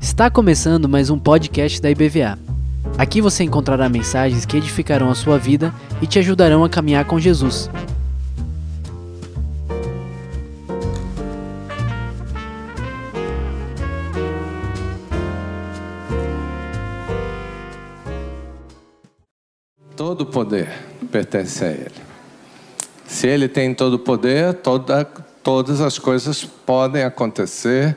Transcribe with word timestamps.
Está 0.00 0.28
começando 0.28 0.88
mais 0.88 1.08
um 1.08 1.16
podcast 1.16 1.80
da 1.80 1.88
IBVA. 1.88 2.36
Aqui 2.98 3.20
você 3.20 3.44
encontrará 3.44 3.88
mensagens 3.88 4.44
que 4.44 4.56
edificarão 4.56 5.08
a 5.08 5.14
sua 5.14 5.38
vida 5.38 5.72
e 6.02 6.06
te 6.08 6.18
ajudarão 6.18 6.64
a 6.64 6.68
caminhar 6.68 7.04
com 7.04 7.20
Jesus. 7.20 7.70
Todo 19.96 20.26
poder 20.26 20.68
pertence 21.12 21.64
a 21.64 21.70
Ele. 21.70 21.90
Se 23.06 23.28
Ele 23.28 23.48
tem 23.48 23.72
todo 23.72 23.96
poder, 23.96 24.54
toda, 24.54 25.08
todas 25.44 25.82
as 25.82 25.98
coisas 25.98 26.42
podem 26.42 27.04
acontecer 27.04 27.94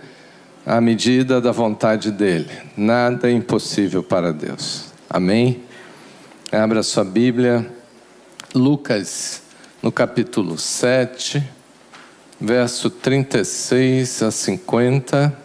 à 0.66 0.82
medida 0.82 1.40
da 1.40 1.54
vontade 1.54 2.12
dele. 2.12 2.52
Nada 2.76 3.30
é 3.30 3.32
impossível 3.32 4.04
para 4.04 4.34
Deus. 4.34 4.88
Amém? 5.10 5.64
Abra 6.52 6.84
sua 6.84 7.06
Bíblia, 7.06 7.66
Lucas, 8.54 9.42
no 9.82 9.94
capítulo 9.94 10.58
7, 10.58 11.42
verso 12.40 12.90
36 12.90 14.24
a 14.24 14.30
50. 14.30 15.38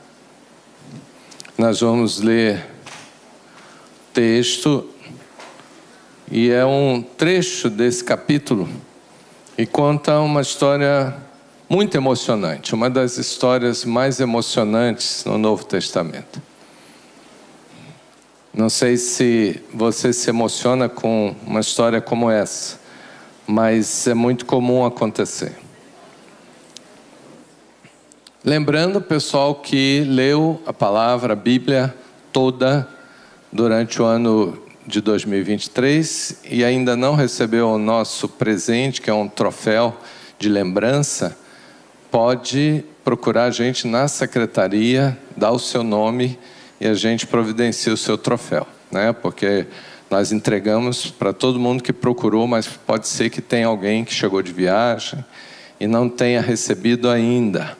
Nós 1.56 1.80
vamos 1.80 2.20
ler 2.20 2.66
texto, 4.12 4.88
e 6.28 6.50
é 6.50 6.64
um 6.64 7.00
trecho 7.00 7.70
desse 7.70 8.02
capítulo 8.02 8.68
e 9.56 9.66
conta 9.66 10.18
uma 10.18 10.40
história 10.40 11.14
muito 11.72 11.96
emocionante, 11.96 12.74
uma 12.74 12.90
das 12.90 13.16
histórias 13.16 13.82
mais 13.82 14.20
emocionantes 14.20 15.24
no 15.24 15.38
Novo 15.38 15.64
Testamento. 15.64 16.42
Não 18.52 18.68
sei 18.68 18.98
se 18.98 19.58
você 19.72 20.12
se 20.12 20.28
emociona 20.28 20.86
com 20.86 21.34
uma 21.46 21.60
história 21.60 21.98
como 21.98 22.30
essa, 22.30 22.78
mas 23.46 24.06
é 24.06 24.12
muito 24.12 24.44
comum 24.44 24.84
acontecer. 24.84 25.56
Lembrando, 28.44 29.00
pessoal, 29.00 29.54
que 29.54 30.04
leu 30.06 30.60
a 30.66 30.74
palavra, 30.74 31.32
a 31.32 31.36
Bíblia 31.36 31.94
toda 32.30 32.86
durante 33.50 34.02
o 34.02 34.04
ano 34.04 34.62
de 34.86 35.00
2023 35.00 36.40
e 36.50 36.62
ainda 36.66 36.94
não 36.98 37.14
recebeu 37.14 37.70
o 37.70 37.78
nosso 37.78 38.28
presente, 38.28 39.00
que 39.00 39.08
é 39.08 39.14
um 39.14 39.26
troféu 39.26 39.96
de 40.38 40.50
lembrança, 40.50 41.40
pode 42.12 42.84
procurar 43.02 43.44
a 43.44 43.50
gente 43.50 43.86
na 43.86 44.06
secretaria, 44.06 45.16
dar 45.34 45.50
o 45.50 45.58
seu 45.58 45.82
nome 45.82 46.38
e 46.78 46.86
a 46.86 46.92
gente 46.92 47.26
providencia 47.26 47.90
o 47.90 47.96
seu 47.96 48.18
troféu, 48.18 48.66
né? 48.90 49.14
Porque 49.14 49.66
nós 50.10 50.30
entregamos 50.30 51.10
para 51.10 51.32
todo 51.32 51.58
mundo 51.58 51.82
que 51.82 51.92
procurou, 51.92 52.46
mas 52.46 52.66
pode 52.66 53.08
ser 53.08 53.30
que 53.30 53.40
tenha 53.40 53.66
alguém 53.66 54.04
que 54.04 54.12
chegou 54.12 54.42
de 54.42 54.52
viagem 54.52 55.24
e 55.80 55.86
não 55.86 56.06
tenha 56.06 56.42
recebido 56.42 57.08
ainda. 57.08 57.78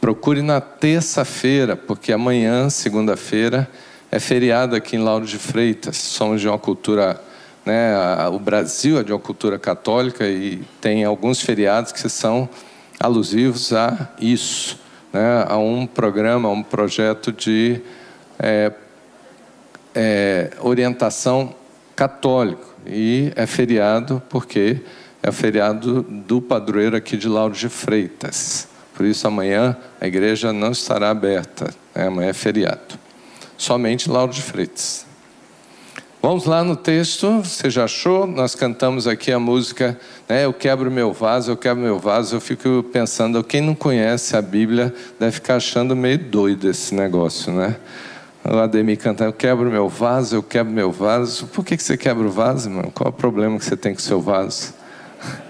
Procure 0.00 0.40
na 0.40 0.58
terça-feira, 0.58 1.76
porque 1.76 2.14
amanhã, 2.14 2.70
segunda-feira, 2.70 3.68
é 4.10 4.18
feriado 4.18 4.74
aqui 4.74 4.96
em 4.96 5.00
Lauro 5.00 5.26
de 5.26 5.36
Freitas. 5.36 5.98
Somos 5.98 6.40
de 6.40 6.48
uma 6.48 6.58
cultura, 6.58 7.22
né, 7.66 7.94
o 8.32 8.38
Brasil 8.38 8.98
é 8.98 9.02
de 9.02 9.12
uma 9.12 9.18
cultura 9.18 9.58
católica 9.58 10.26
e 10.26 10.62
tem 10.80 11.04
alguns 11.04 11.42
feriados 11.42 11.92
que 11.92 12.08
são 12.08 12.48
alusivos 12.98 13.72
a 13.72 14.08
isso, 14.20 14.78
né, 15.12 15.44
a 15.46 15.56
um 15.56 15.86
programa, 15.86 16.48
a 16.48 16.52
um 16.52 16.62
projeto 16.62 17.32
de 17.32 17.80
é, 18.38 18.72
é, 19.94 20.50
orientação 20.60 21.54
católico. 21.94 22.66
E 22.86 23.32
é 23.36 23.46
feriado 23.46 24.22
porque 24.28 24.80
é 25.22 25.30
feriado 25.30 26.02
do 26.02 26.40
padroeiro 26.40 26.96
aqui 26.96 27.16
de 27.16 27.28
Lauro 27.28 27.54
de 27.54 27.68
Freitas. 27.68 28.68
Por 28.94 29.04
isso, 29.04 29.26
amanhã 29.26 29.76
a 30.00 30.06
igreja 30.06 30.52
não 30.52 30.72
estará 30.72 31.10
aberta, 31.10 31.72
né, 31.94 32.06
amanhã 32.06 32.30
é 32.30 32.32
feriado. 32.32 32.98
Somente 33.56 34.10
Lauro 34.10 34.32
de 34.32 34.42
Freitas. 34.42 35.06
Vamos 36.20 36.46
lá 36.46 36.64
no 36.64 36.74
texto, 36.74 37.42
você 37.42 37.70
já 37.70 37.84
achou? 37.84 38.26
Nós 38.26 38.56
cantamos 38.56 39.06
aqui 39.06 39.30
a 39.30 39.38
música, 39.38 39.98
né? 40.28 40.44
Eu 40.44 40.52
quebro 40.52 40.90
meu 40.90 41.12
vaso, 41.12 41.50
eu 41.50 41.56
quebro 41.56 41.82
meu 41.82 41.98
vaso. 41.98 42.36
Eu 42.36 42.40
fico 42.40 42.84
pensando, 42.92 43.42
quem 43.42 43.60
não 43.60 43.74
conhece 43.74 44.36
a 44.36 44.42
Bíblia 44.42 44.94
deve 45.18 45.32
ficar 45.32 45.56
achando 45.56 45.96
meio 45.96 46.18
doido 46.18 46.68
esse 46.68 46.94
negócio, 46.94 47.52
né? 47.52 47.76
O 48.44 48.56
Ademir 48.58 48.98
cantando, 48.98 49.30
eu 49.30 49.32
quebro 49.32 49.70
meu 49.70 49.88
vaso, 49.88 50.36
eu 50.36 50.42
quebro 50.42 50.72
meu 50.72 50.92
vaso. 50.92 51.46
Por 51.48 51.64
que, 51.64 51.76
que 51.76 51.82
você 51.82 51.96
quebra 51.96 52.26
o 52.26 52.30
vaso, 52.30 52.70
mano? 52.70 52.90
Qual 52.92 53.06
é 53.06 53.10
o 53.10 53.12
problema 53.12 53.58
que 53.58 53.64
você 53.64 53.76
tem 53.76 53.92
com 53.92 54.00
o 54.00 54.02
seu 54.02 54.20
vaso? 54.20 54.74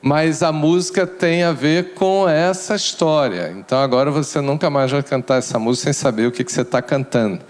Mas 0.00 0.42
a 0.42 0.52
música 0.52 1.06
tem 1.06 1.42
a 1.42 1.52
ver 1.52 1.94
com 1.94 2.28
essa 2.28 2.74
história. 2.74 3.54
Então 3.58 3.78
agora 3.78 4.10
você 4.10 4.40
nunca 4.40 4.70
mais 4.70 4.90
vai 4.90 5.02
cantar 5.02 5.38
essa 5.38 5.58
música 5.58 5.84
sem 5.84 5.92
saber 5.92 6.26
o 6.26 6.32
que, 6.32 6.44
que 6.44 6.52
você 6.52 6.62
está 6.62 6.80
cantando 6.80 7.40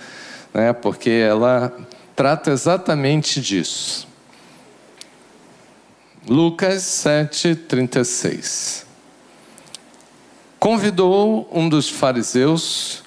né? 0.56 0.72
porque 0.72 1.10
ela 1.10 1.70
trata 2.14 2.50
exatamente 2.50 3.42
disso. 3.42 4.05
Lucas 6.28 6.82
7,36 6.82 8.84
Convidou 10.58 11.48
um 11.52 11.68
dos 11.68 11.88
fariseus 11.88 13.04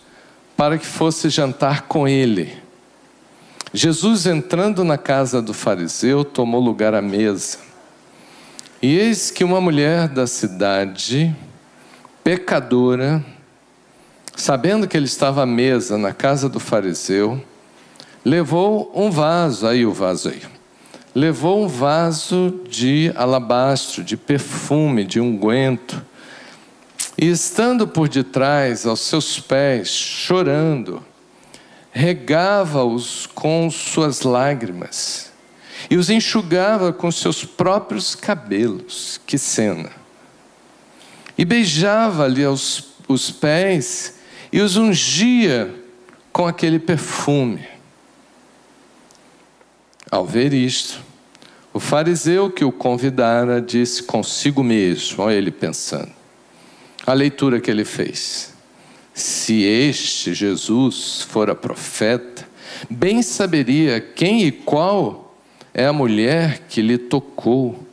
para 0.55 0.77
que 0.77 0.85
fosse 0.85 1.27
jantar 1.27 1.81
com 1.81 2.07
ele. 2.07 2.57
Jesus, 3.73 4.25
entrando 4.25 4.85
na 4.85 4.97
casa 4.97 5.41
do 5.41 5.53
fariseu, 5.53 6.23
tomou 6.23 6.61
lugar 6.61 6.93
à 6.93 7.01
mesa. 7.01 7.57
E 8.81 8.97
eis 8.97 9.29
que 9.29 9.43
uma 9.43 9.59
mulher 9.59 10.07
da 10.07 10.25
cidade, 10.25 11.35
pecadora, 12.23 13.21
sabendo 14.33 14.87
que 14.87 14.95
ele 14.95 15.07
estava 15.07 15.43
à 15.43 15.45
mesa 15.45 15.97
na 15.97 16.13
casa 16.13 16.47
do 16.47 16.61
fariseu, 16.61 17.43
levou 18.23 18.89
um 18.95 19.11
vaso, 19.11 19.67
aí 19.67 19.85
o 19.85 19.91
vaso 19.91 20.29
aí, 20.29 20.41
levou 21.19 21.65
um 21.65 21.67
vaso 21.67 22.61
de 22.69 23.11
alabastro, 23.13 24.05
de 24.05 24.15
perfume, 24.15 25.03
de 25.03 25.19
unguento, 25.19 26.01
e 27.17 27.29
estando 27.29 27.85
por 27.85 28.07
detrás, 28.07 28.85
aos 28.85 29.01
seus 29.01 29.37
pés, 29.37 29.89
chorando, 29.89 31.03
regava-os 31.91 33.25
com 33.25 33.69
suas 33.69 34.21
lágrimas 34.21 35.29
e 35.89 35.97
os 35.97 36.09
enxugava 36.09 36.93
com 36.93 37.11
seus 37.11 37.43
próprios 37.43 38.15
cabelos. 38.15 39.19
Que 39.27 39.37
cena! 39.37 39.91
E 41.37 41.43
beijava-lhe 41.43 42.45
os 42.45 43.31
pés 43.41 44.19
e 44.53 44.61
os 44.61 44.77
ungia 44.77 45.75
com 46.31 46.47
aquele 46.47 46.79
perfume. 46.79 47.67
Ao 50.09 50.25
ver 50.25 50.53
isto, 50.53 51.08
o 51.73 51.79
fariseu 51.79 52.49
que 52.49 52.65
o 52.65 52.71
convidara 52.71 53.61
disse 53.61 54.03
consigo 54.03 54.63
mesmo, 54.63 55.23
olha 55.23 55.35
ele 55.35 55.51
pensando, 55.51 56.11
a 57.05 57.13
leitura 57.13 57.59
que 57.59 57.69
ele 57.69 57.85
fez. 57.85 58.53
Se 59.13 59.63
este 59.63 60.33
Jesus 60.33 61.21
fora 61.29 61.53
profeta, 61.53 62.47
bem 62.89 63.21
saberia 63.21 63.99
quem 63.99 64.45
e 64.45 64.51
qual 64.51 65.35
é 65.73 65.85
a 65.85 65.93
mulher 65.93 66.63
que 66.69 66.81
lhe 66.81 66.97
tocou, 66.97 67.85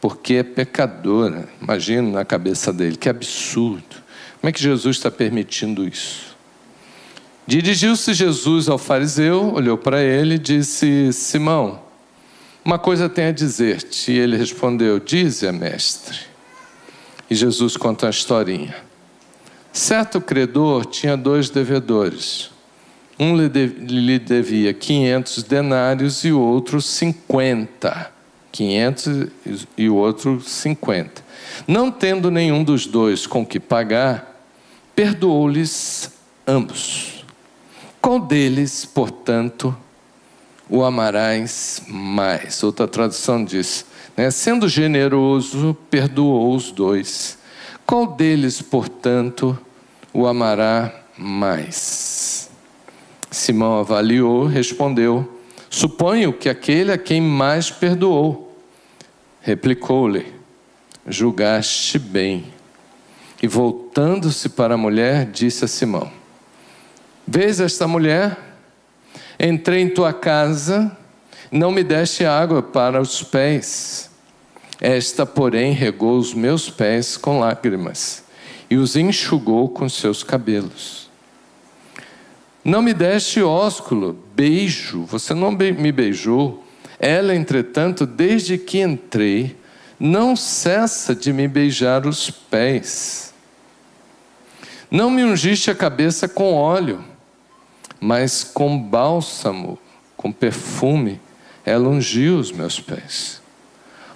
porque 0.00 0.34
é 0.34 0.42
pecadora. 0.42 1.48
Imagina 1.60 2.10
na 2.10 2.24
cabeça 2.24 2.72
dele, 2.72 2.96
que 2.96 3.08
absurdo. 3.08 3.96
Como 4.40 4.48
é 4.48 4.52
que 4.52 4.62
Jesus 4.62 4.96
está 4.96 5.10
permitindo 5.10 5.86
isso? 5.86 6.36
Dirigiu-se 7.46 8.14
Jesus 8.14 8.68
ao 8.68 8.78
fariseu, 8.78 9.52
olhou 9.52 9.76
para 9.76 10.02
ele 10.02 10.36
e 10.36 10.38
disse: 10.38 11.12
Simão, 11.12 11.80
uma 12.64 12.78
coisa 12.78 13.08
tem 13.08 13.26
a 13.26 13.32
dizer-te. 13.32 14.12
E 14.12 14.18
ele 14.18 14.36
respondeu: 14.36 14.98
Dize-a, 14.98 15.52
mestre. 15.52 16.18
E 17.30 17.34
Jesus 17.34 17.76
conta 17.76 18.06
a 18.06 18.10
historinha. 18.10 18.74
Certo 19.72 20.20
credor 20.20 20.84
tinha 20.84 21.16
dois 21.16 21.48
devedores. 21.48 22.50
Um 23.18 23.36
lhe 23.36 24.18
devia 24.18 24.72
500 24.72 25.42
denários 25.42 26.24
e 26.24 26.32
o 26.32 26.40
outro 26.40 26.80
50. 26.80 28.10
500 28.50 29.28
e 29.76 29.88
o 29.88 29.94
outro 29.94 30.40
50. 30.40 31.22
Não 31.68 31.90
tendo 31.90 32.30
nenhum 32.30 32.64
dos 32.64 32.86
dois 32.86 33.26
com 33.26 33.44
que 33.44 33.60
pagar, 33.60 34.44
perdoou-lhes 34.94 36.10
ambos. 36.46 37.24
Qual 38.00 38.18
deles, 38.18 38.84
portanto, 38.84 39.76
o 40.70 40.84
amarás 40.84 41.82
mais? 41.88 42.62
Outra 42.62 42.86
tradução 42.86 43.44
diz: 43.44 43.84
Né? 44.16 44.30
Sendo 44.30 44.68
generoso, 44.68 45.76
perdoou 45.90 46.54
os 46.54 46.70
dois. 46.70 47.36
Qual 47.84 48.06
deles, 48.06 48.62
portanto, 48.62 49.58
o 50.14 50.26
amará 50.26 50.94
mais? 51.18 52.48
Simão 53.30 53.80
avaliou, 53.80 54.46
respondeu: 54.46 55.40
Suponho 55.68 56.32
que 56.32 56.48
aquele 56.48 56.92
a 56.92 56.98
quem 56.98 57.20
mais 57.20 57.70
perdoou. 57.70 58.56
Replicou-lhe: 59.40 60.32
Julgaste 61.06 61.98
bem. 61.98 62.44
E 63.42 63.48
voltando-se 63.48 64.50
para 64.50 64.74
a 64.74 64.78
mulher, 64.78 65.26
disse 65.26 65.64
a 65.64 65.68
Simão: 65.68 66.12
Vês 67.26 67.58
esta 67.58 67.88
mulher? 67.88 68.49
Entrei 69.42 69.80
em 69.80 69.88
tua 69.88 70.12
casa, 70.12 70.94
não 71.50 71.72
me 71.72 71.82
deste 71.82 72.26
água 72.26 72.62
para 72.62 73.00
os 73.00 73.22
pés. 73.22 74.10
Esta, 74.78 75.24
porém, 75.24 75.72
regou 75.72 76.18
os 76.18 76.34
meus 76.34 76.68
pés 76.68 77.16
com 77.16 77.38
lágrimas 77.38 78.22
e 78.68 78.76
os 78.76 78.96
enxugou 78.96 79.70
com 79.70 79.88
seus 79.88 80.22
cabelos. 80.22 81.08
Não 82.62 82.82
me 82.82 82.92
deste 82.92 83.40
ósculo, 83.40 84.22
beijo, 84.36 85.04
você 85.04 85.32
não 85.32 85.52
me 85.52 85.90
beijou. 85.90 86.62
Ela, 86.98 87.34
entretanto, 87.34 88.04
desde 88.04 88.58
que 88.58 88.82
entrei, 88.82 89.56
não 89.98 90.36
cessa 90.36 91.14
de 91.14 91.32
me 91.32 91.48
beijar 91.48 92.06
os 92.06 92.30
pés. 92.30 93.32
Não 94.90 95.08
me 95.08 95.24
ungiste 95.24 95.70
a 95.70 95.74
cabeça 95.74 96.28
com 96.28 96.52
óleo 96.52 97.08
mas 98.00 98.42
com 98.42 98.80
bálsamo, 98.80 99.78
com 100.16 100.32
perfume, 100.32 101.20
ela 101.64 101.88
ungiu 101.88 102.38
os 102.38 102.50
meus 102.50 102.80
pés. 102.80 103.40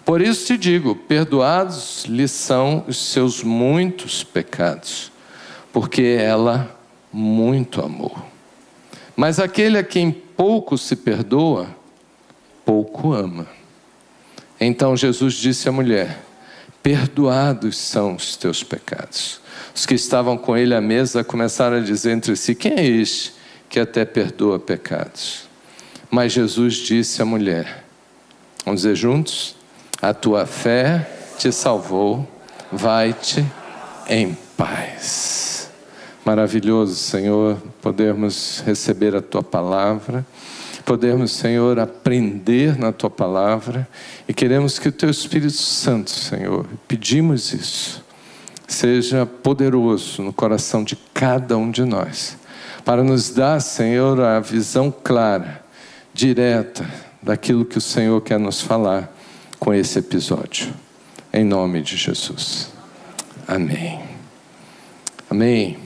Por 0.05 0.21
isso 0.21 0.47
te 0.47 0.57
digo: 0.57 0.95
perdoados 0.97 2.05
lhe 2.07 2.27
são 2.27 2.85
os 2.89 2.97
seus 2.97 3.43
muitos 3.43 4.25
pecados, 4.25 5.13
porque 5.73 6.03
ela 6.03 6.75
muito 7.13 7.83
amou. 7.83 8.17
Mas 9.15 9.39
aquele 9.39 9.79
a 9.79 9.85
quem 9.85 10.11
pouco 10.11 10.77
se 10.77 10.97
perdoa, 10.97 11.69
pouco 12.65 13.13
ama. 13.13 13.47
Então 14.59 14.97
Jesus 14.97 15.35
disse 15.35 15.69
à 15.69 15.73
mulher: 15.73 16.23
Perdoados 16.83 17.77
são 17.77 18.15
os 18.15 18.37
teus 18.37 18.63
pecados. 18.63 19.41
Os 19.75 19.87
que 19.87 19.95
estavam 19.95 20.37
com 20.37 20.57
ele 20.57 20.75
à 20.75 20.81
mesa 20.81 21.25
começaram 21.25 21.77
a 21.79 21.81
dizer 21.81 22.13
entre 22.13 22.35
si: 22.37 22.55
Quem 22.55 22.73
é 22.73 22.85
este 22.85 23.34
que 23.75 23.81
até 23.81 24.05
perdoa 24.05 24.57
pecados. 24.57 25.49
Mas 26.09 26.31
Jesus 26.31 26.75
disse 26.75 27.21
à 27.21 27.25
mulher: 27.25 27.85
Vamos 28.65 28.83
dizer 28.83 28.95
juntos? 28.95 29.57
A 30.01 30.15
tua 30.15 30.47
fé 30.47 31.11
te 31.39 31.51
salvou, 31.51 32.25
vai-te 32.71 33.45
em 34.09 34.39
paz. 34.57 35.69
Maravilhoso, 36.25 36.95
Senhor, 36.95 37.61
podermos 37.83 38.63
receber 38.65 39.17
a 39.17 39.21
tua 39.21 39.43
palavra, 39.43 40.25
podermos, 40.85 41.33
Senhor, 41.33 41.81
aprender 41.81 42.79
na 42.79 42.93
tua 42.93 43.11
palavra 43.11 43.89
e 44.29 44.33
queremos 44.33 44.79
que 44.79 44.87
o 44.87 44.93
teu 44.93 45.11
Espírito 45.11 45.51
Santo, 45.51 46.13
Senhor, 46.13 46.65
pedimos 46.87 47.53
isso, 47.53 48.05
seja 48.69 49.27
poderoso 49.27 50.23
no 50.23 50.33
coração 50.33 50.85
de 50.85 50.95
cada 51.13 51.57
um 51.57 51.73
de 51.73 51.85
nós 51.85 52.44
para 52.85 53.03
nos 53.03 53.31
dar, 53.31 53.61
Senhor, 53.61 54.21
a 54.21 54.39
visão 54.41 54.93
clara, 54.93 55.65
direta 56.13 56.89
daquilo 57.23 57.65
que 57.65 57.79
o 57.79 57.81
Senhor 57.81 58.21
quer 58.21 58.39
nos 58.39 58.61
falar 58.61 59.11
com 59.59 59.73
esse 59.73 59.99
episódio. 59.99 60.73
Em 61.33 61.45
nome 61.45 61.81
de 61.81 61.97
Jesus. 61.97 62.71
Amém. 63.49 64.01
Amém. 65.31 65.79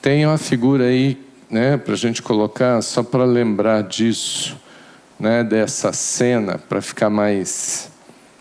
Tem 0.00 0.24
uma 0.26 0.38
figura 0.38 0.84
aí, 0.84 1.22
né, 1.50 1.76
para 1.76 1.92
a 1.92 1.96
gente 1.96 2.22
colocar, 2.22 2.80
só 2.80 3.02
para 3.02 3.24
lembrar 3.24 3.82
disso, 3.82 4.56
né, 5.18 5.44
dessa 5.44 5.92
cena, 5.92 6.56
para 6.56 6.80
ficar 6.80 7.10
mais 7.10 7.90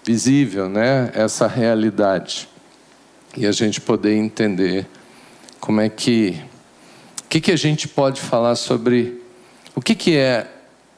visível, 0.06 0.70
né, 0.70 1.12
essa 1.14 1.46
realidade. 1.46 2.48
E 3.36 3.46
a 3.46 3.52
gente 3.52 3.82
poder 3.82 4.16
entender 4.16 4.88
como 5.60 5.82
é 5.82 5.90
que 5.90 6.42
que, 7.30 7.40
que 7.40 7.52
a 7.52 7.56
gente 7.56 7.88
pode 7.88 8.20
falar 8.20 8.56
sobre 8.56 9.22
o 9.76 9.82
que, 9.82 9.94
que 9.94 10.18
é 10.18 10.48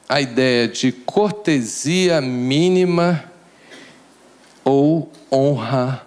a 0.08 0.18
ideia 0.18 0.66
de 0.66 0.90
cortesia 0.90 2.22
mínima 2.22 3.30
ou 4.64 5.12
honra 5.30 6.06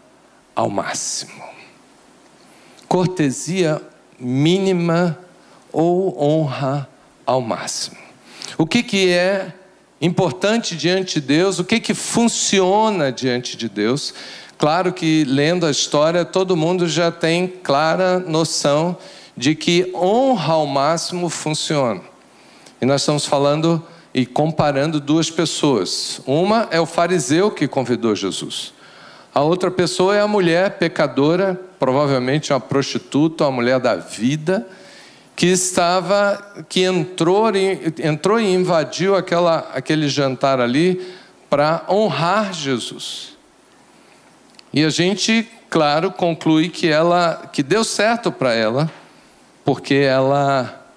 ao 0.55 0.67
máximo? 0.67 1.43
Cortesia 2.87 3.79
mínima 4.19 5.19
ou 5.71 6.19
honra 6.19 6.89
ao 7.23 7.39
máximo. 7.39 7.97
O 8.57 8.65
que, 8.65 8.81
que 8.81 9.09
é 9.09 9.53
importante 10.01 10.75
diante 10.75 11.21
de 11.21 11.27
Deus? 11.27 11.59
O 11.59 11.63
que, 11.63 11.79
que 11.79 11.93
funciona 11.93 13.11
diante 13.11 13.55
de 13.55 13.69
Deus? 13.69 14.11
Claro 14.57 14.91
que 14.91 15.23
lendo 15.25 15.67
a 15.67 15.71
história, 15.71 16.25
todo 16.25 16.57
mundo 16.57 16.87
já 16.87 17.11
tem 17.11 17.47
clara 17.47 18.17
noção 18.19 18.97
de 19.35 19.55
que 19.55 19.91
honra 19.93 20.53
ao 20.53 20.65
máximo 20.65 21.29
funciona. 21.29 22.01
E 22.81 22.85
nós 22.85 23.01
estamos 23.01 23.25
falando 23.25 23.83
e 24.13 24.25
comparando 24.25 24.99
duas 24.99 25.29
pessoas. 25.29 26.21
Uma 26.25 26.67
é 26.71 26.79
o 26.79 26.85
fariseu 26.85 27.51
que 27.51 27.67
convidou 27.67 28.15
Jesus. 28.15 28.73
A 29.33 29.41
outra 29.41 29.69
pessoa 29.69 30.15
é 30.15 30.21
a 30.21 30.27
mulher 30.27 30.77
pecadora, 30.77 31.59
provavelmente 31.77 32.53
uma 32.53 32.59
prostituta, 32.59 33.43
uma 33.43 33.51
mulher 33.51 33.79
da 33.81 33.95
vida, 33.95 34.65
que 35.35 35.47
estava, 35.47 36.63
que 36.69 36.83
entrou, 36.83 37.51
entrou 38.01 38.39
e 38.39 38.53
invadiu 38.53 39.15
aquela, 39.15 39.69
aquele 39.73 40.07
jantar 40.07 40.61
ali 40.61 41.05
para 41.49 41.83
honrar 41.89 42.53
Jesus. 42.53 43.35
E 44.73 44.83
a 44.85 44.89
gente, 44.89 45.45
claro, 45.69 46.11
conclui 46.11 46.69
que 46.69 46.87
ela, 46.87 47.49
que 47.51 47.61
deu 47.61 47.83
certo 47.83 48.31
para 48.31 48.53
ela, 48.53 48.89
porque 49.65 49.95
ela 49.95 50.87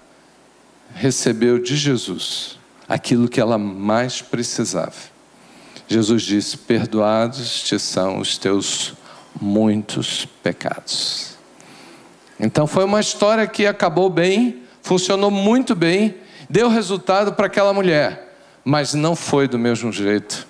recebeu 0.93 1.57
de 1.59 1.75
Jesus 1.75 2.59
aquilo 2.87 3.27
que 3.27 3.41
ela 3.41 3.57
mais 3.57 4.21
precisava. 4.21 4.93
Jesus 5.87 6.21
disse: 6.21 6.55
Perdoados 6.55 7.63
te 7.63 7.79
são 7.79 8.19
os 8.19 8.37
teus 8.37 8.93
muitos 9.41 10.25
pecados. 10.43 11.35
Então 12.39 12.67
foi 12.67 12.85
uma 12.85 13.01
história 13.01 13.45
que 13.47 13.65
acabou 13.65 14.09
bem, 14.09 14.63
funcionou 14.83 15.31
muito 15.31 15.75
bem, 15.75 16.15
deu 16.47 16.69
resultado 16.69 17.33
para 17.33 17.47
aquela 17.47 17.73
mulher, 17.73 18.37
mas 18.63 18.93
não 18.93 19.15
foi 19.15 19.47
do 19.47 19.57
mesmo 19.57 19.91
jeito 19.91 20.47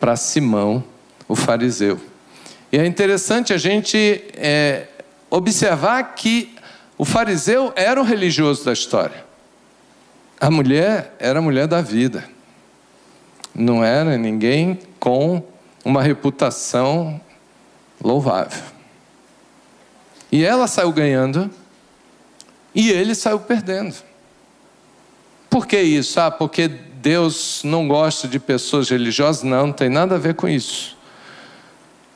para 0.00 0.16
Simão, 0.16 0.82
o 1.28 1.36
fariseu. 1.36 2.00
E 2.72 2.78
é 2.78 2.86
interessante 2.86 3.52
a 3.52 3.58
gente 3.58 4.24
é, 4.34 4.88
observar 5.30 6.14
que 6.14 6.51
o 7.02 7.04
fariseu 7.04 7.72
era 7.74 8.00
o 8.00 8.04
religioso 8.04 8.64
da 8.64 8.72
história. 8.72 9.24
A 10.40 10.48
mulher 10.48 11.16
era 11.18 11.40
a 11.40 11.42
mulher 11.42 11.66
da 11.66 11.82
vida. 11.82 12.30
Não 13.52 13.84
era 13.84 14.16
ninguém 14.16 14.78
com 15.00 15.42
uma 15.84 16.00
reputação 16.00 17.20
louvável. 18.00 18.62
E 20.30 20.44
ela 20.44 20.68
saiu 20.68 20.92
ganhando 20.92 21.50
e 22.72 22.90
ele 22.90 23.16
saiu 23.16 23.40
perdendo. 23.40 23.96
Por 25.50 25.66
que 25.66 25.82
isso? 25.82 26.20
Ah, 26.20 26.30
porque 26.30 26.68
Deus 26.68 27.62
não 27.64 27.88
gosta 27.88 28.28
de 28.28 28.38
pessoas 28.38 28.90
religiosas? 28.90 29.42
Não, 29.42 29.66
não 29.66 29.72
tem 29.72 29.88
nada 29.88 30.14
a 30.14 30.18
ver 30.18 30.34
com 30.34 30.48
isso. 30.48 30.96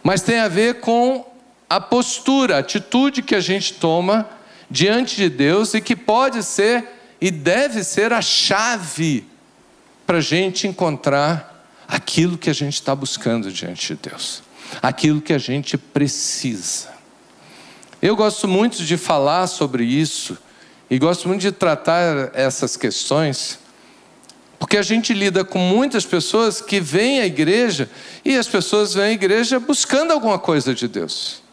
Mas 0.01 0.23
tem 0.23 0.39
a 0.39 0.47
ver 0.47 0.79
com 0.79 1.27
a 1.69 1.81
postura, 1.81 2.55
a 2.55 2.61
atitude 2.61 3.21
que 3.21 3.35
a 3.35 3.41
gente 3.41 3.75
toma 3.75 4.36
diante 4.71 5.17
de 5.17 5.29
Deus 5.29 5.75
e 5.75 5.81
que 5.81 5.97
pode 5.97 6.43
ser 6.43 6.85
e 7.21 7.31
deve 7.31 7.83
ser 7.83 8.13
a 8.13 8.21
chave 8.21 9.27
para 10.07 10.19
a 10.19 10.21
gente 10.21 10.67
encontrar 10.67 11.57
aquilo 11.89 12.37
que 12.37 12.51
a 12.51 12.53
gente 12.53 12.75
está 12.75 12.95
buscando 12.95 13.51
diante 13.53 13.95
de 13.95 14.09
Deus, 14.11 14.43
aquilo 14.83 15.21
que 15.21 15.33
a 15.33 15.39
gente 15.39 15.79
precisa. 15.79 16.89
Eu 18.03 18.15
gosto 18.15 18.47
muito 18.47 18.85
de 18.85 18.97
falar 18.97 19.47
sobre 19.47 19.85
isso 19.85 20.37
e 20.91 20.99
gosto 20.99 21.29
muito 21.29 21.41
de 21.41 21.53
tratar 21.53 22.31
essas 22.35 22.77
questões, 22.77 23.59
porque 24.59 24.77
a 24.77 24.83
gente 24.83 25.13
lida 25.13 25.45
com 25.45 25.59
muitas 25.59 26.05
pessoas 26.05 26.61
que 26.61 26.81
vêm 26.81 27.21
à 27.21 27.27
igreja 27.27 27.91
e 28.25 28.37
as 28.37 28.47
pessoas 28.47 28.95
vêm 28.95 29.05
à 29.05 29.13
igreja 29.13 29.59
buscando 29.59 30.13
alguma 30.13 30.39
coisa 30.39 30.75
de 30.75 30.87
Deus. 30.87 31.46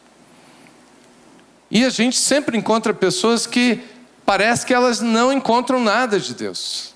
E 1.74 1.84
a 1.84 1.90
gente 1.90 2.16
sempre 2.20 2.56
encontra 2.56 2.94
pessoas 2.94 3.48
que 3.48 3.80
parece 4.24 4.64
que 4.64 4.76
elas 4.76 5.02
não 5.02 5.34
encontram 5.34 5.84
nada 5.84 6.20
de 6.20 6.36
Deus. 6.36 6.94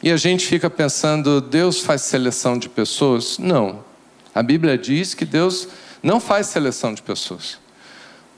e 0.00 0.12
a 0.12 0.16
gente 0.16 0.46
fica 0.46 0.70
pensando, 0.70 1.40
Deus 1.40 1.80
faz 1.80 2.02
seleção 2.02 2.56
de 2.56 2.68
pessoas? 2.68 3.36
Não. 3.36 3.84
A 4.32 4.44
Bíblia 4.44 4.78
diz 4.78 5.12
que 5.12 5.24
Deus 5.24 5.66
não 6.00 6.20
faz 6.20 6.46
seleção 6.46 6.94
de 6.94 7.02
pessoas. 7.02 7.58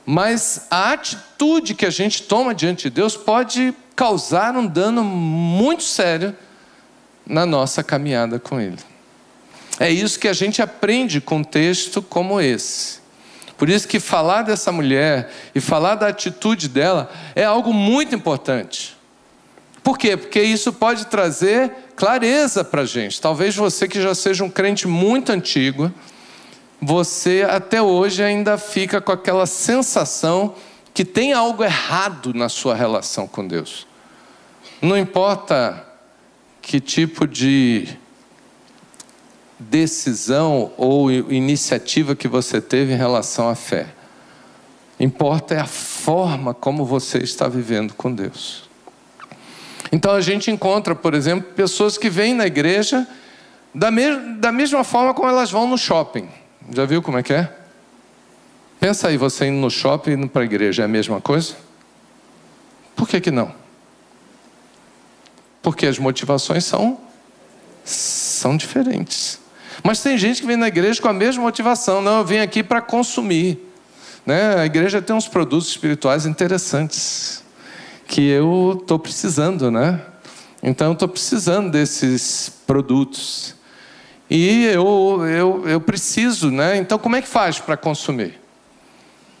Mas 0.05 0.65
a 0.71 0.93
atitude 0.93 1.75
que 1.75 1.85
a 1.85 1.89
gente 1.91 2.23
toma 2.23 2.55
diante 2.55 2.83
de 2.83 2.95
Deus 2.95 3.15
pode 3.15 3.75
causar 3.95 4.55
um 4.55 4.65
dano 4.65 5.03
muito 5.03 5.83
sério 5.83 6.35
na 7.25 7.45
nossa 7.45 7.83
caminhada 7.83 8.39
com 8.39 8.59
Ele. 8.59 8.79
É 9.79 9.91
isso 9.91 10.17
que 10.17 10.27
a 10.27 10.33
gente 10.33 10.63
aprende 10.63 11.21
com 11.21 11.37
um 11.37 11.43
texto 11.43 12.01
como 12.01 12.41
esse. 12.41 13.05
Por 13.57 13.69
isso 13.69 13.87
que 13.87 13.99
falar 13.99 14.43
dessa 14.43 14.71
mulher 14.71 15.31
e 15.55 15.59
falar 15.59 15.95
da 15.95 16.07
atitude 16.07 16.69
dela 16.69 17.09
é 17.35 17.43
algo 17.43 17.73
muito 17.73 18.13
importante. 18.13 18.95
Por 19.83 19.97
quê? 19.97 20.15
Porque 20.15 20.41
isso 20.41 20.71
pode 20.73 21.07
trazer 21.07 21.71
clareza 21.95 22.63
para 22.63 22.81
a 22.81 22.85
gente. 22.85 23.19
Talvez 23.19 23.55
você 23.55 23.87
que 23.87 24.01
já 24.01 24.13
seja 24.13 24.43
um 24.43 24.49
crente 24.49 24.87
muito 24.87 25.31
antigo, 25.31 25.91
você 26.79 27.47
até 27.49 27.81
hoje 27.81 28.21
ainda 28.21 28.57
fica 28.57 29.01
com 29.01 29.11
aquela 29.11 29.45
sensação 29.45 30.53
que 30.93 31.03
tem 31.03 31.33
algo 31.33 31.63
errado 31.63 32.33
na 32.33 32.49
sua 32.49 32.75
relação 32.75 33.27
com 33.27 33.47
Deus. 33.47 33.87
Não 34.81 34.97
importa 34.97 35.83
que 36.61 36.79
tipo 36.79 37.25
de 37.25 37.87
decisão 39.59 40.71
ou 40.77 41.11
iniciativa 41.11 42.15
que 42.15 42.27
você 42.27 42.61
teve 42.61 42.93
em 42.93 42.97
relação 42.97 43.49
à 43.49 43.55
fé. 43.55 43.87
Importa 44.99 45.55
é 45.55 45.59
a 45.59 45.65
forma 45.65 46.53
como 46.53 46.85
você 46.85 47.19
está 47.19 47.47
vivendo 47.47 47.93
com 47.93 48.13
Deus. 48.13 48.67
Então 49.91 50.11
a 50.11 50.21
gente 50.21 50.51
encontra, 50.51 50.95
por 50.95 51.13
exemplo, 51.13 51.51
pessoas 51.53 51.97
que 51.97 52.09
vêm 52.09 52.33
na 52.33 52.45
igreja 52.45 53.07
da, 53.73 53.91
me 53.91 54.35
da 54.37 54.51
mesma 54.51 54.83
forma 54.83 55.13
como 55.13 55.29
elas 55.29 55.51
vão 55.51 55.67
no 55.67 55.77
shopping. 55.77 56.27
Já 56.73 56.85
viu 56.85 57.01
como 57.01 57.17
é 57.17 57.23
que 57.23 57.33
é? 57.33 57.55
Pensa 58.79 59.07
aí, 59.07 59.17
você 59.17 59.47
indo 59.47 59.59
no 59.59 59.71
shopping 59.71 60.11
e 60.11 60.13
indo 60.13 60.27
para 60.27 60.41
a 60.41 60.45
igreja, 60.45 60.83
é 60.83 60.85
a 60.85 60.89
mesma 60.89 61.21
coisa? 61.21 61.55
Por 62.95 63.07
que, 63.07 63.21
que 63.21 63.31
não? 63.31 63.53
Porque 65.61 65.85
as 65.85 65.97
motivações 65.97 66.65
são, 66.65 66.99
são 67.83 68.57
diferentes. 68.57 69.39
Mas 69.87 70.01
tem 70.01 70.17
gente 70.17 70.41
que 70.41 70.47
vem 70.47 70.57
na 70.57 70.67
igreja 70.67 71.01
com 71.01 71.07
a 71.07 71.13
mesma 71.13 71.43
motivação. 71.43 72.01
Não, 72.01 72.17
eu 72.17 72.25
vim 72.25 72.39
aqui 72.39 72.61
para 72.61 72.81
consumir. 72.81 73.57
Né? 74.25 74.55
A 74.57 74.65
igreja 74.65 75.01
tem 75.01 75.15
uns 75.15 75.29
produtos 75.29 75.69
espirituais 75.69 76.25
interessantes 76.25 77.41
que 78.05 78.27
eu 78.27 78.77
estou 78.81 78.99
precisando, 78.99 79.71
né? 79.71 80.01
Então, 80.61 80.91
estou 80.91 81.07
precisando 81.07 81.71
desses 81.71 82.51
produtos. 82.67 83.55
E 84.29 84.65
eu, 84.65 85.25
eu, 85.25 85.69
eu 85.69 85.79
preciso, 85.79 86.51
né? 86.51 86.75
Então, 86.75 86.99
como 86.99 87.15
é 87.15 87.21
que 87.21 87.27
faz 87.29 87.57
para 87.57 87.77
consumir? 87.77 88.37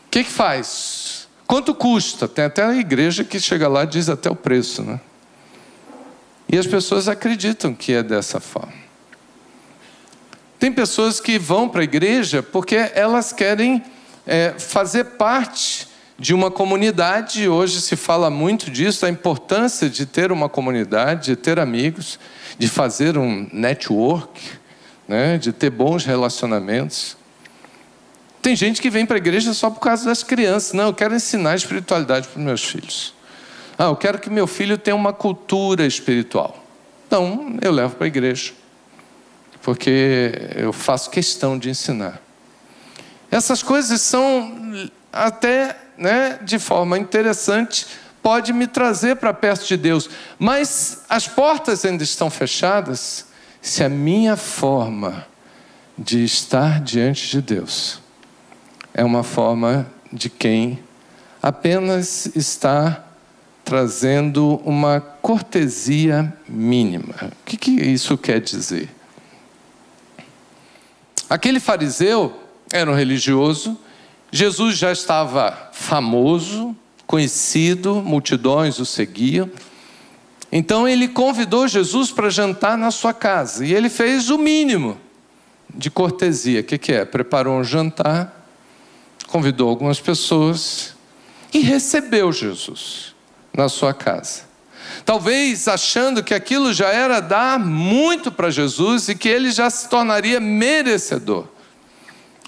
O 0.05 0.11
que, 0.11 0.23
que 0.23 0.31
faz? 0.31 1.27
Quanto 1.45 1.75
custa? 1.75 2.25
Tem 2.25 2.45
até 2.45 2.63
a 2.63 2.73
igreja 2.73 3.25
que 3.25 3.37
chega 3.37 3.67
lá 3.67 3.83
e 3.83 3.87
diz 3.87 4.07
até 4.07 4.29
o 4.29 4.35
preço, 4.35 4.81
né? 4.81 5.01
E 6.47 6.57
as 6.57 6.65
pessoas 6.65 7.09
acreditam 7.09 7.73
que 7.73 7.91
é 7.91 8.01
dessa 8.01 8.39
forma. 8.39 8.86
Tem 10.67 10.73
pessoas 10.73 11.21
que 11.21 11.39
vão 11.39 11.69
para 11.69 11.79
a 11.79 11.83
igreja 11.85 12.43
porque 12.43 12.75
elas 12.93 13.31
querem 13.31 13.81
é, 14.25 14.53
fazer 14.57 15.05
parte 15.05 15.87
de 16.19 16.33
uma 16.33 16.51
comunidade. 16.51 17.47
Hoje 17.47 17.79
se 17.79 17.95
fala 17.95 18.29
muito 18.29 18.69
disso, 18.69 19.05
a 19.05 19.09
importância 19.09 19.89
de 19.89 20.05
ter 20.05 20.29
uma 20.29 20.49
comunidade, 20.49 21.27
de 21.27 21.35
ter 21.37 21.57
amigos, 21.57 22.19
de 22.59 22.67
fazer 22.67 23.17
um 23.17 23.47
network, 23.53 24.41
né, 25.07 25.37
de 25.37 25.53
ter 25.53 25.69
bons 25.69 26.03
relacionamentos. 26.03 27.15
Tem 28.41 28.53
gente 28.53 28.81
que 28.81 28.89
vem 28.89 29.05
para 29.05 29.15
a 29.15 29.19
igreja 29.19 29.53
só 29.53 29.69
por 29.69 29.79
causa 29.79 30.03
das 30.03 30.21
crianças. 30.21 30.73
Não, 30.73 30.87
eu 30.87 30.93
quero 30.93 31.15
ensinar 31.15 31.55
espiritualidade 31.55 32.27
para 32.27 32.39
os 32.39 32.45
meus 32.45 32.61
filhos. 32.61 33.13
Ah, 33.77 33.85
eu 33.85 33.95
quero 33.95 34.19
que 34.19 34.29
meu 34.29 34.47
filho 34.47 34.77
tenha 34.77 34.97
uma 34.97 35.13
cultura 35.13 35.85
espiritual. 35.85 36.61
Então, 37.07 37.57
eu 37.61 37.71
levo 37.71 37.95
para 37.95 38.03
a 38.03 38.07
igreja. 38.09 38.51
Porque 39.61 40.31
eu 40.55 40.71
faço 40.71 41.09
questão 41.09 41.57
de 41.57 41.69
ensinar. 41.69 42.21
Essas 43.29 43.61
coisas 43.61 44.01
são 44.01 44.89
até 45.11 45.75
né, 45.97 46.39
de 46.43 46.59
forma 46.59 46.97
interessante, 46.97 47.87
pode 48.21 48.53
me 48.53 48.67
trazer 48.67 49.15
para 49.15 49.33
perto 49.33 49.65
de 49.67 49.75
Deus. 49.75 50.09
Mas 50.37 51.03
as 51.09 51.27
portas 51.27 51.83
ainda 51.83 52.03
estão 52.03 52.29
fechadas 52.29 53.25
se 53.61 53.83
a 53.83 53.89
minha 53.89 54.37
forma 54.37 55.25
de 55.97 56.23
estar 56.23 56.79
diante 56.79 57.29
de 57.29 57.41
Deus 57.41 57.99
é 58.93 59.03
uma 59.03 59.23
forma 59.23 59.87
de 60.11 60.29
quem 60.29 60.79
apenas 61.41 62.25
está 62.35 63.05
trazendo 63.63 64.61
uma 64.65 64.99
cortesia 64.99 66.33
mínima. 66.47 67.13
O 67.21 67.45
que, 67.45 67.57
que 67.57 67.71
isso 67.71 68.17
quer 68.17 68.41
dizer? 68.41 68.89
Aquele 71.29 71.59
fariseu 71.59 72.41
era 72.71 72.89
um 72.89 72.95
religioso 72.95 73.77
Jesus 74.31 74.77
já 74.77 74.91
estava 74.91 75.69
famoso, 75.71 76.75
conhecido, 77.05 77.95
multidões 77.95 78.79
o 78.79 78.85
seguiam. 78.85 79.49
Então 80.51 80.87
ele 80.87 81.07
convidou 81.07 81.67
Jesus 81.67 82.11
para 82.11 82.29
jantar 82.29 82.77
na 82.77 82.91
sua 82.91 83.13
casa 83.13 83.65
e 83.65 83.73
ele 83.73 83.89
fez 83.89 84.29
o 84.29 84.37
mínimo 84.37 84.97
de 85.73 85.89
cortesia. 85.89 86.61
O 86.61 86.63
que, 86.63 86.77
que 86.77 86.93
é? 86.93 87.05
Preparou 87.05 87.57
um 87.57 87.63
jantar, 87.63 88.47
convidou 89.27 89.69
algumas 89.69 89.99
pessoas 89.99 90.95
e 91.53 91.59
recebeu 91.59 92.31
Jesus 92.31 93.15
na 93.53 93.69
sua 93.69 93.93
casa. 93.93 94.46
Talvez 95.05 95.67
achando 95.67 96.23
que 96.23 96.33
aquilo 96.33 96.73
já 96.73 96.89
era 96.89 97.19
dar 97.19 97.59
muito 97.59 98.31
para 98.31 98.49
Jesus 98.49 99.09
e 99.09 99.15
que 99.15 99.29
ele 99.29 99.51
já 99.51 99.69
se 99.69 99.89
tornaria 99.89 100.39
merecedor. 100.39 101.45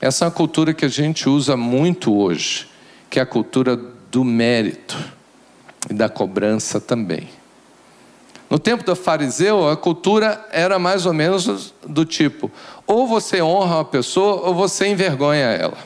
Essa 0.02 0.24
é 0.24 0.28
uma 0.28 0.32
cultura 0.32 0.74
que 0.74 0.86
a 0.86 0.90
gente 0.90 1.28
usa 1.28 1.58
muito 1.58 2.16
hoje, 2.16 2.68
que 3.10 3.20
é 3.20 3.22
a 3.22 3.26
cultura 3.26 3.76
do 4.10 4.24
mérito 4.24 4.98
e 5.90 5.94
da 5.94 6.08
cobrança 6.08 6.80
também. 6.80 7.30
No 8.50 8.58
tempo 8.58 8.84
do 8.84 8.96
fariseu, 8.96 9.70
a 9.70 9.78
cultura 9.78 10.44
era 10.52 10.80
mais 10.80 11.06
ou 11.06 11.14
menos 11.14 11.74
do 11.86 12.04
tipo: 12.04 12.52
ou 12.88 13.08
você 13.08 13.42
honra 13.42 13.76
uma 13.76 13.86
pessoa 13.86 14.48
ou 14.48 14.56
você 14.56 14.88
envergonha 14.88 15.46
ela. 15.46 15.78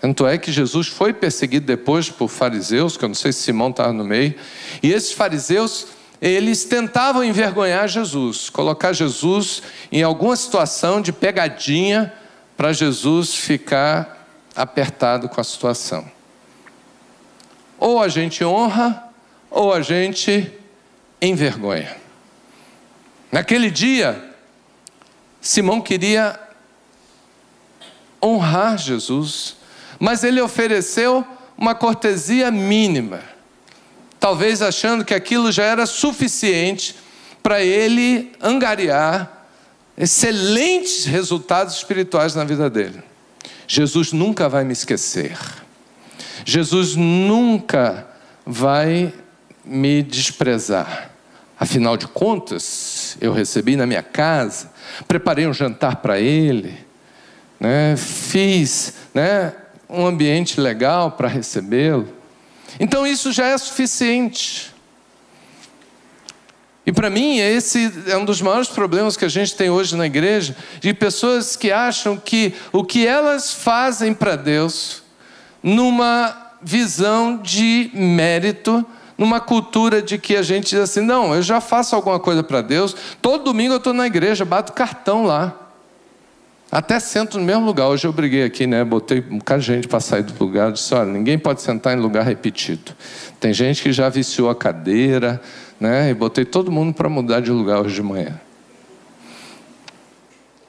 Tanto 0.00 0.26
é 0.26 0.38
que 0.38 0.50
Jesus 0.50 0.88
foi 0.88 1.12
perseguido 1.12 1.66
depois 1.66 2.08
por 2.08 2.28
fariseus, 2.28 2.96
que 2.96 3.04
eu 3.04 3.08
não 3.08 3.14
sei 3.14 3.32
se 3.32 3.40
Simão 3.40 3.68
estava 3.68 3.92
no 3.92 4.04
meio, 4.04 4.34
e 4.82 4.92
esses 4.92 5.12
fariseus, 5.12 5.88
eles 6.22 6.64
tentavam 6.64 7.22
envergonhar 7.22 7.86
Jesus, 7.86 8.48
colocar 8.48 8.94
Jesus 8.94 9.62
em 9.92 10.02
alguma 10.02 10.34
situação 10.36 11.02
de 11.02 11.12
pegadinha 11.12 12.12
para 12.56 12.72
Jesus 12.72 13.34
ficar 13.34 14.26
apertado 14.56 15.28
com 15.28 15.40
a 15.40 15.44
situação. 15.44 16.10
Ou 17.78 18.02
a 18.02 18.08
gente 18.08 18.42
honra, 18.44 19.04
ou 19.50 19.72
a 19.72 19.82
gente 19.82 20.50
envergonha. 21.20 21.96
Naquele 23.30 23.70
dia, 23.70 24.32
Simão 25.40 25.80
queria 25.80 26.38
honrar 28.22 28.76
Jesus, 28.76 29.56
mas 30.00 30.24
ele 30.24 30.40
ofereceu 30.40 31.24
uma 31.56 31.74
cortesia 31.74 32.50
mínima, 32.50 33.20
talvez 34.18 34.62
achando 34.62 35.04
que 35.04 35.12
aquilo 35.12 35.52
já 35.52 35.64
era 35.64 35.84
suficiente 35.84 36.96
para 37.42 37.62
ele 37.62 38.32
angariar 38.40 39.46
excelentes 39.96 41.04
resultados 41.04 41.76
espirituais 41.76 42.34
na 42.34 42.44
vida 42.44 42.70
dele. 42.70 43.02
Jesus 43.68 44.12
nunca 44.12 44.48
vai 44.48 44.64
me 44.64 44.72
esquecer. 44.72 45.36
Jesus 46.44 46.96
nunca 46.96 48.08
vai 48.44 49.12
me 49.64 50.02
desprezar. 50.02 51.10
Afinal 51.58 51.98
de 51.98 52.08
contas, 52.08 53.18
eu 53.20 53.34
recebi 53.34 53.76
na 53.76 53.86
minha 53.86 54.02
casa, 54.02 54.72
preparei 55.06 55.46
um 55.46 55.52
jantar 55.52 55.96
para 55.96 56.18
ele, 56.18 56.74
né, 57.60 57.94
fiz 57.98 58.94
né, 59.12 59.52
um 59.90 60.06
ambiente 60.06 60.60
legal 60.60 61.12
para 61.12 61.28
recebê-lo. 61.28 62.08
Então 62.78 63.06
isso 63.06 63.32
já 63.32 63.46
é 63.46 63.58
suficiente. 63.58 64.72
E 66.86 66.92
para 66.92 67.10
mim, 67.10 67.38
esse 67.38 67.92
é 68.06 68.16
um 68.16 68.24
dos 68.24 68.40
maiores 68.40 68.68
problemas 68.68 69.16
que 69.16 69.24
a 69.24 69.28
gente 69.28 69.54
tem 69.54 69.68
hoje 69.68 69.96
na 69.96 70.06
igreja, 70.06 70.56
de 70.80 70.94
pessoas 70.94 71.54
que 71.54 71.70
acham 71.70 72.16
que 72.16 72.54
o 72.72 72.82
que 72.82 73.06
elas 73.06 73.52
fazem 73.52 74.14
para 74.14 74.34
Deus, 74.34 75.02
numa 75.62 76.34
visão 76.62 77.36
de 77.36 77.90
mérito, 77.92 78.84
numa 79.16 79.38
cultura 79.38 80.00
de 80.00 80.16
que 80.16 80.34
a 80.34 80.42
gente 80.42 80.70
diz 80.70 80.80
assim: 80.80 81.00
não, 81.02 81.34
eu 81.34 81.42
já 81.42 81.60
faço 81.60 81.94
alguma 81.94 82.18
coisa 82.18 82.42
para 82.42 82.62
Deus, 82.62 82.96
todo 83.20 83.44
domingo 83.44 83.74
eu 83.74 83.78
estou 83.78 83.92
na 83.92 84.06
igreja, 84.06 84.44
bato 84.44 84.72
cartão 84.72 85.24
lá. 85.24 85.59
Até 86.70 87.00
sento 87.00 87.36
no 87.36 87.44
mesmo 87.44 87.66
lugar. 87.66 87.88
Hoje 87.88 88.06
eu 88.06 88.12
briguei 88.12 88.44
aqui, 88.44 88.64
né? 88.64 88.84
Botei 88.84 89.24
um 89.28 89.38
bocado 89.38 89.60
de 89.60 89.66
gente 89.66 89.88
para 89.88 89.98
sair 89.98 90.22
do 90.22 90.32
lugar. 90.38 90.70
Disse: 90.70 90.94
olha, 90.94 91.10
ninguém 91.10 91.36
pode 91.36 91.62
sentar 91.62 91.96
em 91.96 92.00
lugar 92.00 92.24
repetido. 92.24 92.92
Tem 93.40 93.52
gente 93.52 93.82
que 93.82 93.92
já 93.92 94.08
viciou 94.08 94.48
a 94.48 94.54
cadeira, 94.54 95.40
né? 95.80 96.10
E 96.10 96.14
botei 96.14 96.44
todo 96.44 96.70
mundo 96.70 96.94
para 96.94 97.08
mudar 97.08 97.40
de 97.40 97.50
lugar 97.50 97.80
hoje 97.80 97.96
de 97.96 98.02
manhã. 98.02 98.40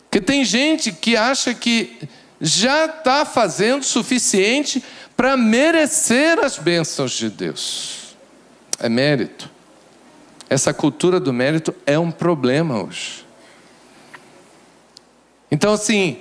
Porque 0.10 0.20
tem 0.20 0.43
gente 0.43 0.91
que 0.91 1.15
acha 1.15 1.53
que 1.53 2.10
já 2.41 2.86
está 2.86 3.24
fazendo 3.24 3.81
o 3.81 3.86
suficiente 3.86 4.84
para 5.15 5.38
merecer 5.38 6.39
as 6.39 6.58
bênçãos 6.58 7.12
de 7.12 7.29
Deus. 7.29 8.15
É 8.79 8.89
mérito. 8.89 9.48
Essa 10.50 10.74
cultura 10.74 11.20
do 11.20 11.31
mérito 11.31 11.74
é 11.86 11.98
um 12.00 12.10
problema 12.10 12.84
hoje. 12.84 13.24
Então, 15.51 15.74
assim, 15.74 16.17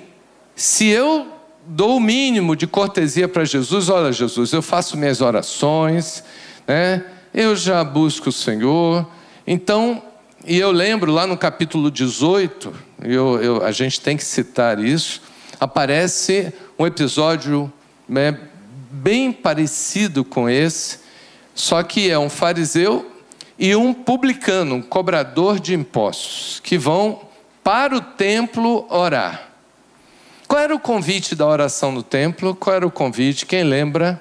se 0.56 0.88
eu 0.88 1.28
dou 1.64 1.96
o 1.96 2.00
mínimo 2.00 2.56
de 2.56 2.66
cortesia 2.66 3.28
para 3.28 3.44
Jesus, 3.44 3.88
olha, 3.88 4.12
Jesus, 4.12 4.52
eu 4.52 4.60
faço 4.60 4.96
minhas 4.96 5.20
orações, 5.20 6.24
né? 6.66 7.04
eu 7.32 7.54
já 7.54 7.84
busco 7.84 8.30
o 8.30 8.32
Senhor. 8.32 9.06
Então, 9.46 10.02
e 10.44 10.58
eu 10.58 10.72
lembro 10.72 11.12
lá 11.12 11.28
no 11.28 11.36
capítulo 11.36 11.90
18, 11.90 12.74
eu, 13.04 13.40
eu, 13.40 13.64
a 13.64 13.70
gente 13.70 14.00
tem 14.00 14.16
que 14.16 14.24
citar 14.24 14.80
isso, 14.80 15.22
aparece 15.60 16.52
um 16.76 16.86
episódio 16.86 17.72
né, 18.08 18.36
bem 18.90 19.32
parecido 19.32 20.24
com 20.24 20.48
esse, 20.48 20.98
só 21.54 21.82
que 21.84 22.10
é 22.10 22.18
um 22.18 22.28
fariseu 22.28 23.08
e 23.56 23.76
um 23.76 23.94
publicano, 23.94 24.76
um 24.76 24.82
cobrador 24.82 25.60
de 25.60 25.74
impostos, 25.74 26.60
que 26.64 26.76
vão 26.76 27.29
para 27.62 27.96
o 27.96 28.00
templo 28.00 28.86
orar. 28.88 29.48
Qual 30.48 30.60
era 30.60 30.74
o 30.74 30.80
convite 30.80 31.34
da 31.34 31.46
oração 31.46 31.92
no 31.92 32.02
templo? 32.02 32.54
Qual 32.54 32.74
era 32.74 32.86
o 32.86 32.90
convite? 32.90 33.46
Quem 33.46 33.62
lembra? 33.62 34.20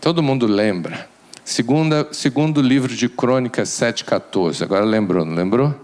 Todo 0.00 0.22
mundo 0.22 0.46
lembra. 0.46 1.08
Segunda, 1.44 2.08
segundo 2.12 2.62
livro 2.62 2.94
de 2.94 3.08
Crônicas 3.08 3.68
7,14. 3.70 4.62
Agora 4.62 4.84
lembrou, 4.84 5.24
não 5.24 5.34
lembrou? 5.34 5.74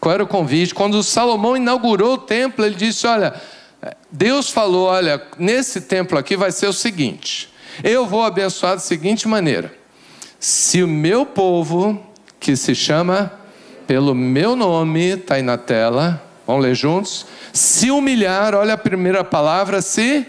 Qual 0.00 0.12
era 0.12 0.24
o 0.24 0.26
convite? 0.26 0.74
Quando 0.74 1.02
Salomão 1.02 1.56
inaugurou 1.56 2.14
o 2.14 2.18
templo, 2.18 2.64
ele 2.64 2.74
disse: 2.74 3.06
Olha, 3.06 3.34
Deus 4.10 4.50
falou: 4.50 4.86
Olha, 4.86 5.22
nesse 5.38 5.82
templo 5.82 6.18
aqui 6.18 6.36
vai 6.36 6.50
ser 6.50 6.66
o 6.66 6.72
seguinte: 6.72 7.50
eu 7.84 8.06
vou 8.06 8.24
abençoar 8.24 8.74
da 8.74 8.80
seguinte 8.80 9.28
maneira. 9.28 9.72
Se 10.38 10.82
o 10.82 10.88
meu 10.88 11.24
povo, 11.24 12.00
que 12.38 12.56
se 12.56 12.74
chama 12.74 13.32
pelo 13.90 14.14
meu 14.14 14.54
nome, 14.54 15.16
está 15.16 15.34
aí 15.34 15.42
na 15.42 15.58
tela, 15.58 16.22
vamos 16.46 16.62
ler 16.62 16.76
juntos. 16.76 17.26
Se 17.52 17.90
humilhar, 17.90 18.54
olha 18.54 18.74
a 18.74 18.78
primeira 18.78 19.24
palavra: 19.24 19.82
se 19.82 20.24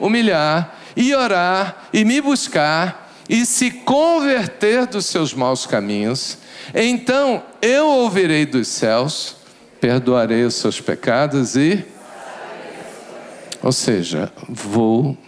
humilhar, 0.00 0.78
e 0.96 1.14
orar, 1.14 1.88
e 1.92 2.06
me 2.06 2.22
buscar, 2.22 3.12
e 3.28 3.44
se 3.44 3.70
converter 3.70 4.86
dos 4.86 5.04
seus 5.04 5.34
maus 5.34 5.66
caminhos, 5.66 6.38
então 6.74 7.42
eu 7.60 7.86
ouvirei 7.86 8.46
dos 8.46 8.68
céus, 8.68 9.36
perdoarei 9.78 10.44
os 10.44 10.54
seus 10.54 10.80
pecados 10.80 11.54
e. 11.54 11.84
Ou 13.62 13.72
seja, 13.72 14.32
vou 14.48 15.18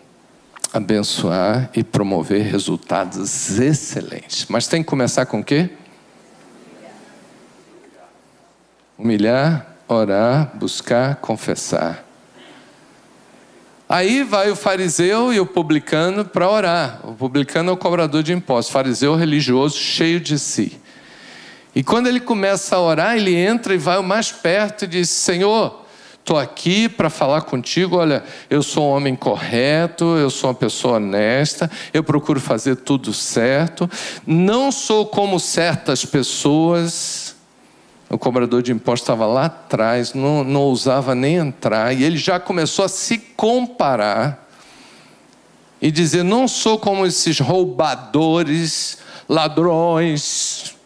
abençoar 0.72 1.68
e 1.74 1.84
promover 1.84 2.46
resultados 2.46 3.60
excelentes. 3.60 4.46
Mas 4.48 4.66
tem 4.68 4.82
que 4.82 4.88
começar 4.88 5.26
com 5.26 5.40
o 5.40 5.44
quê? 5.44 5.68
Humilhar, 8.98 9.66
orar, 9.88 10.52
buscar, 10.54 11.16
confessar. 11.16 12.04
Aí 13.88 14.22
vai 14.22 14.50
o 14.50 14.56
fariseu 14.56 15.32
e 15.32 15.38
o 15.38 15.46
publicano 15.46 16.24
para 16.24 16.48
orar. 16.48 17.00
O 17.04 17.12
publicano 17.12 17.70
é 17.70 17.72
o 17.72 17.76
cobrador 17.76 18.22
de 18.22 18.33
impostos, 18.33 18.72
fariseu 18.72 19.14
religioso 19.14 19.76
cheio 19.76 20.18
de 20.18 20.38
si. 20.38 20.80
E 21.74 21.83
quando 21.83 22.07
ele 22.07 22.20
começa 22.20 22.76
a 22.76 22.80
orar, 22.80 23.16
ele 23.16 23.35
entra 23.35 23.74
e 23.74 23.78
vai 23.78 23.98
o 23.98 24.02
mais 24.02 24.33
perto 24.33 24.85
e 24.85 24.88
diz: 24.88 25.11
Senhor, 25.11 25.85
estou 26.18 26.38
aqui 26.38 26.88
para 26.88 27.11
falar 27.11 27.42
contigo. 27.42 27.96
Olha, 27.96 28.24
eu 28.48 28.62
sou 28.62 28.85
um 28.85 28.96
homem 28.96 29.14
correto, 29.14 30.16
eu 30.16 30.30
sou 30.30 30.48
uma 30.48 30.54
pessoa 30.54 30.96
honesta, 30.96 31.70
eu 31.92 32.02
procuro 32.02 32.40
fazer 32.40 32.76
tudo 32.76 33.12
certo. 33.12 33.90
Não 34.26 34.72
sou 34.72 35.04
como 35.04 35.38
certas 35.38 36.04
pessoas 36.04 37.34
o 38.14 38.18
cobrador 38.18 38.62
de 38.62 38.70
impostos 38.70 39.03
estava 39.03 39.27
lá 39.27 39.46
atrás, 39.46 40.14
não, 40.14 40.44
não 40.44 40.61
ousava 40.61 41.16
nem 41.16 41.35
entrar, 41.35 41.92
e 41.92 42.05
ele 42.05 42.16
já 42.16 42.38
começou 42.38 42.85
a 42.85 42.88
se 42.88 43.18
comparar 43.18 44.48
e 45.83 45.90
dizer: 45.90 46.22
Não 46.22 46.46
sou 46.46 46.79
como 46.79 47.05
esses 47.05 47.40
roubadores, 47.40 48.98
ladrões. 49.29 50.77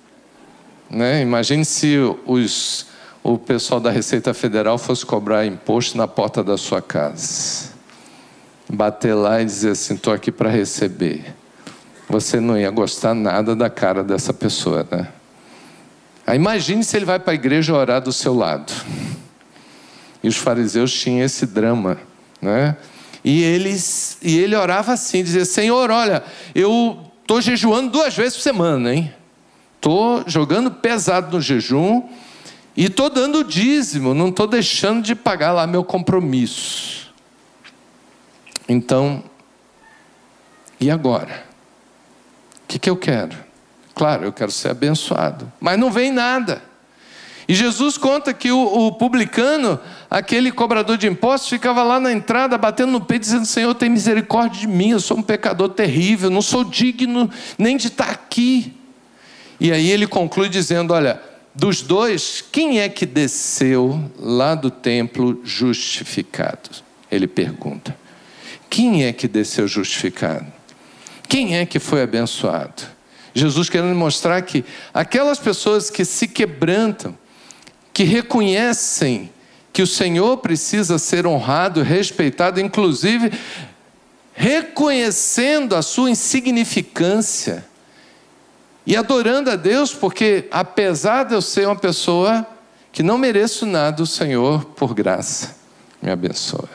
Né? 0.89 1.21
Imagine 1.21 1.67
se 1.67 1.99
os, 2.27 2.87
o 3.23 3.37
pessoal 3.37 3.79
da 3.79 3.91
Receita 3.91 4.33
Federal 4.33 4.79
fosse 4.79 5.05
cobrar 5.05 5.45
imposto 5.45 5.99
na 5.99 6.09
porta 6.09 6.43
da 6.43 6.57
sua 6.57 6.81
casa. 6.81 7.69
Bater 8.71 9.13
lá 9.13 9.43
e 9.43 9.45
dizer 9.45 9.73
assim: 9.73 9.95
Estou 9.95 10.15
aqui 10.15 10.33
para 10.33 10.49
receber. 10.49 11.35
Você 12.09 12.41
não 12.41 12.57
ia 12.57 12.71
gostar 12.71 13.13
nada 13.13 13.55
da 13.55 13.69
cara 13.69 14.03
dessa 14.03 14.33
pessoa, 14.33 14.89
né? 14.91 15.09
Aí 16.29 16.37
imagine 16.37 16.85
se 16.85 16.95
ele 16.95 17.07
vai 17.07 17.19
para 17.19 17.33
a 17.33 17.35
igreja 17.35 17.75
orar 17.75 18.03
do 18.03 18.13
seu 18.13 18.35
lado. 18.35 18.71
E 20.23 20.29
os 20.29 20.37
fariseus 20.37 20.93
tinham 20.93 21.25
esse 21.25 21.47
drama, 21.47 21.97
né? 22.39 22.77
E, 23.25 23.43
eles, 23.43 24.19
e 24.21 24.37
ele 24.37 24.55
orava 24.55 24.93
assim, 24.93 25.25
dizia, 25.25 25.47
Senhor, 25.47 25.91
olha, 25.91 26.23
eu 26.55 26.99
estou 27.23 27.41
jejuando 27.41 27.91
duas 27.93 28.15
vezes 28.15 28.37
por 28.37 28.43
semana, 28.43 28.95
hein? 28.95 29.11
Estou 29.77 30.23
jogando 30.27 30.71
pesado 30.71 31.35
no 31.35 31.41
jejum 31.41 32.07
e 32.77 32.85
estou 32.85 33.09
dando 33.09 33.43
dízimo, 33.43 34.13
não 34.13 34.29
estou 34.29 34.47
deixando 34.47 35.03
de 35.03 35.15
pagar 35.15 35.53
lá 35.53 35.67
meu 35.67 35.83
compromisso. 35.83 37.11
Então, 38.69 39.25
e 40.79 40.91
agora? 40.91 41.47
O 42.65 42.69
que, 42.69 42.79
que 42.79 42.91
eu 42.91 42.99
quero? 42.99 43.48
Claro, 43.99 44.25
eu 44.25 44.33
quero 44.33 44.53
ser 44.53 44.69
abençoado. 44.69 45.53
Mas 45.59 45.77
não 45.77 45.91
vem 45.91 46.13
nada. 46.13 46.63
E 47.49 47.55
Jesus 47.55 47.99
conta 47.99 48.33
que 48.33 48.53
o, 48.53 48.87
o, 48.87 48.93
publicano, 48.93 49.81
aquele 50.09 50.53
cobrador 50.53 50.97
de 50.97 51.09
impostos, 51.09 51.49
ficava 51.49 51.83
lá 51.83 51.99
na 51.99 52.13
entrada, 52.13 52.57
batendo 52.57 52.93
no 52.93 53.01
peito, 53.01 53.23
dizendo: 53.23 53.45
Senhor, 53.45 53.75
tem 53.75 53.91
misericórdia 53.91 54.61
de 54.61 54.69
mim, 54.69 54.91
eu 54.91 55.01
sou 55.01 55.17
um 55.17 55.23
pecador 55.23 55.71
terrível, 55.71 56.31
não 56.31 56.41
sou 56.41 56.63
digno 56.63 57.29
nem 57.59 57.77
de 57.77 57.89
estar 57.89 58.09
aqui. 58.09 58.73
E 59.59 59.73
aí 59.73 59.91
ele 59.91 60.07
conclui 60.07 60.49
dizendo: 60.49 60.95
Olha, 60.95 61.21
dos 61.53 61.83
dois, 61.83 62.45
quem 62.53 62.79
é 62.79 62.89
que 62.89 63.05
desceu 63.05 64.01
lá 64.17 64.55
do 64.55 64.71
templo 64.71 65.41
justificado? 65.43 66.71
Ele 67.11 67.27
pergunta: 67.27 67.99
Quem 68.71 69.07
é 69.07 69.13
que 69.13 69.27
desceu 69.27 69.67
justificado? 69.67 70.47
Quem 71.29 71.57
é 71.57 71.67
que 71.67 71.81
foi 71.81 72.01
abençoado? 72.01 72.98
Jesus 73.35 73.69
querendo 73.69 73.95
mostrar 73.95 74.41
que 74.43 74.65
aquelas 74.93 75.39
pessoas 75.39 75.91
que 75.91 76.05
se 76.05 76.27
quebrantam, 76.29 77.17
que 77.93 78.05
reconhecem 78.05 79.31
que 79.73 79.83
o 79.83 79.87
Senhor 79.87 80.39
precisa 80.39 80.99
ser 80.99 81.27
honrado, 81.27 81.83
respeitado, 81.83 82.61
inclusive 82.61 83.33
reconhecendo 84.35 85.75
a 85.75 85.83
sua 85.83 86.11
insignificância 86.11 87.67
e 88.87 88.97
adorando 88.97 89.51
a 89.51 89.57
Deus, 89.57 89.93
porque 89.93 90.47
apesar 90.51 91.25
de 91.25 91.35
eu 91.35 91.43
ser 91.43 91.67
uma 91.67 91.75
pessoa 91.75 92.47
que 92.93 93.03
não 93.03 93.19
mereço 93.19 93.67
nada, 93.67 94.01
o 94.03 94.07
Senhor, 94.07 94.65
por 94.65 94.95
graça, 94.95 95.57
me 96.01 96.11
abençoa. 96.11 96.69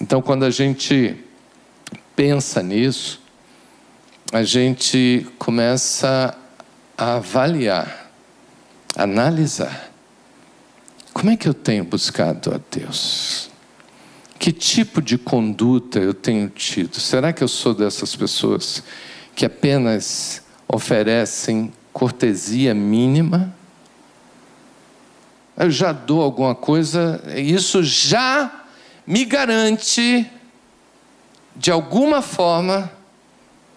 Então, 0.00 0.20
quando 0.20 0.44
a 0.44 0.50
gente 0.50 1.16
pensa 2.14 2.62
nisso, 2.62 3.20
a 4.32 4.42
gente 4.42 5.26
começa 5.38 6.36
a 6.96 7.14
avaliar, 7.14 8.10
analisar. 8.94 9.90
Como 11.14 11.30
é 11.30 11.36
que 11.36 11.48
eu 11.48 11.54
tenho 11.54 11.84
buscado 11.84 12.54
a 12.54 12.60
Deus? 12.70 13.50
Que 14.38 14.52
tipo 14.52 15.00
de 15.00 15.16
conduta 15.16 15.98
eu 15.98 16.12
tenho 16.12 16.48
tido? 16.50 17.00
Será 17.00 17.32
que 17.32 17.42
eu 17.42 17.48
sou 17.48 17.74
dessas 17.74 18.14
pessoas 18.14 18.82
que 19.34 19.46
apenas 19.46 20.42
oferecem 20.68 21.72
cortesia 21.92 22.74
mínima? 22.74 23.54
Eu 25.56 25.70
já 25.70 25.90
dou 25.90 26.22
alguma 26.22 26.54
coisa, 26.54 27.22
isso 27.34 27.82
já 27.82 28.64
me 29.06 29.24
garante, 29.24 30.30
de 31.56 31.70
alguma 31.70 32.20
forma, 32.20 32.92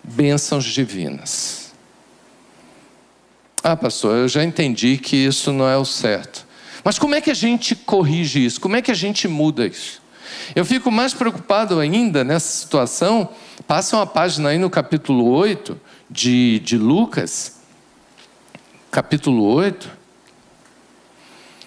bênçãos 0.03 0.65
divinas. 0.65 1.73
Ah, 3.63 3.75
pastor, 3.75 4.17
eu 4.17 4.27
já 4.27 4.43
entendi 4.43 4.97
que 4.97 5.15
isso 5.15 5.51
não 5.51 5.67
é 5.67 5.77
o 5.77 5.85
certo. 5.85 6.47
Mas 6.83 6.97
como 6.97 7.13
é 7.13 7.21
que 7.21 7.29
a 7.29 7.35
gente 7.35 7.75
corrige 7.75 8.43
isso? 8.43 8.59
Como 8.59 8.75
é 8.75 8.81
que 8.81 8.89
a 8.89 8.95
gente 8.95 9.27
muda 9.27 9.67
isso? 9.67 10.01
Eu 10.55 10.65
fico 10.65 10.91
mais 10.91 11.13
preocupado 11.13 11.79
ainda 11.79 12.23
nessa 12.23 12.47
situação. 12.47 13.29
Passa 13.67 13.95
uma 13.97 14.07
página 14.07 14.49
aí 14.49 14.57
no 14.57 14.69
capítulo 14.69 15.29
8 15.29 15.79
de, 16.09 16.59
de 16.59 16.77
Lucas. 16.77 17.59
Capítulo 18.89 19.45
8. 19.45 19.89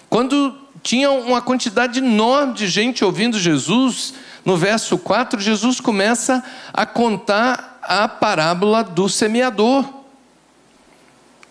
Quando 0.09 0.55
tinha 0.83 1.09
uma 1.11 1.41
quantidade 1.41 1.99
enorme 1.99 2.53
de 2.53 2.67
gente 2.67 3.03
ouvindo 3.03 3.39
Jesus, 3.39 4.13
no 4.43 4.55
verso 4.55 4.97
4, 4.97 5.39
Jesus 5.39 5.79
começa 5.79 6.43
a 6.71 6.85
contar 6.85 7.74
a 7.87 8.07
parábola 8.07 8.83
do 8.83 9.07
semeador. 9.07 9.85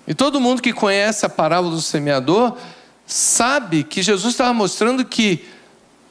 E 0.07 0.15
todo 0.15 0.41
mundo 0.41 0.61
que 0.61 0.73
conhece 0.73 1.25
a 1.25 1.29
parábola 1.29 1.75
do 1.75 1.81
semeador 1.81 2.57
sabe 3.07 3.85
que 3.85 4.03
Jesus 4.03 4.35
estava 4.35 4.53
mostrando 4.53 5.05
que 5.05 5.47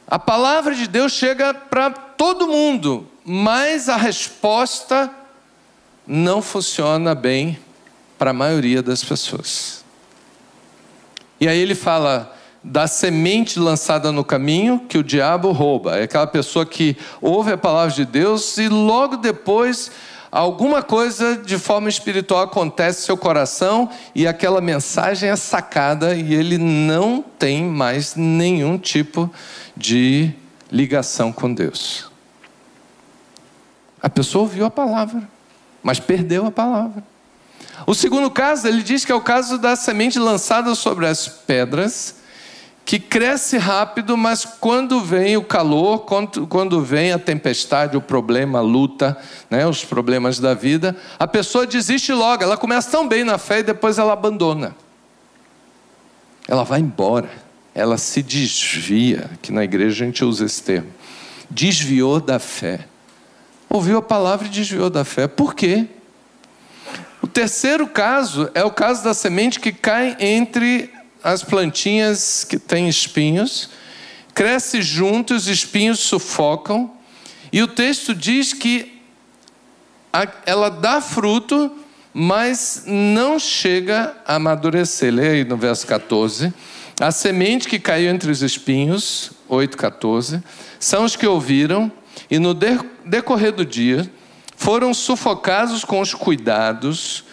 a 0.06 0.18
palavra 0.18 0.74
de 0.74 0.86
Deus 0.86 1.12
chega 1.12 1.54
para 1.54 1.90
todo 1.90 2.48
mundo, 2.48 3.08
mas 3.24 3.88
a 3.88 3.96
resposta 3.96 5.10
não 6.06 6.42
funciona 6.42 7.14
bem 7.14 7.58
para 8.18 8.30
a 8.30 8.34
maioria 8.34 8.82
das 8.82 9.02
pessoas. 9.02 9.84
E 11.40 11.48
aí 11.48 11.58
ele 11.58 11.74
fala 11.74 12.34
da 12.62 12.86
semente 12.86 13.58
lançada 13.58 14.10
no 14.10 14.24
caminho 14.24 14.80
que 14.88 14.96
o 14.96 15.02
diabo 15.02 15.52
rouba. 15.52 15.98
É 15.98 16.04
aquela 16.04 16.26
pessoa 16.26 16.64
que 16.64 16.96
ouve 17.20 17.52
a 17.52 17.58
palavra 17.58 17.94
de 17.94 18.06
Deus 18.06 18.56
e 18.56 18.68
logo 18.68 19.18
depois 19.18 19.90
alguma 20.40 20.82
coisa 20.82 21.36
de 21.36 21.56
forma 21.58 21.88
espiritual 21.88 22.42
acontece 22.42 23.00
no 23.00 23.06
seu 23.06 23.16
coração 23.16 23.88
e 24.14 24.26
aquela 24.26 24.60
mensagem 24.60 25.30
é 25.30 25.36
sacada 25.36 26.12
e 26.16 26.34
ele 26.34 26.58
não 26.58 27.22
tem 27.38 27.62
mais 27.62 28.16
nenhum 28.16 28.76
tipo 28.76 29.32
de 29.76 30.32
ligação 30.72 31.32
com 31.32 31.54
Deus. 31.54 32.10
A 34.02 34.10
pessoa 34.10 34.42
ouviu 34.42 34.64
a 34.64 34.70
palavra, 34.70 35.22
mas 35.80 36.00
perdeu 36.00 36.46
a 36.46 36.50
palavra. 36.50 37.04
O 37.86 37.94
segundo 37.94 38.28
caso, 38.28 38.66
ele 38.66 38.82
diz 38.82 39.04
que 39.04 39.12
é 39.12 39.14
o 39.14 39.20
caso 39.20 39.56
da 39.56 39.76
semente 39.76 40.18
lançada 40.18 40.74
sobre 40.74 41.06
as 41.06 41.28
pedras 41.28 42.16
que 42.84 42.98
cresce 42.98 43.56
rápido, 43.56 44.16
mas 44.16 44.44
quando 44.44 45.00
vem 45.00 45.36
o 45.36 45.42
calor, 45.42 46.00
quando, 46.00 46.82
vem 46.82 47.12
a 47.12 47.18
tempestade, 47.18 47.96
o 47.96 48.00
problema, 48.00 48.58
a 48.58 48.62
luta, 48.62 49.16
né, 49.48 49.66
os 49.66 49.84
problemas 49.84 50.38
da 50.38 50.52
vida, 50.52 50.94
a 51.18 51.26
pessoa 51.26 51.66
desiste 51.66 52.12
logo. 52.12 52.42
Ela 52.42 52.58
começa 52.58 52.90
tão 52.90 53.08
bem 53.08 53.24
na 53.24 53.38
fé 53.38 53.60
e 53.60 53.62
depois 53.62 53.98
ela 53.98 54.12
abandona. 54.12 54.76
Ela 56.46 56.62
vai 56.62 56.80
embora. 56.80 57.30
Ela 57.74 57.96
se 57.96 58.22
desvia. 58.22 59.30
Aqui 59.32 59.50
na 59.50 59.64
igreja 59.64 60.04
a 60.04 60.06
gente 60.06 60.22
usa 60.22 60.44
esse 60.44 60.62
termo. 60.62 60.92
Desviou 61.50 62.20
da 62.20 62.38
fé. 62.38 62.86
Ouviu 63.68 63.96
a 63.96 64.02
palavra 64.02 64.46
e 64.46 64.50
desviou 64.50 64.90
da 64.90 65.04
fé. 65.04 65.26
Por 65.26 65.54
quê? 65.54 65.86
O 67.22 67.26
terceiro 67.26 67.86
caso 67.86 68.50
é 68.54 68.62
o 68.62 68.70
caso 68.70 69.02
da 69.02 69.14
semente 69.14 69.58
que 69.58 69.72
cai 69.72 70.14
entre 70.20 70.92
as 71.24 71.42
plantinhas 71.42 72.44
que 72.44 72.58
têm 72.58 72.86
espinhos, 72.86 73.70
cresce 74.34 74.82
junto, 74.82 75.34
os 75.34 75.48
espinhos 75.48 76.00
sufocam, 76.00 76.92
e 77.50 77.62
o 77.62 77.66
texto 77.66 78.14
diz 78.14 78.52
que 78.52 79.00
ela 80.44 80.68
dá 80.68 81.00
fruto, 81.00 81.72
mas 82.12 82.84
não 82.86 83.38
chega 83.38 84.14
a 84.26 84.34
amadurecer. 84.34 85.12
Leia 85.12 85.32
aí 85.32 85.44
no 85.44 85.56
verso 85.56 85.86
14. 85.86 86.52
A 87.00 87.10
semente 87.10 87.68
que 87.68 87.78
caiu 87.78 88.10
entre 88.10 88.30
os 88.30 88.42
espinhos, 88.42 89.32
8,14, 89.50 90.42
são 90.78 91.04
os 91.04 91.16
que 91.16 91.26
ouviram 91.26 91.90
e 92.30 92.38
no 92.38 92.54
decorrer 92.54 93.52
do 93.52 93.64
dia 93.64 94.08
foram 94.56 94.94
sufocados 94.94 95.84
com 95.84 96.00
os 96.00 96.14
cuidados, 96.14 97.24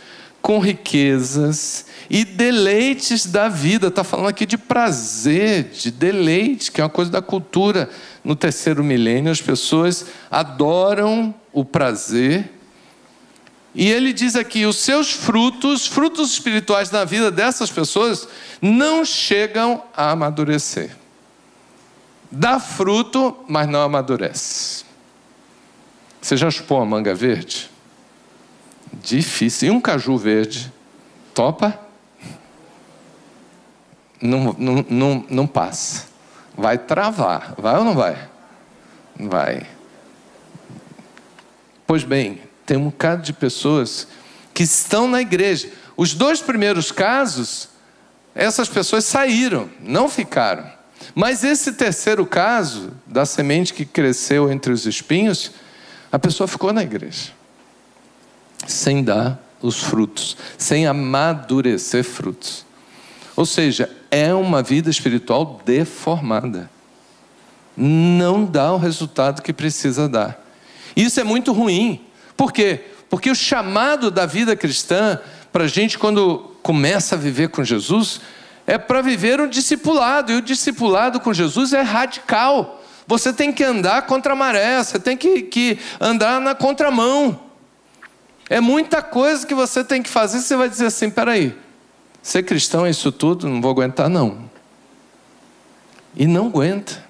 com 0.41 0.59
riquezas 0.59 1.85
e 2.09 2.25
deleites 2.25 3.25
da 3.25 3.47
vida. 3.47 3.87
Está 3.87 4.03
falando 4.03 4.27
aqui 4.27 4.45
de 4.45 4.57
prazer, 4.57 5.71
de 5.71 5.91
deleite, 5.91 6.71
que 6.71 6.81
é 6.81 6.83
uma 6.83 6.89
coisa 6.89 7.11
da 7.11 7.21
cultura. 7.21 7.89
No 8.23 8.35
terceiro 8.35 8.83
milênio, 8.83 9.31
as 9.31 9.41
pessoas 9.41 10.05
adoram 10.29 11.33
o 11.53 11.63
prazer. 11.63 12.51
E 13.73 13.89
ele 13.89 14.11
diz 14.11 14.35
aqui: 14.35 14.65
os 14.65 14.77
seus 14.77 15.11
frutos, 15.11 15.87
frutos 15.87 16.31
espirituais 16.31 16.91
na 16.91 17.05
vida 17.05 17.31
dessas 17.31 17.69
pessoas, 17.69 18.27
não 18.61 19.05
chegam 19.05 19.83
a 19.95 20.11
amadurecer. 20.11 20.95
Dá 22.29 22.59
fruto, 22.59 23.35
mas 23.47 23.67
não 23.67 23.81
amadurece. 23.81 24.83
Você 26.21 26.37
já 26.37 26.51
chupou 26.51 26.77
uma 26.77 26.85
manga 26.85 27.15
verde? 27.15 27.70
Difícil. 28.93 29.69
E 29.69 29.71
um 29.71 29.81
caju 29.81 30.17
verde? 30.17 30.71
Topa? 31.33 31.79
não, 34.21 34.55
não, 34.57 34.85
não, 34.87 35.25
não 35.29 35.47
passa. 35.47 36.05
Vai 36.55 36.77
travar. 36.77 37.55
Vai 37.57 37.77
ou 37.77 37.83
não 37.83 37.95
vai? 37.95 38.29
Vai. 39.19 39.67
Pois 41.87 42.03
bem, 42.03 42.41
tem 42.65 42.77
um 42.77 42.85
bocado 42.85 43.23
de 43.23 43.33
pessoas 43.33 44.07
que 44.53 44.63
estão 44.63 45.07
na 45.07 45.21
igreja. 45.21 45.69
Os 45.97 46.13
dois 46.13 46.41
primeiros 46.41 46.91
casos, 46.91 47.69
essas 48.35 48.69
pessoas 48.69 49.05
saíram, 49.05 49.69
não 49.79 50.07
ficaram. 50.07 50.69
Mas 51.15 51.43
esse 51.43 51.73
terceiro 51.73 52.25
caso, 52.25 52.91
da 53.05 53.25
semente 53.25 53.73
que 53.73 53.85
cresceu 53.85 54.51
entre 54.51 54.71
os 54.71 54.85
espinhos, 54.85 55.51
a 56.11 56.19
pessoa 56.19 56.47
ficou 56.47 56.71
na 56.71 56.83
igreja, 56.83 57.31
sem 58.67 59.03
dar 59.03 59.41
os 59.61 59.83
frutos, 59.83 60.37
sem 60.57 60.87
amadurecer 60.87 62.03
frutos. 62.03 62.65
Ou 63.35 63.45
seja, 63.45 63.89
é 64.09 64.33
uma 64.33 64.61
vida 64.61 64.89
espiritual 64.89 65.61
deformada. 65.65 66.69
Não 67.75 68.43
dá 68.43 68.73
o 68.73 68.77
resultado 68.77 69.41
que 69.41 69.53
precisa 69.53 70.09
dar. 70.09 70.39
Isso 70.95 71.19
é 71.19 71.23
muito 71.23 71.53
ruim. 71.53 72.01
Por 72.35 72.51
quê? 72.51 72.81
Porque 73.09 73.29
o 73.29 73.35
chamado 73.35 74.11
da 74.11 74.25
vida 74.25 74.55
cristã, 74.55 75.19
para 75.51 75.65
a 75.65 75.67
gente, 75.67 75.97
quando 75.97 76.55
começa 76.61 77.15
a 77.15 77.17
viver 77.17 77.49
com 77.49 77.63
Jesus, 77.63 78.21
é 78.67 78.77
para 78.77 79.01
viver 79.01 79.39
um 79.39 79.47
discipulado. 79.47 80.31
E 80.31 80.35
o 80.35 80.41
discipulado 80.41 81.19
com 81.19 81.33
Jesus 81.33 81.73
é 81.73 81.81
radical. 81.81 82.81
Você 83.07 83.33
tem 83.33 83.51
que 83.51 83.63
andar 83.63 84.03
contra 84.03 84.33
a 84.33 84.35
maré, 84.35 84.83
você 84.83 84.99
tem 84.99 85.17
que, 85.17 85.41
que 85.43 85.79
andar 85.99 86.39
na 86.39 86.53
contramão. 86.53 87.50
É 88.51 88.59
muita 88.59 89.01
coisa 89.01 89.47
que 89.47 89.55
você 89.55 89.83
tem 89.83 90.03
que 90.03 90.09
fazer. 90.09 90.41
Você 90.41 90.55
vai 90.55 90.69
dizer 90.69 90.87
assim: 90.87 91.09
peraí, 91.09 91.57
Ser 92.21 92.43
cristão 92.43 92.85
é 92.85 92.89
isso 92.91 93.11
tudo? 93.11 93.49
Não 93.49 93.61
vou 93.61 93.71
aguentar, 93.71 94.07
não. 94.07 94.49
E 96.15 96.27
não 96.27 96.47
aguenta. 96.47 97.03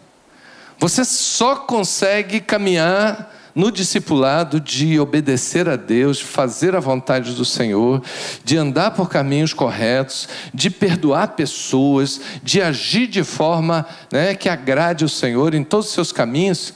Você 0.79 1.03
só 1.03 1.55
consegue 1.55 2.39
caminhar 2.39 3.35
no 3.53 3.69
discipulado 3.69 4.61
de 4.61 4.97
obedecer 4.97 5.67
a 5.67 5.75
Deus, 5.75 6.19
de 6.19 6.23
fazer 6.23 6.75
a 6.75 6.79
vontade 6.79 7.33
do 7.33 7.43
Senhor, 7.43 8.01
de 8.43 8.57
andar 8.57 8.91
por 8.91 9.09
caminhos 9.09 9.51
corretos, 9.51 10.29
de 10.53 10.69
perdoar 10.69 11.35
pessoas, 11.35 12.21
de 12.41 12.61
agir 12.61 13.07
de 13.07 13.23
forma 13.23 13.85
né, 14.09 14.33
que 14.33 14.47
agrade 14.47 15.03
o 15.03 15.09
Senhor 15.09 15.53
em 15.53 15.63
todos 15.63 15.87
os 15.87 15.93
seus 15.93 16.11
caminhos. 16.13 16.73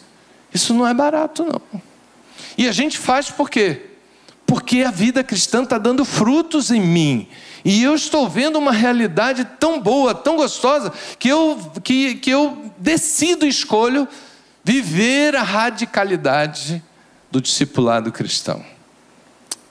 Isso 0.53 0.73
não 0.73 0.85
é 0.85 0.93
barato, 0.93 1.45
não. 1.45 1.81
E 2.57 2.67
a 2.67 2.73
gente 2.73 2.97
faz 2.97 3.31
por 3.31 3.49
quê? 3.49 3.94
Porque 4.45 4.81
a 4.81 4.91
vida 4.91 5.23
cristã 5.23 5.63
está 5.63 5.77
dando 5.77 6.05
frutos 6.05 6.71
em 6.71 6.81
mim. 6.81 7.27
E 7.63 7.81
eu 7.81 7.95
estou 7.95 8.29
vendo 8.29 8.59
uma 8.59 8.71
realidade 8.71 9.43
tão 9.59 9.81
boa, 9.81 10.13
tão 10.13 10.35
gostosa, 10.35 10.93
que 11.17 11.27
eu, 11.27 11.71
que, 11.83 12.15
que 12.15 12.29
eu 12.29 12.71
decido 12.77 13.45
e 13.45 13.49
escolho 13.49 14.07
viver 14.63 15.35
a 15.35 15.41
radicalidade 15.41 16.83
do 17.31 17.41
discipulado 17.41 18.11
cristão. 18.11 18.63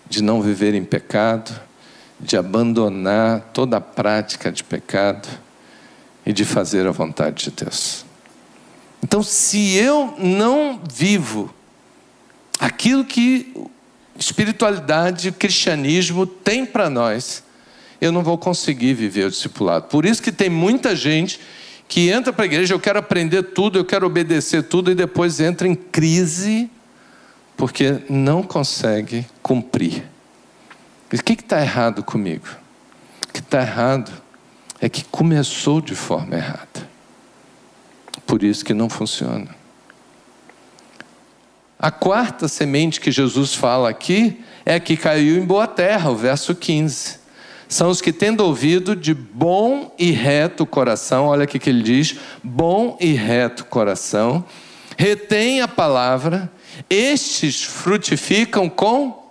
De 0.08 0.22
não 0.22 0.42
viver 0.42 0.74
em 0.74 0.84
pecado, 0.84 1.52
de 2.18 2.36
abandonar 2.36 3.40
toda 3.52 3.76
a 3.76 3.80
prática 3.80 4.50
de 4.50 4.64
pecado 4.64 5.28
e 6.26 6.32
de 6.32 6.44
fazer 6.44 6.86
a 6.86 6.90
vontade 6.90 7.44
de 7.44 7.50
Deus. 7.50 8.04
Então, 9.02 9.22
se 9.22 9.74
eu 9.74 10.14
não 10.18 10.80
vivo 10.90 11.54
aquilo 12.58 13.04
que 13.04 13.52
espiritualidade, 14.18 15.32
cristianismo 15.32 16.26
tem 16.26 16.64
para 16.64 16.88
nós, 16.88 17.42
eu 18.00 18.12
não 18.12 18.22
vou 18.22 18.36
conseguir 18.36 18.94
viver 18.94 19.26
o 19.26 19.30
discipulado. 19.30 19.86
Por 19.86 20.04
isso 20.04 20.22
que 20.22 20.32
tem 20.32 20.48
muita 20.50 20.94
gente 20.94 21.40
que 21.88 22.10
entra 22.10 22.32
para 22.32 22.44
a 22.44 22.46
igreja, 22.46 22.74
eu 22.74 22.80
quero 22.80 22.98
aprender 22.98 23.42
tudo, 23.42 23.78
eu 23.78 23.84
quero 23.84 24.06
obedecer 24.06 24.62
tudo, 24.64 24.90
e 24.90 24.94
depois 24.94 25.40
entra 25.40 25.68
em 25.68 25.74
crise, 25.74 26.70
porque 27.56 27.98
não 28.08 28.42
consegue 28.42 29.26
cumprir. 29.42 30.04
O 31.12 31.22
que 31.22 31.32
está 31.34 31.60
errado 31.60 32.02
comigo? 32.02 32.46
O 33.28 33.32
que 33.32 33.40
está 33.40 33.60
errado 33.60 34.10
é 34.80 34.88
que 34.88 35.04
começou 35.04 35.80
de 35.80 35.94
forma 35.94 36.34
errada. 36.34 36.88
Por 38.26 38.42
isso 38.42 38.64
que 38.64 38.74
não 38.74 38.88
funciona. 38.88 39.63
A 41.84 41.90
quarta 41.90 42.48
semente 42.48 42.98
que 42.98 43.12
Jesus 43.12 43.52
fala 43.52 43.90
aqui 43.90 44.42
é 44.64 44.80
que 44.80 44.96
caiu 44.96 45.36
em 45.36 45.44
boa 45.44 45.66
terra, 45.66 46.08
o 46.08 46.16
verso 46.16 46.54
15. 46.54 47.18
São 47.68 47.90
os 47.90 48.00
que, 48.00 48.10
tendo 48.10 48.40
ouvido 48.40 48.96
de 48.96 49.12
bom 49.12 49.94
e 49.98 50.10
reto 50.10 50.64
coração, 50.64 51.26
olha 51.26 51.44
aqui 51.44 51.58
que 51.58 51.68
ele 51.68 51.82
diz: 51.82 52.16
bom 52.42 52.96
e 52.98 53.12
reto 53.12 53.66
coração, 53.66 54.42
retém 54.96 55.60
a 55.60 55.68
palavra, 55.68 56.50
estes 56.88 57.62
frutificam 57.62 58.66
com 58.66 59.22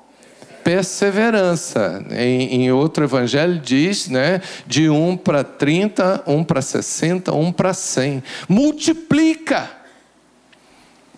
perseverança. 0.63 2.06
Em, 2.12 2.66
em, 2.66 2.72
outro 2.72 3.04
evangelho 3.04 3.58
diz, 3.58 4.08
né, 4.08 4.42
de 4.68 4.92
um 4.92 5.18
para 5.18 5.44
30, 5.44 6.22
um 6.28 6.44
para 6.44 6.62
60, 6.62 7.34
um 7.34 7.52
para 7.52 7.74
100. 7.74 8.22
Multiplica. 8.48 9.83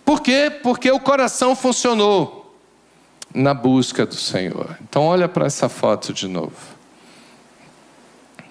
Por 0.06 0.20
quê? 0.20 0.50
Porque 0.62 0.88
o 0.88 1.00
coração 1.00 1.56
funcionou 1.56 2.56
na 3.34 3.52
busca 3.52 4.06
do 4.06 4.14
Senhor. 4.14 4.78
Então 4.80 5.02
olha 5.02 5.28
para 5.28 5.46
essa 5.46 5.68
foto 5.68 6.12
de 6.12 6.28
novo. 6.28 6.76
O 8.38 8.42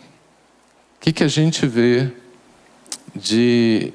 que, 0.99 1.13
que 1.13 1.23
a 1.23 1.29
gente 1.29 1.65
vê 1.65 2.11
de 3.15 3.93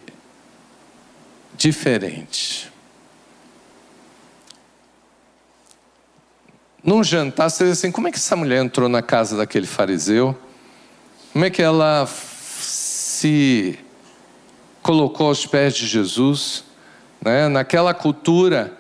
diferente? 1.55 2.73
Num 6.83 7.05
jantar, 7.05 7.51
você 7.51 7.64
diz 7.64 7.75
assim: 7.75 7.92
como 7.92 8.09
é 8.09 8.11
que 8.11 8.16
essa 8.16 8.37
mulher 8.37 8.64
entrou 8.64 8.88
na 8.88 9.03
casa 9.03 9.37
daquele 9.37 9.66
fariseu? 9.66 10.35
Como 11.31 11.44
é 11.44 11.51
que 11.51 11.61
ela 11.61 12.07
se 12.07 13.79
colocou 14.81 15.27
aos 15.27 15.44
pés 15.44 15.75
de 15.75 15.87
Jesus? 15.87 16.69
Né? 17.20 17.48
Naquela 17.48 17.92
cultura, 17.94 18.72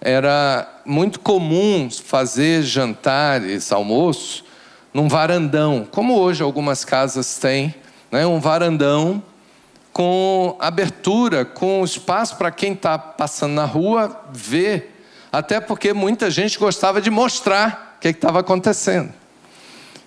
era 0.00 0.68
muito 0.84 1.20
comum 1.20 1.88
fazer 1.90 2.62
jantares, 2.62 3.72
almoço, 3.72 4.44
num 4.92 5.08
varandão, 5.08 5.86
como 5.90 6.18
hoje 6.18 6.42
algumas 6.42 6.84
casas 6.84 7.36
têm, 7.38 7.74
né? 8.10 8.26
um 8.26 8.38
varandão 8.38 9.22
com 9.92 10.56
abertura, 10.58 11.44
com 11.44 11.84
espaço 11.84 12.36
para 12.36 12.50
quem 12.50 12.72
está 12.72 12.98
passando 12.98 13.52
na 13.52 13.64
rua 13.64 14.24
ver 14.32 14.94
até 15.34 15.58
porque 15.58 15.92
muita 15.92 16.30
gente 16.30 16.58
gostava 16.60 17.00
de 17.00 17.10
mostrar 17.10 17.96
o 17.96 18.00
que 18.00 18.08
estava 18.08 18.38
acontecendo. 18.38 19.12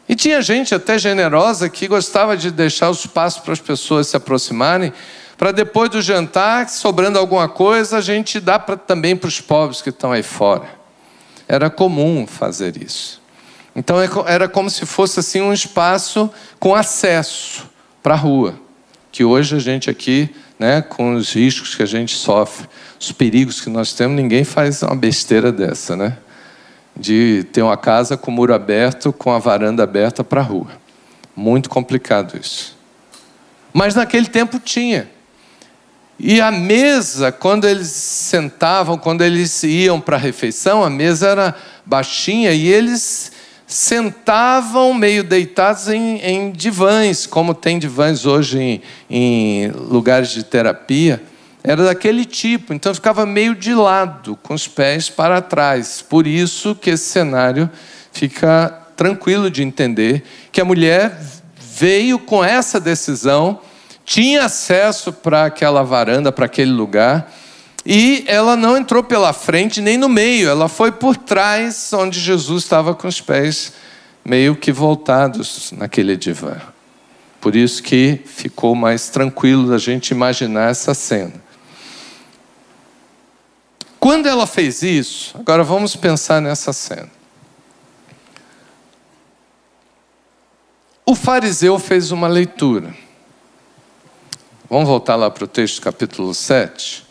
E 0.07 0.15
tinha 0.15 0.41
gente 0.41 0.73
até 0.73 0.97
generosa 0.97 1.67
que 1.67 1.85
gostava 1.85 2.37
de 2.37 2.49
deixar 2.49 2.87
o 2.89 2.93
espaço 2.93 3.41
para 3.41 3.51
as 3.51 3.59
pessoas 3.59 4.07
se 4.07 4.15
aproximarem, 4.15 4.93
para 5.37 5.51
depois 5.51 5.89
do 5.89 6.01
jantar, 6.01 6.67
sobrando 6.67 7.19
alguma 7.19 7.47
coisa, 7.47 7.97
a 7.97 8.01
gente 8.01 8.39
dá 8.39 8.57
pra, 8.57 8.75
também 8.75 9.15
para 9.15 9.27
os 9.27 9.39
pobres 9.39 9.81
que 9.81 9.89
estão 9.89 10.11
aí 10.11 10.23
fora. 10.23 10.67
Era 11.47 11.69
comum 11.69 12.25
fazer 12.25 12.81
isso. 12.81 13.21
Então 13.75 14.01
é 14.01 14.09
era 14.25 14.49
como 14.49 14.69
se 14.69 14.85
fosse 14.87 15.19
assim 15.19 15.39
um 15.39 15.53
espaço 15.53 16.31
com 16.59 16.73
acesso 16.73 17.69
para 18.01 18.15
a 18.15 18.17
rua, 18.17 18.59
que 19.11 19.23
hoje 19.23 19.55
a 19.55 19.59
gente 19.59 19.89
aqui, 19.89 20.33
né, 20.57 20.81
com 20.81 21.13
os 21.13 21.31
riscos 21.33 21.75
que 21.75 21.83
a 21.83 21.85
gente 21.85 22.15
sofre, 22.15 22.67
os 22.99 23.11
perigos 23.11 23.61
que 23.61 23.69
nós 23.69 23.93
temos, 23.93 24.15
ninguém 24.15 24.43
faz 24.43 24.81
uma 24.81 24.95
besteira 24.95 25.51
dessa, 25.51 25.95
né? 25.95 26.17
De 26.95 27.45
ter 27.53 27.61
uma 27.61 27.77
casa 27.77 28.17
com 28.17 28.31
o 28.31 28.33
muro 28.33 28.55
aberto, 28.55 29.13
com 29.13 29.31
a 29.31 29.37
varanda 29.37 29.83
aberta 29.83 30.23
para 30.23 30.41
a 30.41 30.43
rua. 30.43 30.71
Muito 31.35 31.69
complicado 31.69 32.35
isso. 32.35 32.75
Mas 33.71 33.93
naquele 33.93 34.25
tempo 34.25 34.59
tinha. 34.59 35.07
E 36.19 36.41
a 36.41 36.51
mesa, 36.51 37.31
quando 37.31 37.67
eles 37.67 37.87
sentavam, 37.87 38.97
quando 38.97 39.23
eles 39.23 39.63
iam 39.63 40.01
para 40.01 40.15
a 40.15 40.19
refeição, 40.19 40.83
a 40.83 40.89
mesa 40.89 41.27
era 41.27 41.55
baixinha 41.85 42.51
e 42.51 42.67
eles 42.67 43.31
sentavam 43.67 44.93
meio 44.93 45.23
deitados 45.23 45.89
em, 45.89 46.17
em 46.19 46.51
divãs, 46.51 47.25
como 47.27 47.53
tem 47.53 47.77
divãs 47.77 48.25
hoje 48.25 48.59
em, 48.59 48.81
em 49.09 49.71
lugares 49.71 50.29
de 50.29 50.43
terapia 50.43 51.21
era 51.67 51.83
daquele 51.83 52.23
tipo, 52.23 52.73
então 52.73 52.95
ficava 52.95 53.25
meio 53.25 53.53
de 53.53 53.73
lado, 53.73 54.39
com 54.41 54.53
os 54.53 54.69
pés 54.69 55.09
para 55.09 55.41
trás. 55.41 56.01
Por 56.01 56.25
isso 56.25 56.73
que 56.73 56.91
esse 56.91 57.03
cenário 57.03 57.69
fica 58.13 58.69
tranquilo 58.95 59.51
de 59.51 59.63
entender 59.63 60.23
que 60.49 60.61
a 60.61 60.65
mulher 60.65 61.19
veio 61.59 62.19
com 62.19 62.41
essa 62.41 62.79
decisão, 62.79 63.59
tinha 64.07 64.45
acesso 64.45 65.11
para 65.11 65.47
aquela 65.47 65.83
varanda, 65.83 66.31
para 66.31 66.45
aquele 66.45 66.71
lugar, 66.71 67.29
e 67.85 68.23
ela 68.25 68.55
não 68.55 68.77
entrou 68.77 69.03
pela 69.03 69.33
frente 69.33 69.81
nem 69.81 69.97
no 69.97 70.07
meio, 70.07 70.47
ela 70.47 70.69
foi 70.69 70.93
por 70.93 71.17
trás, 71.17 71.91
onde 71.91 72.17
Jesus 72.17 72.63
estava 72.63 72.95
com 72.95 73.05
os 73.05 73.19
pés 73.19 73.73
meio 74.23 74.55
que 74.55 74.71
voltados 74.71 75.73
naquele 75.73 76.15
divã. 76.15 76.55
Por 77.41 77.53
isso 77.53 77.83
que 77.83 78.21
ficou 78.25 78.73
mais 78.73 79.09
tranquilo 79.09 79.69
da 79.69 79.77
gente 79.77 80.11
imaginar 80.11 80.71
essa 80.71 80.93
cena. 80.93 81.33
Quando 83.99 84.27
ela 84.27 84.47
fez 84.47 84.83
isso, 84.83 85.35
agora 85.37 85.65
vamos 85.65 85.97
pensar 85.97 86.41
nessa 86.41 86.71
cena. 86.71 87.09
O 91.05 91.13
fariseu 91.13 91.77
fez 91.77 92.11
uma 92.11 92.29
leitura. 92.29 93.06
Vamos 94.69 94.89
voltar 94.89 95.15
lá 95.15 95.31
para 95.31 95.45
o 95.45 95.47
texto, 95.47 95.81
capítulo 95.81 96.33
7. 96.33 97.05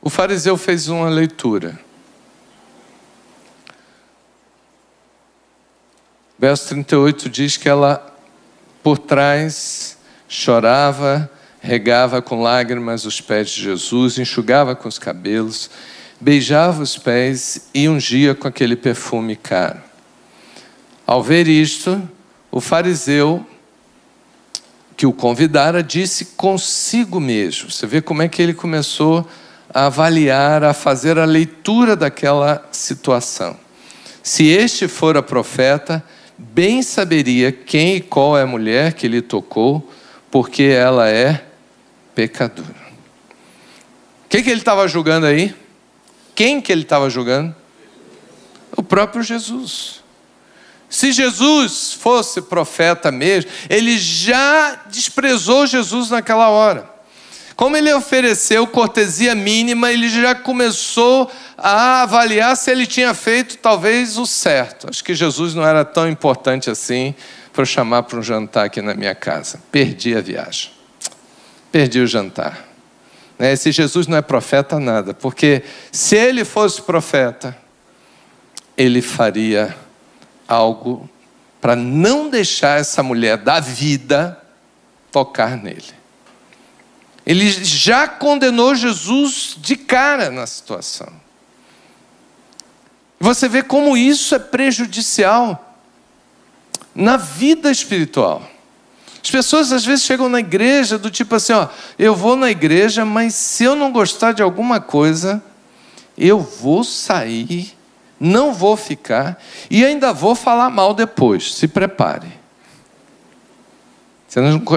O 0.00 0.08
fariseu 0.08 0.56
fez 0.56 0.88
uma 0.88 1.10
leitura. 1.10 1.78
Verso 6.38 6.68
38 6.68 7.28
diz 7.28 7.58
que 7.58 7.68
ela, 7.68 8.16
por 8.82 8.96
trás, 8.96 9.98
chorava, 10.26 11.30
regava 11.60 12.22
com 12.22 12.40
lágrimas 12.40 13.04
os 13.04 13.20
pés 13.20 13.50
de 13.50 13.64
Jesus, 13.64 14.18
enxugava 14.18 14.74
com 14.74 14.88
os 14.88 14.98
cabelos, 14.98 15.68
beijava 16.18 16.82
os 16.82 16.96
pés 16.96 17.68
e 17.74 17.86
ungia 17.86 18.34
com 18.34 18.48
aquele 18.48 18.76
perfume 18.76 19.36
caro. 19.36 19.88
Ao 21.08 21.22
ver 21.22 21.48
isto, 21.48 22.06
o 22.50 22.60
fariseu 22.60 23.42
que 24.94 25.06
o 25.06 25.12
convidara 25.12 25.82
disse 25.82 26.26
consigo 26.36 27.18
mesmo. 27.18 27.70
Você 27.70 27.86
vê 27.86 28.02
como 28.02 28.20
é 28.20 28.28
que 28.28 28.42
ele 28.42 28.52
começou 28.52 29.26
a 29.72 29.86
avaliar, 29.86 30.62
a 30.62 30.74
fazer 30.74 31.18
a 31.18 31.24
leitura 31.24 31.96
daquela 31.96 32.68
situação. 32.70 33.56
Se 34.22 34.48
este 34.48 34.86
fora 34.86 35.22
profeta, 35.22 36.04
bem 36.36 36.82
saberia 36.82 37.50
quem 37.52 37.96
e 37.96 38.00
qual 38.02 38.36
é 38.36 38.42
a 38.42 38.46
mulher 38.46 38.92
que 38.92 39.08
lhe 39.08 39.22
tocou 39.22 39.90
porque 40.30 40.64
ela 40.64 41.08
é 41.08 41.42
pecadora. 42.14 42.68
O 44.26 44.28
que, 44.28 44.42
que 44.42 44.50
ele 44.50 44.60
estava 44.60 44.86
julgando 44.86 45.24
aí? 45.24 45.54
Quem 46.34 46.60
que 46.60 46.70
ele 46.70 46.82
estava 46.82 47.08
julgando? 47.08 47.56
O 48.76 48.82
próprio 48.82 49.22
Jesus. 49.22 49.97
Se 50.88 51.12
Jesus 51.12 51.92
fosse 51.92 52.40
profeta 52.40 53.12
mesmo, 53.12 53.50
ele 53.68 53.98
já 53.98 54.80
desprezou 54.86 55.66
Jesus 55.66 56.10
naquela 56.10 56.48
hora. 56.48 56.88
Como 57.54 57.76
ele 57.76 57.92
ofereceu 57.92 58.66
cortesia 58.68 59.34
mínima, 59.34 59.90
ele 59.90 60.08
já 60.08 60.34
começou 60.34 61.30
a 61.56 62.02
avaliar 62.02 62.56
se 62.56 62.70
ele 62.70 62.86
tinha 62.86 63.12
feito 63.12 63.58
talvez 63.58 64.16
o 64.16 64.24
certo. 64.24 64.88
Acho 64.88 65.02
que 65.02 65.12
Jesus 65.12 65.54
não 65.54 65.66
era 65.66 65.84
tão 65.84 66.08
importante 66.08 66.70
assim 66.70 67.14
para 67.52 67.64
chamar 67.64 68.04
para 68.04 68.20
um 68.20 68.22
jantar 68.22 68.66
aqui 68.66 68.80
na 68.80 68.94
minha 68.94 69.14
casa. 69.14 69.60
Perdi 69.72 70.14
a 70.14 70.20
viagem. 70.20 70.70
Perdi 71.72 71.98
o 71.98 72.06
jantar. 72.06 72.64
Né? 73.36 73.52
Esse 73.52 73.72
Jesus 73.72 74.06
não 74.06 74.16
é 74.16 74.22
profeta 74.22 74.78
nada, 74.78 75.12
porque 75.12 75.64
se 75.90 76.16
ele 76.16 76.44
fosse 76.44 76.80
profeta, 76.80 77.58
ele 78.76 79.02
faria 79.02 79.76
algo 80.48 81.08
para 81.60 81.76
não 81.76 82.30
deixar 82.30 82.80
essa 82.80 83.02
mulher 83.02 83.36
da 83.36 83.60
vida 83.60 84.42
tocar 85.12 85.56
nele. 85.56 85.98
Ele 87.26 87.50
já 87.50 88.08
condenou 88.08 88.74
Jesus 88.74 89.54
de 89.58 89.76
cara 89.76 90.30
na 90.30 90.46
situação. 90.46 91.12
Você 93.20 93.48
vê 93.48 93.62
como 93.62 93.96
isso 93.96 94.34
é 94.34 94.38
prejudicial 94.38 95.76
na 96.94 97.16
vida 97.16 97.70
espiritual. 97.70 98.42
As 99.22 99.30
pessoas 99.30 99.72
às 99.72 99.84
vezes 99.84 100.04
chegam 100.04 100.28
na 100.28 100.38
igreja 100.38 100.96
do 100.96 101.10
tipo 101.10 101.34
assim, 101.34 101.52
ó, 101.52 101.68
eu 101.98 102.14
vou 102.14 102.34
na 102.34 102.50
igreja, 102.50 103.04
mas 103.04 103.34
se 103.34 103.64
eu 103.64 103.74
não 103.76 103.92
gostar 103.92 104.32
de 104.32 104.42
alguma 104.42 104.80
coisa, 104.80 105.42
eu 106.16 106.40
vou 106.40 106.82
sair 106.82 107.76
não 108.20 108.52
vou 108.52 108.76
ficar 108.76 109.40
e 109.70 109.84
ainda 109.84 110.12
vou 110.12 110.34
falar 110.34 110.70
mal 110.70 110.94
depois. 110.94 111.54
Se 111.54 111.68
prepare. 111.68 112.38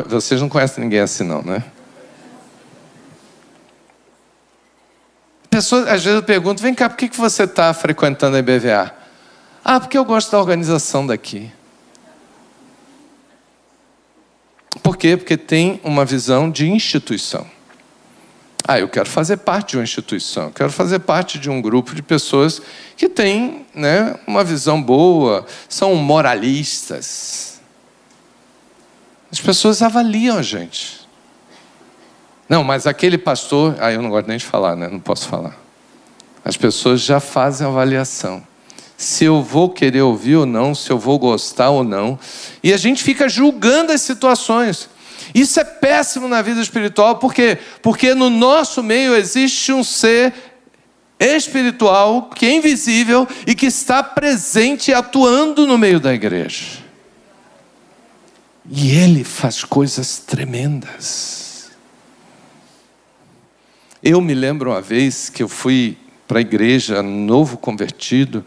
Vocês 0.10 0.40
não 0.40 0.48
conhecem 0.48 0.84
ninguém 0.84 1.00
assim, 1.00 1.24
não, 1.24 1.42
né? 1.42 1.64
Pessoas, 5.50 5.86
às 5.88 6.04
vezes 6.04 6.16
eu 6.16 6.24
pergunto: 6.24 6.62
vem 6.62 6.74
cá, 6.74 6.90
por 6.90 6.98
que 6.98 7.10
você 7.18 7.44
está 7.44 7.74
frequentando 7.74 8.38
a 8.38 8.40
IBVA? 8.40 8.96
Ah, 9.64 9.80
porque 9.80 9.98
eu 9.98 10.06
gosto 10.06 10.32
da 10.32 10.40
organização 10.40 11.06
daqui. 11.06 11.52
Por 14.82 14.96
quê? 14.96 15.18
Porque 15.18 15.36
tem 15.36 15.82
uma 15.84 16.06
visão 16.06 16.50
de 16.50 16.70
instituição. 16.70 17.46
Ah, 18.72 18.80
eu 18.80 18.88
quero 18.88 19.10
fazer 19.10 19.36
parte 19.36 19.72
de 19.72 19.78
uma 19.78 19.84
instituição, 19.84 20.46
eu 20.46 20.52
quero 20.52 20.72
fazer 20.72 21.00
parte 21.00 21.38
de 21.38 21.50
um 21.50 21.62
grupo 21.62 21.94
de 21.94 22.02
pessoas 22.02 22.62
que 22.96 23.10
têm 23.10 23.66
né, 23.76 24.16
uma 24.26 24.46
visão 24.46 24.82
boa, 24.82 25.46
são 25.68 25.94
moralistas. 25.96 27.60
As 29.30 29.42
pessoas 29.42 29.82
avaliam 29.82 30.38
a 30.38 30.42
gente. 30.42 31.02
Não, 32.48 32.64
mas 32.64 32.88
aquele 32.88 33.18
pastor. 33.18 33.76
Ah, 33.78 33.92
eu 33.92 34.02
não 34.02 34.10
gosto 34.10 34.28
nem 34.28 34.38
de 34.38 34.46
falar, 34.46 34.78
né? 34.78 34.88
Não 34.88 35.02
posso 35.02 35.28
falar. 35.28 35.58
As 36.46 36.56
pessoas 36.56 37.02
já 37.02 37.20
fazem 37.20 37.68
avaliação. 37.68 38.42
Se 38.96 39.26
eu 39.26 39.44
vou 39.44 39.70
querer 39.70 40.04
ouvir 40.04 40.38
ou 40.38 40.46
não, 40.46 40.74
se 40.74 40.90
eu 40.90 40.98
vou 40.98 41.20
gostar 41.20 41.72
ou 41.72 41.84
não. 41.84 42.18
E 42.64 42.72
a 42.72 42.78
gente 42.78 43.04
fica 43.04 43.28
julgando 43.28 43.92
as 43.92 44.00
situações. 44.00 44.88
Isso 45.34 45.60
é 45.60 45.64
péssimo 45.64 46.28
na 46.28 46.42
vida 46.42 46.62
espiritual, 46.62 47.18
por 47.18 47.34
quê? 47.34 47.58
Porque 47.82 48.14
no 48.14 48.30
nosso 48.30 48.84
meio 48.84 49.16
existe 49.16 49.72
um 49.72 49.84
ser 49.84 50.34
espiritual 51.20 52.30
que 52.30 52.46
é 52.46 52.56
invisível 52.56 53.28
e 53.46 53.54
que 53.54 53.68
está 53.68 54.02
presente 54.02 54.94
atuando 54.94 55.68
no 55.68 55.78
meio 55.78 56.00
da 56.00 56.14
igreja. 56.14 56.80
E 58.70 58.96
ele 58.96 59.24
faz 59.24 59.64
coisas 59.64 60.18
tremendas. 60.18 61.72
Eu 64.02 64.20
me 64.20 64.34
lembro 64.34 64.72
uma 64.72 64.82
vez 64.82 65.30
que 65.30 65.44
eu 65.44 65.48
fui 65.48 65.98
para 66.28 66.40
a 66.40 66.42
igreja, 66.42 67.04
novo 67.04 67.58
convertido, 67.58 68.44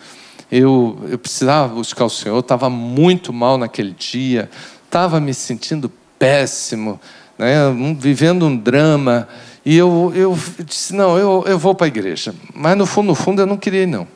eu, 0.50 0.98
eu 1.08 1.18
precisava 1.18 1.74
buscar 1.74 2.04
o 2.04 2.10
Senhor, 2.10 2.38
estava 2.38 2.70
muito 2.70 3.32
mal 3.32 3.58
naquele 3.58 3.92
dia, 3.92 4.50
estava 4.84 5.20
me 5.20 5.34
sentindo 5.34 5.92
péssimo, 6.24 6.98
né, 7.37 7.54
vivendo 7.98 8.46
um 8.46 8.56
drama. 8.56 9.28
E 9.62 9.76
eu, 9.76 10.10
eu 10.14 10.38
disse: 10.64 10.94
não, 10.94 11.18
eu, 11.18 11.44
eu 11.46 11.58
vou 11.58 11.74
para 11.74 11.87
a 11.87 11.88
igreja. 11.88 12.34
Mas 12.54 12.76
no 12.78 12.87
fundo, 12.87 13.08
no 13.08 13.14
fundo, 13.14 13.42
eu 13.42 13.46
não 13.46 13.58
queria 13.58 13.82
ir, 13.82 13.87
não. 13.87 14.08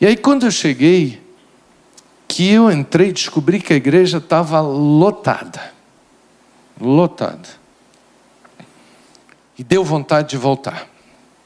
E 0.00 0.06
aí, 0.06 0.16
quando 0.16 0.46
eu 0.46 0.50
cheguei, 0.52 1.20
que 2.28 2.48
eu 2.52 2.70
entrei, 2.70 3.12
descobri 3.12 3.58
que 3.60 3.72
a 3.72 3.76
igreja 3.76 4.18
estava 4.18 4.60
lotada. 4.60 5.72
Lotada. 6.80 7.48
E 9.58 9.64
deu 9.64 9.84
vontade 9.84 10.30
de 10.30 10.36
voltar. 10.36 10.86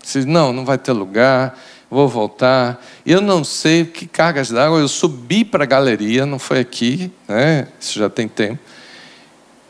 Disse: 0.03 0.27
não, 0.27 0.53
não 0.53 0.67
vai 0.67 0.77
ter 0.77 0.93
lugar 0.93 1.59
vou 1.91 2.09
voltar. 2.09 2.85
Eu 3.05 3.21
não 3.21 3.45
sei 3.45 3.85
que 3.85 4.07
cargas 4.07 4.51
d'água. 4.51 4.79
Eu 4.79 4.89
subi 4.89 5.45
para 5.45 5.65
a 5.65 5.67
galeria, 5.67 6.27
não 6.27 6.39
foi 6.39 6.61
aqui, 6.61 7.11
né? 7.29 7.69
Isso 7.81 7.99
já 7.99 8.09
tem 8.09 8.29
tempo. 8.29 8.61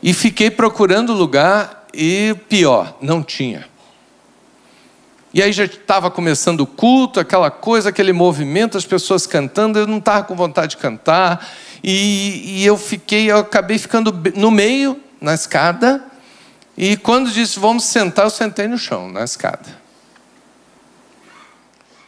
E 0.01 0.13
fiquei 0.13 0.51
procurando 0.51 1.13
lugar 1.13 1.87
e 1.93 2.35
pior, 2.47 2.97
não 3.01 3.23
tinha. 3.23 3.65
E 5.33 5.41
aí 5.41 5.51
já 5.51 5.65
estava 5.65 6.09
começando 6.09 6.61
o 6.61 6.67
culto, 6.67 7.19
aquela 7.19 7.51
coisa, 7.51 7.89
aquele 7.89 8.13
movimento, 8.13 8.77
as 8.77 8.85
pessoas 8.85 9.27
cantando, 9.27 9.77
eu 9.77 9.85
não 9.85 9.97
estava 9.97 10.23
com 10.23 10.35
vontade 10.35 10.71
de 10.71 10.77
cantar. 10.77 11.47
E, 11.83 12.59
e 12.61 12.65
eu 12.65 12.77
fiquei, 12.77 13.29
eu 13.29 13.37
acabei 13.37 13.77
ficando 13.77 14.11
no 14.35 14.49
meio, 14.49 14.99
na 15.19 15.33
escada. 15.33 16.03
E 16.77 16.95
quando 16.97 17.29
disse, 17.29 17.59
vamos 17.59 17.83
sentar, 17.83 18.25
eu 18.25 18.29
sentei 18.29 18.67
no 18.67 18.77
chão, 18.77 19.11
na 19.11 19.23
escada. 19.23 19.86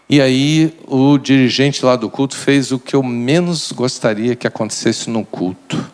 E 0.09 0.19
aí 0.19 0.75
o 0.87 1.19
dirigente 1.19 1.85
lá 1.85 1.95
do 1.95 2.09
culto 2.09 2.35
fez 2.35 2.71
o 2.71 2.79
que 2.79 2.95
eu 2.95 3.03
menos 3.03 3.71
gostaria 3.71 4.35
que 4.35 4.47
acontecesse 4.47 5.07
no 5.07 5.23
culto. 5.23 5.87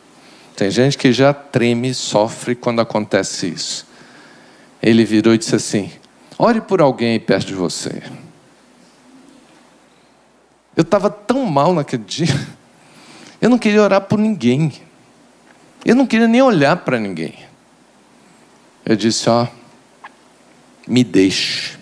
Tem 0.56 0.72
gente 0.72 0.98
que 0.98 1.12
já 1.12 1.34
treme, 1.34 1.94
sofre 1.94 2.56
quando 2.56 2.80
acontece 2.80 3.48
isso. 3.48 3.86
Ele 4.82 5.04
virou 5.04 5.34
e 5.34 5.38
disse 5.38 5.56
assim: 5.56 5.92
Ore 6.38 6.62
por 6.62 6.80
alguém 6.80 7.20
perto 7.20 7.48
de 7.48 7.54
você. 7.54 8.02
Eu 10.78 10.84
estava 10.84 11.10
tão 11.10 11.46
mal 11.46 11.74
naquele 11.74 12.04
dia. 12.04 12.28
Eu 13.42 13.50
não 13.50 13.58
queria 13.58 13.82
orar 13.82 14.02
por 14.02 14.18
ninguém. 14.18 14.72
Eu 15.84 15.94
não 15.94 16.08
queria 16.08 16.28
nem 16.28 16.42
olhar 16.42 16.78
para 16.78 16.98
ninguém. 16.98 17.36
Eu 18.86 18.96
disse: 18.96 19.30
Ó, 19.30 19.46
me 20.88 21.04
deixe. 21.04 21.78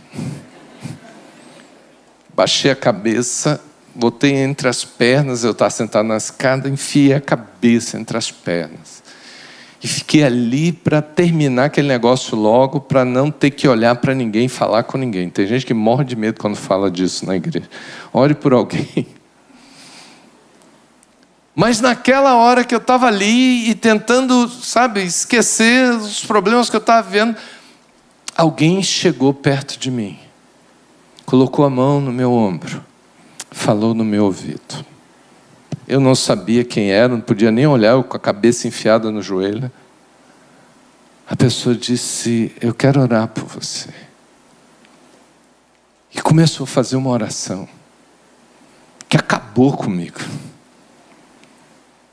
Baixei 2.36 2.72
a 2.72 2.76
cabeça, 2.76 3.62
botei 3.94 4.34
entre 4.34 4.68
as 4.68 4.84
pernas, 4.84 5.44
eu 5.44 5.52
estava 5.52 5.70
sentado 5.70 6.08
na 6.08 6.18
escada, 6.18 6.68
enfiei 6.68 7.14
a 7.14 7.22
cabeça 7.22 7.98
entre 7.98 8.18
as 8.18 8.32
pernas. 8.32 9.04
E 9.84 9.88
fiquei 9.88 10.24
ali 10.24 10.72
para 10.72 11.02
terminar 11.02 11.66
aquele 11.66 11.90
negócio 11.90 12.38
logo, 12.38 12.80
para 12.80 13.04
não 13.04 13.30
ter 13.30 13.52
que 13.52 13.68
olhar 13.68 13.96
para 13.98 14.16
ninguém, 14.16 14.48
falar 14.48 14.84
com 14.84 14.98
ninguém. 14.98 15.30
Tem 15.30 15.46
gente 15.46 15.66
que 15.66 15.74
morre 15.74 16.06
de 16.06 16.16
medo 16.16 16.40
quando 16.40 16.56
fala 16.56 16.90
disso 16.90 17.26
na 17.26 17.36
igreja. 17.36 17.70
Ore 18.14 18.34
por 18.34 18.54
alguém. 18.54 19.06
Mas 21.54 21.82
naquela 21.82 22.38
hora 22.38 22.64
que 22.64 22.74
eu 22.74 22.80
estava 22.80 23.08
ali 23.08 23.70
e 23.70 23.76
tentando, 23.76 24.50
sabe, 24.50 25.04
esquecer 25.04 25.92
os 25.92 26.26
problemas 26.26 26.70
que 26.70 26.76
eu 26.76 26.80
estava 26.80 27.08
vendo, 27.08 27.36
alguém 28.36 28.82
chegou 28.82 29.34
perto 29.34 29.78
de 29.78 29.92
mim 29.92 30.23
colocou 31.26 31.66
a 31.66 31.70
mão 31.70 32.00
no 32.00 32.12
meu 32.12 32.32
ombro, 32.32 32.84
falou 33.52 33.94
no 33.94 34.04
meu 34.04 34.26
ouvido. 34.26 34.86
Eu 35.88 36.00
não 36.00 36.16
sabia 36.16 36.64
quem 36.64 36.92
era, 36.92 37.10
não 37.10 37.22
podia 37.22 37.52
nem 37.52 37.68
olhar, 37.68 38.02
com 38.04 38.16
a 38.16 38.20
cabeça 38.20 38.68
enfiada 38.68 39.12
no 39.12 39.22
joelho. 39.22 39.72
A 41.28 41.36
pessoa 41.36 41.76
disse: 41.76 42.54
Eu 42.62 42.74
quero 42.74 43.02
orar 43.02 43.28
por 43.28 43.44
você. 43.44 43.90
E 46.14 46.22
começou 46.22 46.64
a 46.64 46.68
fazer 46.68 46.96
uma 46.96 47.10
oração 47.10 47.68
que 49.10 49.18
acabou 49.18 49.76
comigo. 49.76 50.20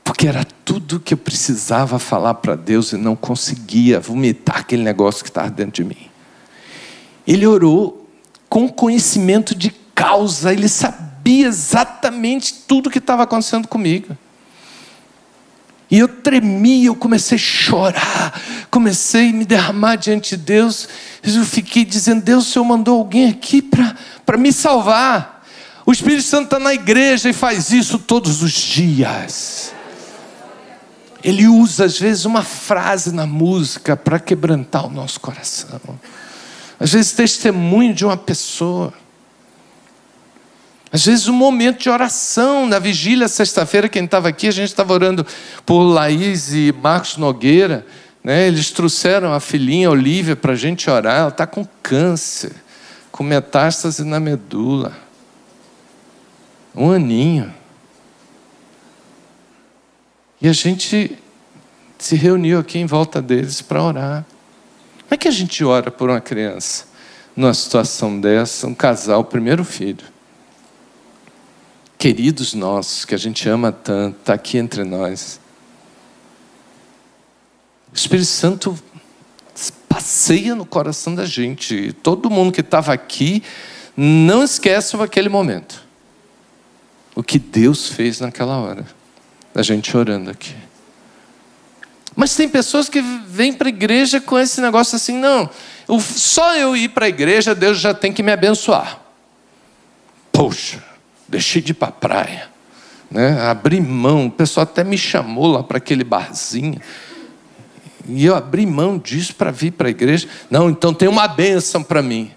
Porque 0.03 0.27
era 0.27 0.45
tudo 0.65 0.99
que 0.99 1.13
eu 1.13 1.17
precisava 1.17 1.97
falar 1.97 2.35
para 2.35 2.55
Deus 2.55 2.91
e 2.91 2.97
não 2.97 3.15
conseguia 3.15 3.99
vomitar 3.99 4.57
aquele 4.59 4.83
negócio 4.83 5.23
que 5.23 5.29
estava 5.29 5.49
dentro 5.49 5.83
de 5.83 5.83
mim. 5.83 6.09
Ele 7.25 7.45
orou 7.45 8.00
com 8.51 8.67
conhecimento 8.67 9.55
de 9.55 9.71
causa, 9.95 10.51
ele 10.51 10.67
sabia 10.67 11.47
exatamente 11.47 12.53
tudo 12.67 12.87
o 12.87 12.89
que 12.89 12.97
estava 12.97 13.23
acontecendo 13.23 13.65
comigo. 13.65 14.17
E 15.89 15.97
eu 15.97 16.09
tremi, 16.09 16.83
eu 16.83 16.93
comecei 16.93 17.37
a 17.37 17.39
chorar, 17.39 18.41
comecei 18.69 19.29
a 19.29 19.33
me 19.33 19.45
derramar 19.45 19.95
diante 19.95 20.35
de 20.35 20.43
Deus. 20.43 20.89
Eu 21.23 21.45
fiquei 21.45 21.85
dizendo: 21.85 22.21
Deus, 22.21 22.45
o 22.45 22.51
Senhor 22.51 22.65
mandou 22.65 22.99
alguém 22.99 23.29
aqui 23.29 23.61
para 23.61 24.37
me 24.37 24.51
salvar. 24.51 25.47
O 25.85 25.93
Espírito 25.93 26.23
Santo 26.23 26.43
está 26.43 26.59
na 26.59 26.73
igreja 26.73 27.29
e 27.29 27.33
faz 27.33 27.71
isso 27.71 27.97
todos 27.97 28.43
os 28.43 28.51
dias. 28.51 29.73
Ele 31.23 31.47
usa, 31.47 31.85
às 31.85 31.97
vezes, 31.97 32.25
uma 32.25 32.43
frase 32.43 33.13
na 33.13 33.25
música 33.25 33.95
para 33.95 34.19
quebrantar 34.19 34.87
o 34.87 34.89
nosso 34.89 35.21
coração. 35.21 35.79
Às 36.81 36.93
vezes, 36.93 37.11
testemunho 37.11 37.93
de 37.93 38.03
uma 38.03 38.17
pessoa. 38.17 38.91
Às 40.91 41.05
vezes, 41.05 41.27
um 41.27 41.33
momento 41.33 41.83
de 41.83 41.91
oração. 41.91 42.65
Na 42.65 42.79
vigília, 42.79 43.27
sexta-feira, 43.27 43.87
quem 43.87 44.05
estava 44.05 44.29
aqui, 44.29 44.47
a 44.47 44.51
gente 44.51 44.69
estava 44.69 44.91
orando 44.91 45.23
por 45.63 45.83
Laís 45.83 46.51
e 46.51 46.73
Marcos 46.81 47.17
Nogueira. 47.17 47.85
Né? 48.23 48.47
Eles 48.47 48.71
trouxeram 48.71 49.31
a 49.31 49.39
filhinha 49.39 49.91
Olivia 49.91 50.35
para 50.35 50.53
a 50.53 50.55
gente 50.55 50.89
orar. 50.89 51.19
Ela 51.19 51.29
está 51.29 51.45
com 51.45 51.67
câncer, 51.83 52.51
com 53.11 53.23
metástase 53.23 54.03
na 54.03 54.19
medula. 54.19 54.91
Um 56.73 56.89
aninho. 56.89 57.53
E 60.41 60.47
a 60.47 60.53
gente 60.53 61.15
se 61.99 62.15
reuniu 62.15 62.57
aqui 62.57 62.79
em 62.79 62.87
volta 62.87 63.21
deles 63.21 63.61
para 63.61 63.83
orar. 63.83 64.25
Como 65.11 65.17
é 65.17 65.23
que 65.23 65.27
a 65.27 65.31
gente 65.31 65.61
ora 65.65 65.91
por 65.91 66.09
uma 66.09 66.21
criança 66.21 66.85
numa 67.35 67.53
situação 67.53 68.17
dessa, 68.17 68.65
um 68.65 68.73
casal, 68.73 69.25
primeiro 69.25 69.65
filho? 69.65 70.05
Queridos 71.97 72.53
nossos, 72.53 73.03
que 73.03 73.13
a 73.13 73.17
gente 73.17 73.49
ama 73.49 73.73
tanto, 73.73 74.19
está 74.19 74.33
aqui 74.33 74.57
entre 74.57 74.85
nós. 74.85 75.37
O 77.91 77.97
Espírito 77.97 78.29
Santo 78.29 78.79
passeia 79.89 80.55
no 80.55 80.65
coração 80.65 81.13
da 81.13 81.25
gente. 81.25 81.91
Todo 82.01 82.29
mundo 82.29 82.53
que 82.53 82.61
estava 82.61 82.93
aqui 82.93 83.43
não 83.97 84.45
esqueçam 84.45 85.01
aquele 85.01 85.27
momento. 85.27 85.85
O 87.13 87.21
que 87.21 87.37
Deus 87.37 87.89
fez 87.89 88.21
naquela 88.21 88.59
hora. 88.59 88.85
A 89.53 89.61
gente 89.61 89.97
orando 89.97 90.31
aqui. 90.31 90.55
Mas 92.21 92.35
tem 92.35 92.47
pessoas 92.47 92.87
que 92.87 93.01
vêm 93.01 93.51
para 93.51 93.67
a 93.67 93.69
igreja 93.69 94.21
com 94.21 94.37
esse 94.37 94.61
negócio 94.61 94.95
assim, 94.95 95.17
não, 95.17 95.49
só 95.99 96.55
eu 96.55 96.77
ir 96.77 96.89
para 96.89 97.07
a 97.07 97.09
igreja, 97.09 97.55
Deus 97.55 97.79
já 97.79 97.95
tem 97.95 98.13
que 98.13 98.21
me 98.21 98.31
abençoar. 98.31 98.99
Poxa, 100.31 100.83
deixei 101.27 101.63
de 101.63 101.71
ir 101.71 101.73
para 101.73 101.87
a 101.87 101.91
praia. 101.91 102.47
Né? 103.09 103.41
Abri 103.41 103.81
mão, 103.81 104.27
o 104.27 104.31
pessoal 104.31 104.65
até 104.65 104.83
me 104.83 104.99
chamou 104.99 105.47
lá 105.47 105.63
para 105.63 105.79
aquele 105.79 106.03
barzinho. 106.03 106.79
E 108.07 108.23
eu 108.23 108.35
abri 108.35 108.67
mão 108.67 108.99
disso 108.99 109.33
para 109.33 109.49
vir 109.49 109.71
para 109.71 109.87
a 109.87 109.89
igreja. 109.89 110.27
Não, 110.47 110.69
então 110.69 110.93
tem 110.93 111.09
uma 111.09 111.27
bênção 111.27 111.81
para 111.81 112.03
mim. 112.03 112.29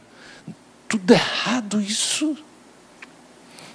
Tudo 0.89 1.13
errado 1.13 1.79
isso. 1.79 2.35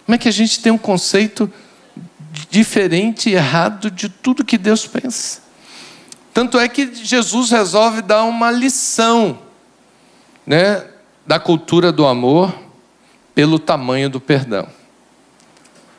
Como 0.07 0.15
é 0.15 0.17
que 0.17 0.27
a 0.27 0.33
gente 0.33 0.59
tem 0.59 0.71
um 0.71 0.77
conceito 0.79 1.53
diferente 2.49 3.29
e 3.29 3.35
errado 3.35 3.91
de 3.91 4.09
tudo 4.09 4.43
que 4.43 4.57
Deus 4.57 4.87
pensa? 4.87 5.48
Tanto 6.39 6.57
é 6.57 6.69
que 6.69 6.95
Jesus 6.95 7.51
resolve 7.51 8.01
dar 8.01 8.23
uma 8.23 8.49
lição 8.49 9.39
né, 10.47 10.87
da 11.27 11.37
cultura 11.37 11.91
do 11.91 12.07
amor 12.07 12.57
pelo 13.35 13.59
tamanho 13.59 14.09
do 14.09 14.21
perdão. 14.21 14.65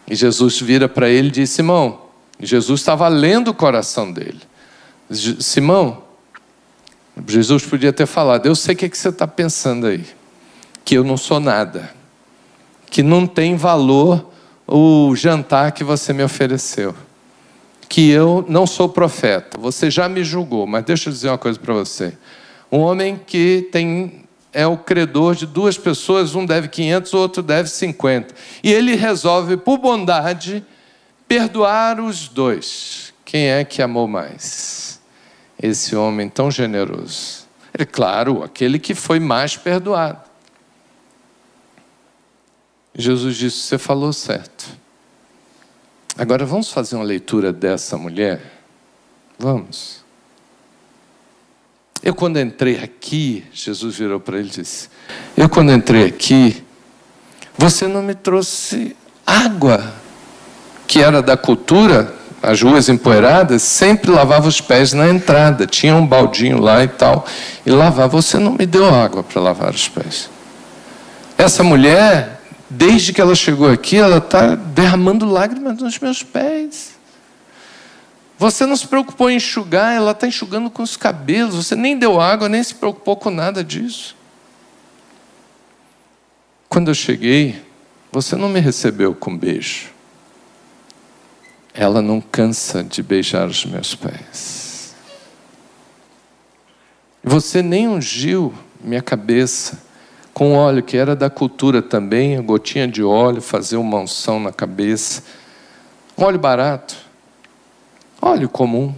E 0.08 0.14
Jesus 0.14 0.58
vira 0.58 0.88
para 0.88 1.10
ele 1.10 1.28
e 1.28 1.30
diz: 1.30 1.50
Simão, 1.50 2.06
Jesus 2.40 2.80
estava 2.80 3.06
lendo 3.06 3.48
o 3.48 3.54
coração 3.54 4.10
dele. 4.10 4.40
Simão, 5.10 6.04
Jesus 7.26 7.66
podia 7.66 7.92
ter 7.92 8.06
falado: 8.06 8.46
Eu 8.46 8.54
sei 8.54 8.74
o 8.74 8.78
que, 8.78 8.86
é 8.86 8.88
que 8.88 8.96
você 8.96 9.10
está 9.10 9.26
pensando 9.26 9.88
aí, 9.88 10.06
que 10.86 10.94
eu 10.94 11.04
não 11.04 11.18
sou 11.18 11.38
nada, 11.38 11.94
que 12.86 13.02
não 13.02 13.26
tem 13.26 13.56
valor 13.56 14.32
o 14.66 15.14
jantar 15.14 15.72
que 15.72 15.84
você 15.84 16.14
me 16.14 16.24
ofereceu 16.24 16.94
que 17.90 18.08
eu 18.08 18.44
não 18.48 18.68
sou 18.68 18.88
profeta. 18.88 19.58
Você 19.58 19.90
já 19.90 20.08
me 20.08 20.22
julgou, 20.22 20.64
mas 20.64 20.84
deixa 20.84 21.08
eu 21.08 21.12
dizer 21.12 21.28
uma 21.28 21.36
coisa 21.36 21.58
para 21.58 21.74
você. 21.74 22.16
Um 22.70 22.78
homem 22.78 23.20
que 23.26 23.68
tem 23.72 24.24
é 24.52 24.64
o 24.64 24.78
credor 24.78 25.34
de 25.34 25.44
duas 25.44 25.76
pessoas, 25.76 26.36
um 26.36 26.46
deve 26.46 26.68
500, 26.68 27.12
o 27.12 27.18
outro 27.18 27.42
deve 27.42 27.68
50. 27.68 28.32
E 28.62 28.72
ele 28.72 28.94
resolve, 28.94 29.56
por 29.56 29.76
bondade, 29.76 30.64
perdoar 31.26 31.98
os 31.98 32.28
dois. 32.28 33.12
Quem 33.24 33.48
é 33.48 33.64
que 33.64 33.82
amou 33.82 34.06
mais? 34.06 35.00
Esse 35.60 35.96
homem 35.96 36.28
tão 36.28 36.48
generoso. 36.48 37.44
É 37.74 37.84
claro, 37.84 38.44
aquele 38.44 38.78
que 38.78 38.94
foi 38.94 39.18
mais 39.18 39.56
perdoado. 39.56 40.20
Jesus 42.94 43.36
disse: 43.36 43.56
Você 43.58 43.78
falou 43.78 44.12
certo. 44.12 44.79
Agora 46.20 46.44
vamos 46.44 46.70
fazer 46.70 46.96
uma 46.96 47.04
leitura 47.04 47.50
dessa 47.50 47.96
mulher? 47.96 48.42
Vamos. 49.38 50.04
Eu, 52.02 52.14
quando 52.14 52.38
entrei 52.38 52.76
aqui, 52.76 53.42
Jesus 53.54 53.96
virou 53.96 54.20
para 54.20 54.38
ele 54.38 54.48
e 54.48 54.50
disse: 54.50 54.90
Eu, 55.34 55.48
quando 55.48 55.72
entrei 55.72 56.04
aqui, 56.04 56.62
você 57.56 57.88
não 57.88 58.02
me 58.02 58.14
trouxe 58.14 58.94
água, 59.26 59.94
que 60.86 61.00
era 61.00 61.22
da 61.22 61.38
cultura, 61.38 62.14
as 62.42 62.60
ruas 62.60 62.90
empoeiradas, 62.90 63.62
sempre 63.62 64.10
lavava 64.10 64.46
os 64.46 64.60
pés 64.60 64.92
na 64.92 65.08
entrada, 65.08 65.66
tinha 65.66 65.96
um 65.96 66.06
baldinho 66.06 66.60
lá 66.60 66.84
e 66.84 66.88
tal, 66.88 67.24
e 67.64 67.70
lavava. 67.70 68.08
Você 68.08 68.38
não 68.38 68.52
me 68.52 68.66
deu 68.66 68.94
água 68.94 69.22
para 69.22 69.40
lavar 69.40 69.72
os 69.72 69.88
pés. 69.88 70.28
Essa 71.38 71.64
mulher 71.64 72.39
Desde 72.70 73.12
que 73.12 73.20
ela 73.20 73.34
chegou 73.34 73.68
aqui, 73.68 73.96
ela 73.96 74.18
está 74.18 74.54
derramando 74.54 75.26
lágrimas 75.26 75.78
nos 75.78 75.98
meus 75.98 76.22
pés. 76.22 76.92
Você 78.38 78.64
não 78.64 78.76
se 78.76 78.86
preocupou 78.86 79.28
em 79.28 79.36
enxugar, 79.36 79.92
ela 79.92 80.12
está 80.12 80.28
enxugando 80.28 80.70
com 80.70 80.80
os 80.80 80.96
cabelos. 80.96 81.56
Você 81.56 81.74
nem 81.74 81.98
deu 81.98 82.20
água, 82.20 82.48
nem 82.48 82.62
se 82.62 82.76
preocupou 82.76 83.16
com 83.16 83.28
nada 83.28 83.64
disso. 83.64 84.16
Quando 86.68 86.88
eu 86.88 86.94
cheguei, 86.94 87.60
você 88.12 88.36
não 88.36 88.48
me 88.48 88.60
recebeu 88.60 89.16
com 89.16 89.36
beijo. 89.36 89.88
Ela 91.74 92.00
não 92.00 92.20
cansa 92.20 92.84
de 92.84 93.02
beijar 93.02 93.48
os 93.48 93.64
meus 93.64 93.96
pés. 93.96 94.94
Você 97.22 97.62
nem 97.62 97.88
ungiu 97.88 98.54
minha 98.80 99.02
cabeça 99.02 99.89
com 100.32 100.54
óleo, 100.54 100.82
que 100.82 100.96
era 100.96 101.14
da 101.14 101.28
cultura 101.28 101.82
também, 101.82 102.36
a 102.36 102.40
gotinha 102.40 102.86
de 102.86 103.02
óleo, 103.02 103.42
fazer 103.42 103.76
uma 103.76 103.98
unção 103.98 104.40
na 104.40 104.52
cabeça. 104.52 105.22
Óleo 106.16 106.38
barato, 106.38 106.96
óleo 108.20 108.48
comum. 108.48 108.94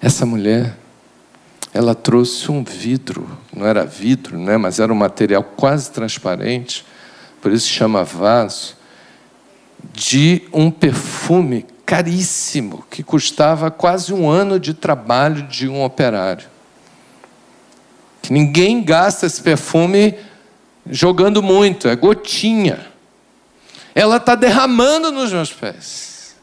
Essa 0.00 0.24
mulher, 0.24 0.76
ela 1.72 1.94
trouxe 1.94 2.50
um 2.50 2.62
vidro, 2.62 3.28
não 3.54 3.66
era 3.66 3.84
vidro, 3.84 4.38
né, 4.38 4.56
mas 4.56 4.78
era 4.78 4.92
um 4.92 4.96
material 4.96 5.42
quase 5.42 5.90
transparente, 5.90 6.84
por 7.40 7.52
isso 7.52 7.68
chama 7.68 8.04
vaso, 8.04 8.76
de 9.92 10.42
um 10.52 10.70
perfume 10.70 11.66
caríssimo, 11.84 12.84
que 12.90 13.02
custava 13.02 13.70
quase 13.70 14.12
um 14.12 14.28
ano 14.28 14.60
de 14.60 14.74
trabalho 14.74 15.42
de 15.44 15.68
um 15.68 15.82
operário. 15.82 16.46
Que 18.28 18.32
ninguém 18.34 18.82
gasta 18.82 19.24
esse 19.24 19.40
perfume 19.40 20.14
jogando 20.90 21.42
muito, 21.42 21.88
é 21.88 21.96
gotinha. 21.96 22.86
Ela 23.94 24.18
está 24.18 24.34
derramando 24.34 25.10
nos 25.10 25.32
meus 25.32 25.50
pés. 25.50 26.36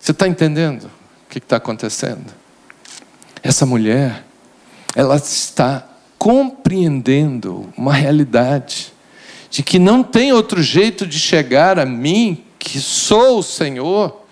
Você 0.00 0.10
está 0.10 0.26
entendendo 0.26 0.86
o 0.86 1.30
que 1.30 1.38
está 1.38 1.58
acontecendo? 1.58 2.24
Essa 3.40 3.64
mulher, 3.64 4.24
ela 4.96 5.14
está 5.14 5.86
compreendendo 6.18 7.72
uma 7.76 7.94
realidade 7.94 8.92
de 9.48 9.62
que 9.62 9.78
não 9.78 10.02
tem 10.02 10.32
outro 10.32 10.60
jeito 10.60 11.06
de 11.06 11.20
chegar 11.20 11.78
a 11.78 11.86
mim, 11.86 12.44
que 12.58 12.80
sou 12.80 13.38
o 13.38 13.42
Senhor, 13.44 14.24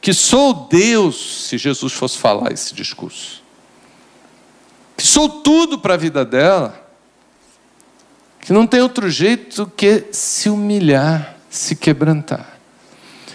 que 0.00 0.14
sou 0.14 0.68
Deus, 0.70 1.48
se 1.48 1.58
Jesus 1.58 1.92
fosse 1.92 2.16
falar 2.16 2.52
esse 2.52 2.72
discurso 2.72 3.42
que 4.96 5.06
sou 5.06 5.28
tudo 5.28 5.78
para 5.78 5.94
a 5.94 5.98
vida 5.98 6.24
dela, 6.24 6.82
que 8.40 8.52
não 8.52 8.66
tem 8.66 8.80
outro 8.80 9.08
jeito 9.08 9.70
que 9.76 10.04
se 10.12 10.48
humilhar, 10.48 11.36
se 11.48 11.74
quebrantar, 11.74 12.58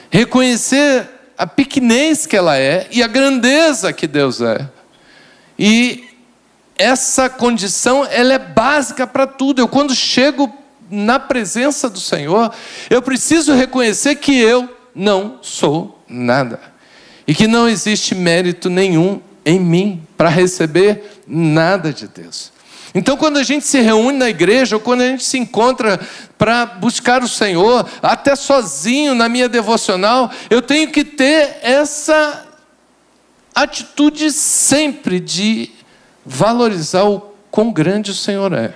reconhecer 0.10 1.10
a 1.38 1.48
pequenez 1.48 2.26
que 2.26 2.36
ela 2.36 2.58
é 2.58 2.88
e 2.92 3.02
a 3.02 3.08
grandeza 3.08 3.94
que 3.94 4.06
Deus 4.06 4.42
é. 4.42 4.70
E 5.58 6.10
essa 6.78 7.30
condição, 7.30 8.06
ela 8.06 8.34
é 8.34 8.40
básica 8.40 9.06
para 9.06 9.28
tudo. 9.28 9.60
Eu 9.60 9.68
quando 9.68 9.94
chego 9.96 10.54
na 10.90 11.20
presença 11.20 11.90
do 11.90 12.00
Senhor, 12.00 12.54
eu 12.90 13.02
preciso 13.02 13.54
reconhecer 13.54 14.16
que 14.16 14.38
eu 14.38 14.70
não 14.96 15.40
sou 15.42 16.02
nada. 16.08 16.60
E 17.28 17.36
que 17.36 17.48
não 17.48 17.68
existe 17.68 18.16
mérito 18.16 18.70
nenhum 18.70 19.22
em 19.46 19.60
mim 19.60 20.04
para 20.18 20.30
receber 20.30 21.19
nada 21.30 21.94
de 21.94 22.08
Deus. 22.08 22.52
Então, 22.94 23.16
quando 23.16 23.38
a 23.38 23.44
gente 23.44 23.66
se 23.66 23.80
reúne 23.80 24.18
na 24.18 24.30
igreja, 24.30 24.76
ou 24.76 24.82
quando 24.82 25.02
a 25.02 25.08
gente 25.08 25.24
se 25.24 25.38
encontra 25.38 26.00
para 26.38 26.66
buscar 26.66 27.22
o 27.22 27.28
Senhor, 27.28 27.88
até 28.02 28.36
sozinho 28.36 29.14
na 29.14 29.30
minha 29.30 29.48
devocional, 29.48 30.32
eu 30.50 30.62
tenho 30.62 30.90
que 30.90 31.04
ter 31.04 31.60
essa 31.62 32.48
atitude 33.54 34.32
sempre 34.32 35.20
de 35.20 35.70
valorizar 36.26 37.04
o 37.04 37.20
quão 37.52 37.72
grande 37.72 38.12
o 38.12 38.16
Senhor 38.16 38.54
é 38.54 38.74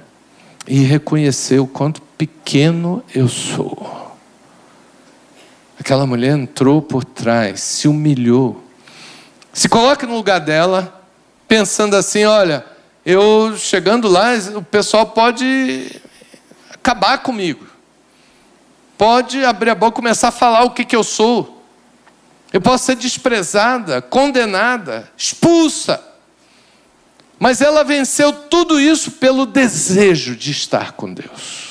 e 0.68 0.80
reconhecer 0.80 1.60
o 1.60 1.68
quanto 1.68 2.02
pequeno 2.18 3.04
eu 3.14 3.28
sou. 3.28 4.16
Aquela 5.80 6.06
mulher 6.06 6.38
entrou 6.38 6.82
por 6.82 7.04
trás, 7.04 7.62
se 7.62 7.88
humilhou, 7.88 8.64
se 9.52 9.68
coloque 9.68 10.06
no 10.06 10.16
lugar 10.16 10.40
dela, 10.40 11.03
pensando 11.54 11.96
assim: 11.96 12.26
olha, 12.26 12.66
eu 13.06 13.56
chegando 13.56 14.08
lá, 14.08 14.32
o 14.56 14.64
pessoal 14.64 15.06
pode 15.06 16.02
acabar 16.74 17.20
comigo, 17.20 17.68
pode 18.98 19.46
abrir 19.46 19.70
a 19.70 19.76
boca 19.76 19.94
e 19.94 20.02
começar 20.02 20.30
a 20.30 20.32
falar 20.32 20.64
o 20.64 20.72
que, 20.72 20.84
que 20.84 20.96
eu 20.96 21.04
sou. 21.04 21.64
Eu 22.52 22.60
posso 22.60 22.86
ser 22.86 22.96
desprezada, 22.96 24.02
condenada, 24.02 25.08
expulsa. 25.16 26.04
Mas 27.38 27.62
ela 27.62 27.84
venceu 27.84 28.34
tudo 28.34 28.82
isso 28.82 29.12
pelo 29.12 29.46
desejo 29.46 30.36
de 30.36 30.50
estar 30.50 30.94
com 30.94 31.14
Deus. 31.14 31.63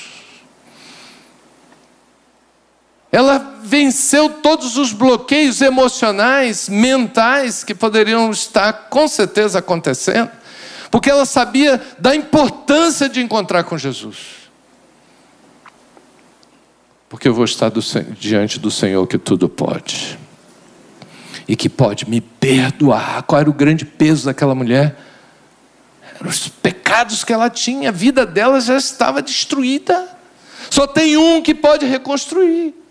Ela 3.12 3.58
venceu 3.62 4.30
todos 4.30 4.78
os 4.78 4.90
bloqueios 4.94 5.60
emocionais, 5.60 6.66
mentais 6.66 7.62
que 7.62 7.74
poderiam 7.74 8.30
estar 8.30 8.88
com 8.88 9.06
certeza 9.06 9.58
acontecendo, 9.58 10.30
porque 10.90 11.10
ela 11.10 11.26
sabia 11.26 11.80
da 11.98 12.16
importância 12.16 13.10
de 13.10 13.20
encontrar 13.20 13.64
com 13.64 13.76
Jesus. 13.76 14.16
Porque 17.10 17.28
eu 17.28 17.34
vou 17.34 17.44
estar 17.44 17.68
do, 17.68 17.80
diante 18.18 18.58
do 18.58 18.70
Senhor 18.70 19.06
que 19.06 19.18
tudo 19.18 19.46
pode 19.46 20.18
e 21.46 21.54
que 21.54 21.68
pode 21.68 22.08
me 22.08 22.22
perdoar. 22.22 23.24
Qual 23.24 23.38
era 23.38 23.50
o 23.50 23.52
grande 23.52 23.84
peso 23.84 24.24
daquela 24.24 24.54
mulher? 24.54 24.98
Eram 26.18 26.30
os 26.30 26.48
pecados 26.48 27.24
que 27.24 27.32
ela 27.32 27.50
tinha, 27.50 27.90
a 27.90 27.92
vida 27.92 28.24
dela 28.24 28.58
já 28.58 28.78
estava 28.78 29.20
destruída. 29.20 30.08
Só 30.70 30.86
tem 30.86 31.18
um 31.18 31.42
que 31.42 31.54
pode 31.54 31.84
reconstruir. 31.84 32.81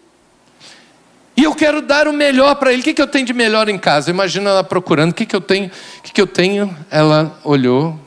Eu 1.52 1.56
quero 1.56 1.82
dar 1.82 2.08
o 2.08 2.14
melhor 2.14 2.56
para 2.56 2.72
ele. 2.72 2.82
O 2.82 2.84
que, 2.84 2.94
que 2.94 3.02
eu 3.02 3.08
tenho 3.08 3.26
de 3.26 3.34
melhor 3.34 3.68
em 3.68 3.78
casa? 3.78 4.10
Imagina 4.10 4.50
ela 4.50 4.64
procurando. 4.64 5.12
O 5.12 5.14
que, 5.14 5.26
que 5.26 5.36
eu 5.36 5.42
tenho? 5.42 5.68
O 5.68 6.02
que, 6.02 6.14
que 6.14 6.22
eu 6.22 6.26
tenho? 6.26 6.74
Ela 6.90 7.38
olhou. 7.44 8.00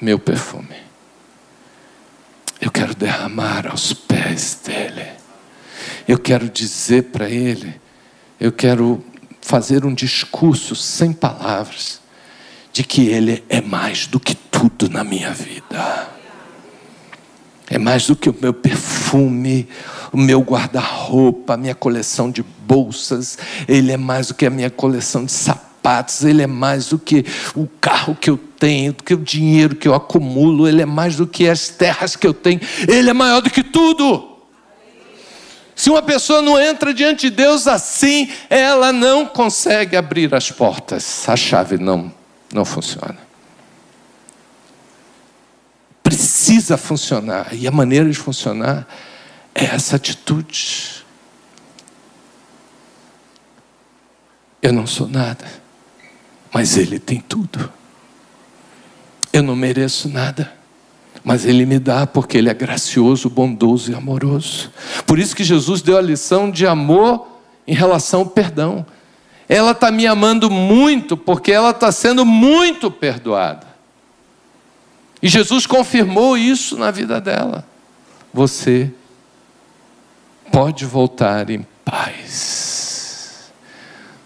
Meu 0.00 0.18
perfume. 0.18 0.74
Eu 2.58 2.70
quero 2.70 2.94
derramar 2.94 3.66
aos 3.66 3.92
pés 3.92 4.62
dele. 4.64 5.08
Eu 6.08 6.18
quero 6.18 6.48
dizer 6.48 7.10
para 7.10 7.28
ele. 7.28 7.78
Eu 8.40 8.50
quero 8.50 9.04
fazer 9.42 9.84
um 9.84 9.92
discurso 9.92 10.74
sem 10.74 11.12
palavras 11.12 12.00
de 12.72 12.82
que 12.82 13.08
ele 13.08 13.44
é 13.50 13.60
mais 13.60 14.06
do 14.06 14.18
que 14.18 14.34
tudo 14.34 14.88
na 14.88 15.04
minha 15.04 15.32
vida. 15.32 16.15
É 17.68 17.78
mais 17.78 18.06
do 18.06 18.14
que 18.14 18.30
o 18.30 18.36
meu 18.40 18.54
perfume, 18.54 19.68
o 20.12 20.16
meu 20.16 20.40
guarda-roupa, 20.40 21.54
a 21.54 21.56
minha 21.56 21.74
coleção 21.74 22.30
de 22.30 22.42
bolsas. 22.42 23.38
Ele 23.66 23.90
é 23.90 23.96
mais 23.96 24.28
do 24.28 24.34
que 24.34 24.46
a 24.46 24.50
minha 24.50 24.70
coleção 24.70 25.24
de 25.24 25.32
sapatos. 25.32 26.24
Ele 26.24 26.42
é 26.42 26.46
mais 26.46 26.88
do 26.88 26.98
que 26.98 27.24
o 27.56 27.66
carro 27.80 28.14
que 28.14 28.30
eu 28.30 28.36
tenho, 28.36 28.92
do 28.92 29.02
que 29.02 29.14
o 29.14 29.18
dinheiro 29.18 29.74
que 29.74 29.88
eu 29.88 29.94
acumulo. 29.94 30.68
Ele 30.68 30.82
é 30.82 30.86
mais 30.86 31.16
do 31.16 31.26
que 31.26 31.48
as 31.48 31.68
terras 31.68 32.14
que 32.14 32.26
eu 32.26 32.32
tenho. 32.32 32.60
Ele 32.88 33.10
é 33.10 33.12
maior 33.12 33.40
do 33.40 33.50
que 33.50 33.64
tudo. 33.64 34.36
Se 35.74 35.90
uma 35.90 36.02
pessoa 36.02 36.40
não 36.40 36.58
entra 36.58 36.94
diante 36.94 37.28
de 37.28 37.36
Deus 37.36 37.66
assim, 37.66 38.30
ela 38.48 38.92
não 38.92 39.26
consegue 39.26 39.96
abrir 39.96 40.32
as 40.34 40.50
portas. 40.50 41.28
A 41.28 41.36
chave 41.36 41.76
não, 41.78 42.12
não 42.54 42.64
funciona 42.64 43.25
precisa 46.16 46.78
funcionar. 46.78 47.48
E 47.52 47.68
a 47.68 47.70
maneira 47.70 48.08
de 48.08 48.16
funcionar 48.16 48.88
é 49.54 49.66
essa 49.66 49.96
atitude. 49.96 51.04
Eu 54.62 54.72
não 54.72 54.86
sou 54.86 55.06
nada, 55.06 55.44
mas 56.52 56.78
Ele 56.78 56.98
tem 56.98 57.20
tudo. 57.20 57.70
Eu 59.30 59.42
não 59.42 59.54
mereço 59.54 60.08
nada, 60.08 60.50
mas 61.22 61.44
Ele 61.44 61.66
me 61.66 61.78
dá 61.78 62.06
porque 62.06 62.38
Ele 62.38 62.48
é 62.48 62.54
gracioso, 62.54 63.28
bondoso 63.28 63.92
e 63.92 63.94
amoroso. 63.94 64.72
Por 65.06 65.18
isso 65.18 65.36
que 65.36 65.44
Jesus 65.44 65.82
deu 65.82 65.98
a 65.98 66.00
lição 66.00 66.50
de 66.50 66.66
amor 66.66 67.28
em 67.66 67.74
relação 67.74 68.20
ao 68.20 68.26
perdão. 68.26 68.86
Ela 69.46 69.72
está 69.72 69.90
me 69.92 70.06
amando 70.06 70.50
muito 70.50 71.14
porque 71.14 71.52
ela 71.52 71.70
está 71.70 71.92
sendo 71.92 72.24
muito 72.24 72.90
perdoada. 72.90 73.75
E 75.26 75.28
Jesus 75.28 75.66
confirmou 75.66 76.38
isso 76.38 76.78
na 76.78 76.92
vida 76.92 77.20
dela. 77.20 77.66
Você 78.32 78.92
pode 80.52 80.84
voltar 80.84 81.50
em 81.50 81.66
paz. 81.84 83.50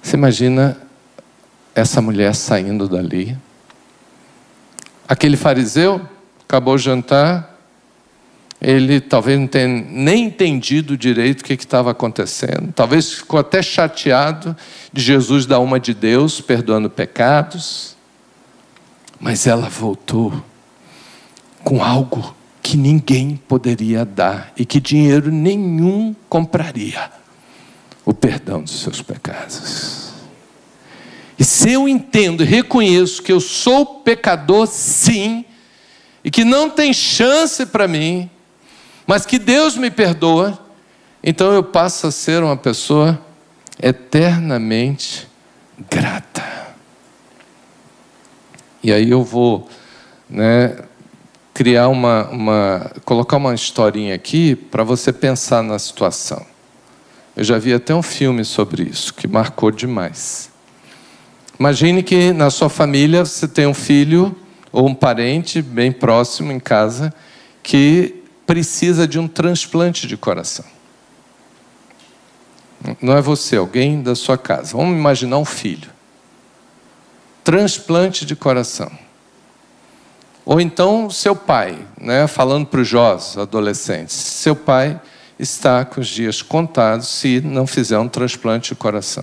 Você 0.02 0.14
imagina 0.14 0.76
essa 1.74 2.02
mulher 2.02 2.34
saindo 2.34 2.86
dali? 2.86 3.34
Aquele 5.08 5.38
fariseu 5.38 6.06
acabou 6.46 6.74
o 6.74 6.78
jantar, 6.78 7.58
ele 8.60 9.00
talvez 9.00 9.40
não 9.40 9.46
tenha 9.46 9.68
nem 9.68 10.26
entendido 10.26 10.98
direito 10.98 11.40
o 11.40 11.44
que 11.44 11.54
estava 11.54 11.92
acontecendo, 11.92 12.74
talvez 12.74 13.10
ficou 13.10 13.40
até 13.40 13.62
chateado 13.62 14.54
de 14.92 15.00
Jesus 15.00 15.46
dar 15.46 15.60
uma 15.60 15.80
de 15.80 15.94
Deus, 15.94 16.42
perdoando 16.42 16.90
pecados, 16.90 17.96
mas 19.18 19.46
ela 19.46 19.70
voltou 19.70 20.49
com 21.64 21.82
algo 21.82 22.34
que 22.62 22.76
ninguém 22.76 23.36
poderia 23.48 24.04
dar 24.04 24.52
e 24.56 24.64
que 24.64 24.80
dinheiro 24.80 25.30
nenhum 25.30 26.14
compraria 26.28 27.10
o 28.04 28.12
perdão 28.12 28.62
dos 28.62 28.80
seus 28.80 29.02
pecados. 29.02 30.10
E 31.38 31.44
se 31.44 31.72
eu 31.72 31.88
entendo 31.88 32.42
e 32.42 32.46
reconheço 32.46 33.22
que 33.22 33.32
eu 33.32 33.40
sou 33.40 33.86
pecador, 33.86 34.66
sim, 34.66 35.44
e 36.22 36.30
que 36.30 36.44
não 36.44 36.68
tem 36.68 36.92
chance 36.92 37.64
para 37.64 37.88
mim, 37.88 38.28
mas 39.06 39.24
que 39.24 39.38
Deus 39.38 39.76
me 39.76 39.90
perdoa, 39.90 40.58
então 41.24 41.52
eu 41.52 41.64
passo 41.64 42.06
a 42.06 42.12
ser 42.12 42.42
uma 42.42 42.56
pessoa 42.56 43.18
eternamente 43.82 45.26
grata. 45.88 46.44
E 48.82 48.92
aí 48.92 49.10
eu 49.10 49.24
vou 49.24 49.68
né, 50.28 50.76
criar 51.60 51.88
uma, 51.88 52.26
uma 52.30 52.90
colocar 53.04 53.36
uma 53.36 53.54
historinha 53.54 54.14
aqui 54.14 54.56
para 54.56 54.82
você 54.82 55.12
pensar 55.12 55.62
na 55.62 55.78
situação. 55.78 56.42
Eu 57.36 57.44
já 57.44 57.58
vi 57.58 57.74
até 57.74 57.94
um 57.94 58.00
filme 58.00 58.46
sobre 58.46 58.84
isso 58.84 59.12
que 59.12 59.28
marcou 59.28 59.70
demais. 59.70 60.50
Imagine 61.58 62.02
que 62.02 62.32
na 62.32 62.48
sua 62.48 62.70
família 62.70 63.26
você 63.26 63.46
tem 63.46 63.66
um 63.66 63.74
filho 63.74 64.34
ou 64.72 64.88
um 64.88 64.94
parente 64.94 65.60
bem 65.60 65.92
próximo 65.92 66.50
em 66.50 66.58
casa 66.58 67.12
que 67.62 68.22
precisa 68.46 69.06
de 69.06 69.18
um 69.18 69.28
transplante 69.28 70.06
de 70.06 70.16
coração. 70.16 70.64
Não 73.02 73.14
é 73.14 73.20
você, 73.20 73.58
alguém 73.58 74.02
da 74.02 74.14
sua 74.14 74.38
casa. 74.38 74.74
Vamos 74.74 74.96
imaginar 74.96 75.36
um 75.36 75.44
filho. 75.44 75.90
Transplante 77.44 78.24
de 78.24 78.34
coração. 78.34 78.90
Ou 80.50 80.60
então 80.60 81.08
seu 81.08 81.36
pai, 81.36 81.78
né, 81.96 82.26
falando 82.26 82.66
para 82.66 82.80
os 82.80 82.88
jovens, 82.88 83.38
adolescentes, 83.38 84.16
seu 84.16 84.56
pai 84.56 85.00
está 85.38 85.84
com 85.84 86.00
os 86.00 86.08
dias 86.08 86.42
contados 86.42 87.06
se 87.06 87.40
não 87.40 87.68
fizer 87.68 87.96
um 88.00 88.08
transplante 88.08 88.70
de 88.70 88.74
coração. 88.74 89.22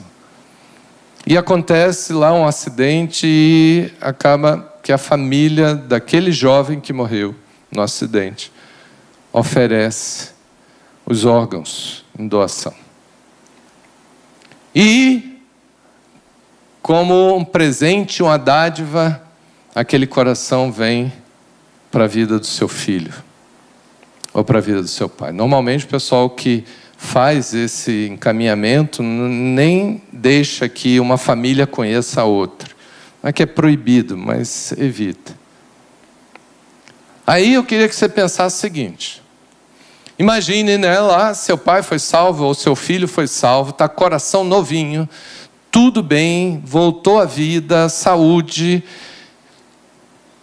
E 1.26 1.38
acontece 1.38 2.14
lá 2.14 2.32
um 2.32 2.48
acidente 2.48 3.28
e 3.28 3.92
acaba 4.00 4.74
que 4.82 4.90
a 4.94 4.98
família 4.98 5.76
daquele 5.76 6.32
jovem 6.32 6.80
que 6.80 6.94
morreu 6.94 7.36
no 7.70 7.82
acidente 7.82 8.50
oferece 9.34 10.30
os 11.06 11.26
órgãos 11.26 12.06
em 12.18 12.26
doação. 12.26 12.74
E, 14.74 15.42
como 16.82 17.36
um 17.36 17.44
presente, 17.44 18.24
uma 18.24 18.38
dádiva, 18.38 19.27
aquele 19.78 20.08
coração 20.08 20.72
vem 20.72 21.14
para 21.92 22.06
a 22.06 22.08
vida 22.08 22.40
do 22.40 22.46
seu 22.48 22.68
filho 22.68 23.14
ou 24.34 24.44
para 24.44 24.58
a 24.58 24.62
vida 24.62 24.82
do 24.82 24.88
seu 24.88 25.08
pai. 25.08 25.32
Normalmente 25.32 25.86
o 25.86 25.88
pessoal 25.88 26.32
que 26.32 26.64
faz 26.98 27.54
esse 27.54 28.08
encaminhamento 28.08 29.04
nem 29.04 30.02
deixa 30.12 30.68
que 30.68 31.00
uma 31.00 31.16
família 31.16 31.68
conheça 31.68 32.22
a 32.22 32.24
outra. 32.24 32.70
Não 33.22 33.30
é 33.30 33.32
que 33.32 33.44
é 33.44 33.46
proibido, 33.46 34.18
mas 34.18 34.72
evita. 34.72 35.38
Aí 37.26 37.54
eu 37.54 37.64
queria 37.64 37.88
que 37.88 37.96
você 37.96 38.10
pensasse 38.10 38.58
o 38.58 38.60
seguinte: 38.60 39.22
imagine, 40.18 40.76
né, 40.80 41.00
lá, 41.00 41.36
seu 41.36 41.58
pai 41.58 41.84
foi 41.84 42.00
salvo 42.00 42.46
ou 42.46 42.56
seu 42.56 42.76
filho 42.76 43.08
foi 43.08 43.28
salvo, 43.28 43.70
está 43.70 43.88
coração 43.88 44.44
novinho, 44.44 45.08
tudo 45.70 46.02
bem, 46.02 46.64
voltou 46.66 47.20
à 47.20 47.26
vida, 47.26 47.90
saúde, 47.90 48.84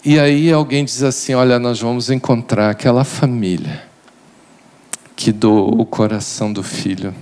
e 0.04 0.18
aí 0.18 0.52
alguém 0.52 0.84
diz 0.84 1.02
assim: 1.02 1.34
Olha, 1.34 1.58
nós 1.58 1.80
vamos 1.80 2.10
encontrar 2.10 2.70
aquela 2.70 3.04
família 3.04 3.82
que 5.16 5.32
doou 5.32 5.80
o 5.80 5.86
coração 5.86 6.52
do 6.52 6.62
filho 6.62 7.14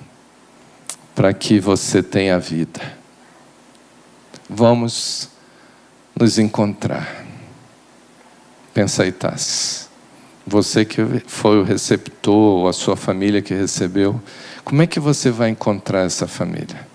para 1.14 1.32
que 1.32 1.60
você 1.60 2.02
tenha 2.02 2.38
vida. 2.38 2.80
Vamos 4.48 5.28
nos 6.18 6.38
encontrar. 6.38 7.24
Pensa 8.74 9.02
aí, 9.02 9.12
Tassi. 9.12 9.86
Você 10.46 10.84
que 10.84 11.00
foi 11.26 11.60
o 11.60 11.62
receptor, 11.62 12.34
ou 12.34 12.68
a 12.68 12.72
sua 12.72 12.96
família 12.96 13.40
que 13.40 13.54
recebeu, 13.54 14.20
como 14.64 14.82
é 14.82 14.86
que 14.86 14.98
você 14.98 15.30
vai 15.30 15.50
encontrar 15.50 16.04
essa 16.04 16.26
família? 16.26 16.88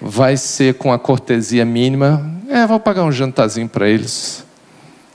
Vai 0.00 0.36
ser 0.36 0.74
com 0.74 0.92
a 0.92 0.98
cortesia 0.98 1.64
mínima? 1.64 2.30
É, 2.48 2.66
vou 2.66 2.78
pagar 2.78 3.04
um 3.04 3.12
jantarzinho 3.12 3.68
para 3.68 3.88
eles. 3.88 4.44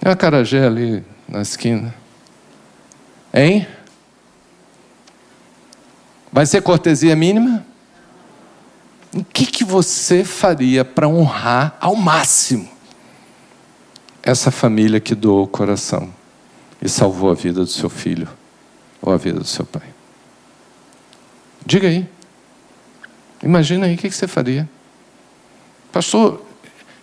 É 0.02 0.10
a 0.10 0.16
carajé 0.16 0.66
ali 0.66 1.04
na 1.28 1.42
esquina. 1.42 1.94
Hein? 3.34 3.68
Vai 6.32 6.46
ser 6.46 6.62
cortesia 6.62 7.16
mínima? 7.16 7.66
O 9.14 9.24
que, 9.24 9.46
que 9.46 9.64
você 9.64 10.24
faria 10.24 10.86
para 10.86 11.08
honrar 11.08 11.76
ao 11.82 11.96
máximo 11.96 12.70
essa 14.22 14.52
família 14.52 15.00
que 15.00 15.16
doou 15.16 15.44
o 15.44 15.48
coração 15.48 16.14
e 16.82 16.88
salvou 16.88 17.32
a 17.32 17.34
vida 17.34 17.62
do 17.62 17.68
seu 17.68 17.90
filho 17.90 18.28
ou 19.02 19.12
a 19.12 19.18
vida 19.18 19.40
do 19.40 19.48
seu 19.48 19.66
pai? 19.66 19.88
Diga 21.66 21.88
aí. 21.88 22.08
Imagina 23.44 23.88
aí 23.88 23.96
o 23.96 23.98
que 23.98 24.10
você 24.10 24.28
faria. 24.28 24.70
Pastor, 25.92 26.46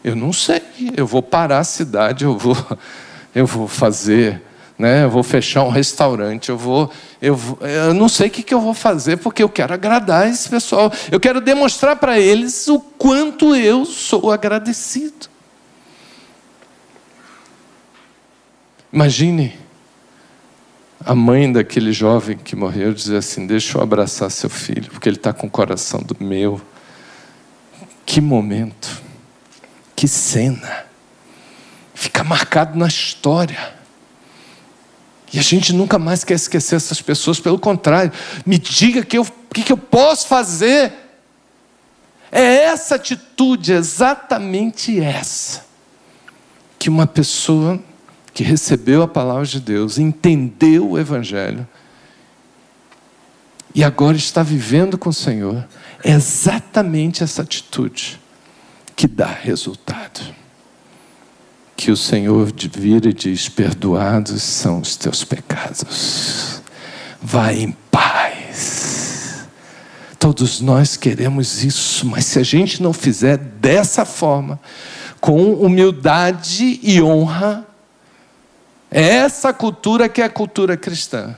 eu 0.07 0.15
não 0.15 0.33
sei. 0.33 0.63
Eu 0.97 1.05
vou 1.05 1.21
parar 1.21 1.59
a 1.59 1.65
cidade, 1.65 2.25
eu 2.25 2.39
vou, 2.39 2.57
eu 3.35 3.45
vou 3.45 3.67
fazer, 3.67 4.41
né? 4.79 5.03
Eu 5.03 5.11
vou 5.11 5.25
fechar 5.25 5.65
um 5.65 5.69
restaurante, 5.69 6.49
eu 6.49 6.57
vou, 6.57 6.89
eu, 7.21 7.37
eu 7.61 7.93
não 7.93 8.09
sei 8.09 8.29
o 8.29 8.31
que, 8.31 8.45
que 8.45 8.55
eu 8.55 8.61
vou 8.61 8.73
fazer 8.73 9.17
porque 9.17 9.43
eu 9.43 9.49
quero 9.49 9.75
agradar 9.75 10.29
esse 10.29 10.49
pessoal. 10.49 10.93
Eu 11.11 11.19
quero 11.19 11.41
demonstrar 11.41 11.97
para 11.97 12.21
eles 12.21 12.69
o 12.69 12.79
quanto 12.79 13.57
eu 13.57 13.85
sou 13.85 14.31
agradecido. 14.31 15.27
Imagine 18.93 19.59
a 21.05 21.17
mãe 21.17 21.51
daquele 21.51 21.93
jovem 21.93 22.39
que 22.39 22.55
morreu 22.55 22.95
dizer 22.95 23.17
assim: 23.17 23.45
Deixa 23.45 23.77
eu 23.77 23.83
abraçar 23.83 24.31
seu 24.31 24.49
filho, 24.49 24.89
porque 24.93 25.09
ele 25.09 25.17
está 25.17 25.33
com 25.33 25.49
o 25.49 25.51
coração 25.51 26.01
do 26.01 26.17
meu. 26.21 26.61
Que 28.05 28.21
momento, 28.21 29.03
que 29.97 30.07
cena, 30.07 30.85
fica 31.95 32.23
marcado 32.23 32.79
na 32.79 32.87
história. 32.87 33.75
E 35.33 35.39
a 35.39 35.43
gente 35.43 35.73
nunca 35.73 35.99
mais 35.99 36.23
quer 36.23 36.35
esquecer 36.35 36.77
essas 36.77 37.01
pessoas, 37.01 37.41
pelo 37.41 37.59
contrário, 37.59 38.13
me 38.45 38.59
diga 38.59 39.03
que 39.03 39.19
o 39.19 39.25
que, 39.53 39.63
que 39.63 39.73
eu 39.73 39.79
posso 39.79 40.29
fazer. 40.29 40.93
É 42.31 42.65
essa 42.65 42.97
atitude, 42.97 43.73
exatamente 43.73 45.01
essa, 45.01 45.65
que 46.79 46.91
uma 46.91 47.07
pessoa 47.07 47.81
que 48.35 48.43
recebeu 48.43 49.03
a 49.03 49.09
palavra 49.09 49.47
de 49.47 49.61
Deus, 49.61 49.97
entendeu 49.97 50.91
o 50.91 50.99
Evangelho 50.99 51.67
e 53.75 53.83
agora 53.83 54.17
está 54.17 54.43
vivendo 54.43 54.99
com 54.99 55.09
o 55.09 55.15
Senhor, 55.15 55.67
é 56.05 56.11
exatamente 56.11 57.23
essa 57.23 57.43
atitude 57.43 58.21
que 58.97 59.07
dá 59.07 59.27
resultado. 59.27 60.35
Que 61.77 61.91
o 61.91 61.97
Senhor 61.97 62.51
vira 62.73 63.11
e 63.11 63.13
diz: 63.13 63.51
Perdoados 63.51 64.43
são 64.43 64.81
os 64.81 64.97
teus 64.97 65.23
pecados, 65.23 66.63
vai 67.21 67.59
em 67.59 67.77
paz. 67.91 69.47
Todos 70.19 70.63
nós 70.63 70.97
queremos 70.97 71.63
isso, 71.63 72.07
mas 72.07 72.25
se 72.25 72.39
a 72.39 72.43
gente 72.43 72.83
não 72.83 72.95
fizer 72.95 73.37
dessa 73.37 74.07
forma, 74.07 74.59
com 75.21 75.53
humildade 75.53 76.81
e 76.83 77.03
honra, 77.03 77.67
é 78.91 79.17
essa 79.17 79.53
cultura 79.53 80.09
que 80.09 80.23
é 80.23 80.25
a 80.25 80.31
cultura 80.31 80.77
cristã. 80.77 81.37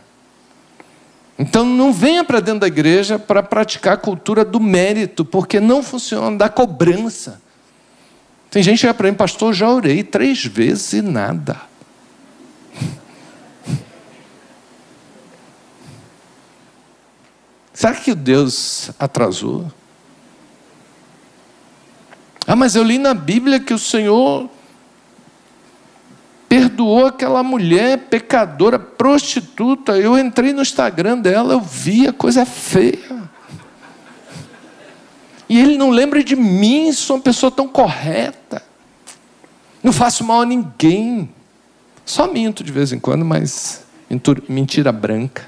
Então 1.37 1.65
não 1.65 1.93
venha 1.93 2.23
para 2.23 2.41
dentro 2.41 2.61
da 2.61 2.67
igreja 2.69 3.19
para 3.19 3.43
praticar 3.43 3.95
a 3.95 3.97
cultura 3.97 4.45
do 4.45 4.61
mérito, 4.61 5.25
porque 5.25 5.59
não 5.59 5.83
funciona, 5.83 6.37
da 6.37 6.49
cobrança. 6.49 7.41
Tem 8.51 8.63
gente 8.63 8.77
que 8.77 8.81
chega 8.81 8.95
para 8.95 9.11
mim, 9.11 9.17
pastor, 9.17 9.53
já 9.53 9.69
orei 9.69 10.03
três 10.03 10.45
vezes 10.45 10.95
e 10.95 11.03
nada. 11.03 11.61
Será 17.75 17.95
que 17.95 18.15
Deus 18.15 18.91
atrasou? 18.99 19.71
Ah, 22.47 22.57
mas 22.57 22.75
eu 22.75 22.83
li 22.83 22.97
na 22.97 23.13
Bíblia 23.13 23.61
que 23.61 23.75
o 23.75 23.79
Senhor 23.79 24.49
perdoou 26.49 27.05
aquela 27.05 27.43
mulher 27.43 27.99
pecadora, 28.09 28.79
prostituta. 28.79 29.99
Eu 29.99 30.19
entrei 30.19 30.55
no 30.55 30.63
Instagram 30.63 31.19
dela, 31.19 31.53
eu 31.53 31.61
vi 31.61 32.09
a 32.09 32.13
coisa 32.13 32.47
feia. 32.47 33.18
E 35.49 35.59
ele 35.59 35.79
não 35.79 35.91
lembra 35.91 36.23
de 36.23 36.37
mim, 36.37 36.93
sou 36.93 37.17
uma 37.17 37.23
pessoa 37.23 37.51
tão 37.51 37.67
correta. 37.67 38.63
Não 39.83 39.93
faço 39.93 40.23
mal 40.23 40.43
a 40.43 40.47
ninguém. 40.47 41.31
Só 42.05 42.31
minto 42.31 42.63
de 42.63 42.73
vez 42.73 42.93
em 42.93 42.99
quando, 42.99 43.25
mas 43.25 43.85
mentira 44.49 44.93
branca. 44.93 45.47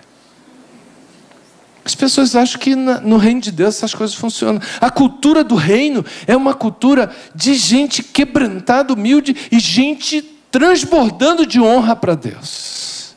As 1.84 1.94
pessoas 1.94 2.36
acham 2.36 2.61
que 2.61 2.74
no 2.74 3.16
reino 3.16 3.40
de 3.40 3.51
Deus 3.51 3.76
essas 3.76 3.94
coisas 3.94 4.14
funcionam. 4.14 4.61
A 4.80 4.90
cultura 4.90 5.42
do 5.42 5.55
reino 5.55 6.05
é 6.26 6.36
uma 6.36 6.55
cultura 6.55 7.11
de 7.34 7.55
gente 7.55 8.03
quebrantada, 8.03 8.92
humilde 8.92 9.34
e 9.51 9.59
gente 9.59 10.22
transbordando 10.51 11.46
de 11.46 11.61
honra 11.61 11.96
para 11.96 12.14
Deus. 12.14 13.14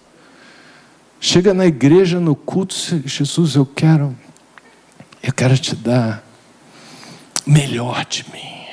Chega 1.19 1.53
na 1.53 1.65
igreja, 1.65 2.19
no 2.19 2.36
culto, 2.36 2.75
Jesus, 3.05 3.55
eu 3.55 3.65
quero, 3.65 4.15
eu 5.21 5.34
quero 5.34 5.57
te 5.57 5.75
dar 5.75 6.23
melhor 7.45 8.05
de 8.05 8.25
mim. 8.31 8.63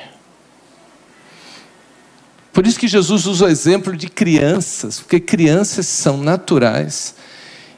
Por 2.53 2.67
isso 2.67 2.79
que 2.79 2.89
Jesus 2.89 3.27
usa 3.27 3.47
o 3.47 3.49
exemplo 3.49 3.97
de 3.97 4.09
crianças, 4.09 5.01
porque 5.01 5.21
crianças 5.21 5.87
são 5.87 6.17
naturais 6.17 7.15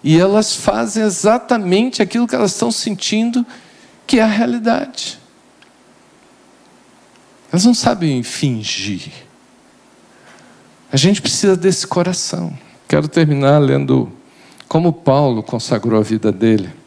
e 0.02 0.18
elas 0.18 0.56
fazem 0.56 1.04
exatamente 1.04 2.02
aquilo 2.02 2.26
que 2.26 2.34
elas 2.34 2.52
estão 2.52 2.72
sentindo, 2.72 3.46
que 4.06 4.18
é 4.18 4.22
a 4.22 4.26
realidade. 4.26 5.18
Elas 7.52 7.64
não 7.64 7.74
sabem 7.74 8.22
fingir. 8.22 9.12
A 10.90 10.96
gente 10.96 11.22
precisa 11.22 11.56
desse 11.56 11.86
coração. 11.86 12.56
Quero 12.88 13.08
terminar 13.08 13.58
lendo 13.58 14.10
como 14.66 14.92
Paulo 14.92 15.42
consagrou 15.42 16.00
a 16.00 16.02
vida 16.02 16.32
dele. 16.32 16.81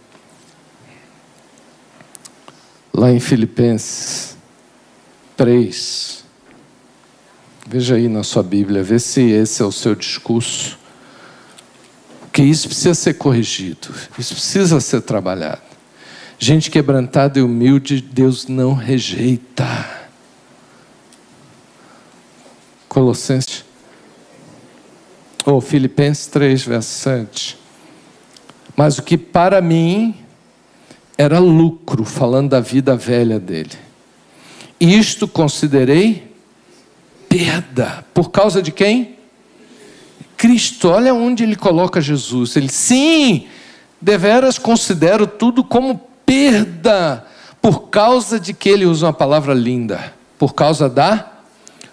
Lá 2.97 3.11
em 3.11 3.19
Filipenses 3.19 4.37
3. 5.35 6.23
Veja 7.67 7.95
aí 7.95 8.07
na 8.07 8.23
sua 8.23 8.41
Bíblia, 8.41 8.81
vê 8.83 8.97
se 8.99 9.21
esse 9.21 9.61
é 9.61 9.65
o 9.65 9.71
seu 9.71 9.93
discurso. 9.95 10.79
Porque 12.21 12.41
isso 12.41 12.69
precisa 12.69 12.93
ser 12.95 13.15
corrigido, 13.15 13.93
isso 14.17 14.33
precisa 14.33 14.79
ser 14.79 15.01
trabalhado. 15.01 15.61
Gente 16.39 16.71
quebrantada 16.71 17.37
e 17.37 17.41
humilde, 17.41 17.99
Deus 17.99 18.47
não 18.47 18.73
rejeita. 18.73 19.67
Colossenses 22.87 23.65
ou 25.45 25.59
Filipenses 25.59 26.27
3, 26.27 26.63
verso 26.63 26.89
7. 26.89 27.57
Mas 28.73 28.97
o 28.97 29.03
que 29.03 29.17
para 29.17 29.61
mim 29.61 30.24
era 31.17 31.39
lucro, 31.39 32.03
falando 32.03 32.49
da 32.49 32.59
vida 32.59 32.95
velha 32.95 33.39
dele. 33.39 33.71
Isto 34.79 35.27
considerei 35.27 36.31
perda. 37.29 38.05
Por 38.13 38.29
causa 38.31 38.61
de 38.61 38.71
quem? 38.71 39.15
Cristo. 40.35 40.89
Olha 40.89 41.13
onde 41.13 41.43
ele 41.43 41.55
coloca 41.55 42.01
Jesus. 42.01 42.55
Ele, 42.55 42.69
sim, 42.69 43.47
deveras 44.01 44.57
considero 44.57 45.25
tudo 45.25 45.63
como 45.63 46.01
perda, 46.25 47.25
por 47.61 47.89
causa 47.89 48.39
de 48.39 48.53
que 48.53 48.67
ele 48.69 48.85
usa 48.85 49.07
uma 49.07 49.13
palavra 49.13 49.53
linda, 49.53 50.13
por 50.37 50.53
causa 50.53 50.89
da 50.89 51.31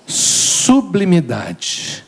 sublimidade 0.06 2.04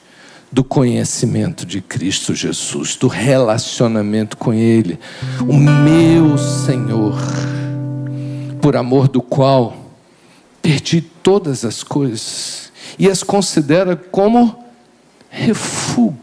do 0.55 0.63
conhecimento 0.63 1.67
de 1.67 1.81
Cristo 1.81 2.33
Jesus, 2.33 2.95
do 2.95 3.09
relacionamento 3.09 4.37
com 4.37 4.55
Ele, 4.55 5.01
o 5.41 5.53
meu 5.53 6.39
Senhor, 6.39 7.19
por 8.63 8.77
amor 8.77 9.09
do 9.09 9.21
qual 9.21 9.77
perdi 10.63 11.01
todas 11.01 11.65
as 11.65 11.83
coisas 11.83 12.71
e 12.97 13.11
as 13.11 13.25
considera 13.25 13.97
como 13.97 14.65
refúgio 15.29 16.15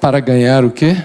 para 0.00 0.20
ganhar 0.20 0.64
o 0.64 0.70
quê? 0.70 0.96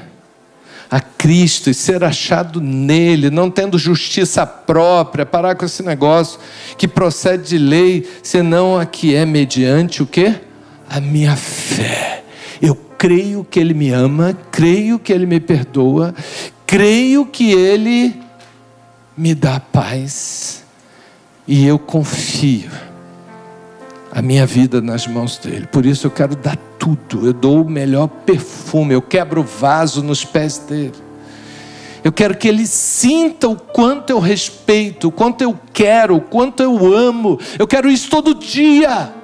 a 0.91 0.99
Cristo 0.99 1.69
e 1.69 1.73
ser 1.73 2.03
achado 2.03 2.59
nele, 2.59 3.29
não 3.29 3.49
tendo 3.49 3.79
justiça 3.79 4.45
própria, 4.45 5.25
parar 5.25 5.55
com 5.55 5.63
esse 5.63 5.81
negócio 5.81 6.37
que 6.77 6.85
procede 6.85 7.47
de 7.47 7.57
lei, 7.57 8.05
senão 8.21 8.77
a 8.77 8.85
que 8.85 9.15
é 9.15 9.25
mediante 9.25 10.03
o 10.03 10.05
quê? 10.05 10.35
A 10.91 10.99
minha 10.99 11.37
fé. 11.37 12.21
Eu 12.61 12.75
creio 12.97 13.45
que 13.49 13.59
Ele 13.59 13.73
me 13.73 13.89
ama, 13.91 14.37
creio 14.51 14.99
que 14.99 15.13
Ele 15.13 15.25
me 15.25 15.39
perdoa, 15.39 16.13
creio 16.67 17.25
que 17.25 17.53
Ele 17.53 18.13
me 19.15 19.33
dá 19.33 19.57
paz 19.59 20.65
e 21.47 21.65
eu 21.65 21.79
confio 21.79 22.69
a 24.11 24.21
minha 24.21 24.45
vida 24.45 24.81
nas 24.81 25.07
mãos 25.07 25.37
dele. 25.37 25.65
Por 25.65 25.85
isso 25.85 26.07
eu 26.07 26.11
quero 26.11 26.35
dar 26.35 26.57
tudo. 26.77 27.25
Eu 27.25 27.31
dou 27.31 27.61
o 27.61 27.69
melhor 27.69 28.07
perfume, 28.07 28.93
eu 28.93 29.01
quebro 29.01 29.41
o 29.41 29.45
vaso 29.45 30.03
nos 30.03 30.25
pés 30.25 30.57
dele. 30.57 30.91
Eu 32.03 32.11
quero 32.11 32.35
que 32.35 32.47
ele 32.47 32.67
sinta 32.67 33.47
o 33.47 33.55
quanto 33.55 34.09
eu 34.09 34.19
respeito, 34.19 35.07
o 35.07 35.11
quanto 35.11 35.41
eu 35.41 35.57
quero, 35.71 36.17
o 36.17 36.21
quanto 36.21 36.61
eu 36.61 36.93
amo. 36.93 37.39
Eu 37.57 37.67
quero 37.67 37.89
isso 37.89 38.09
todo 38.09 38.35
dia. 38.35 39.20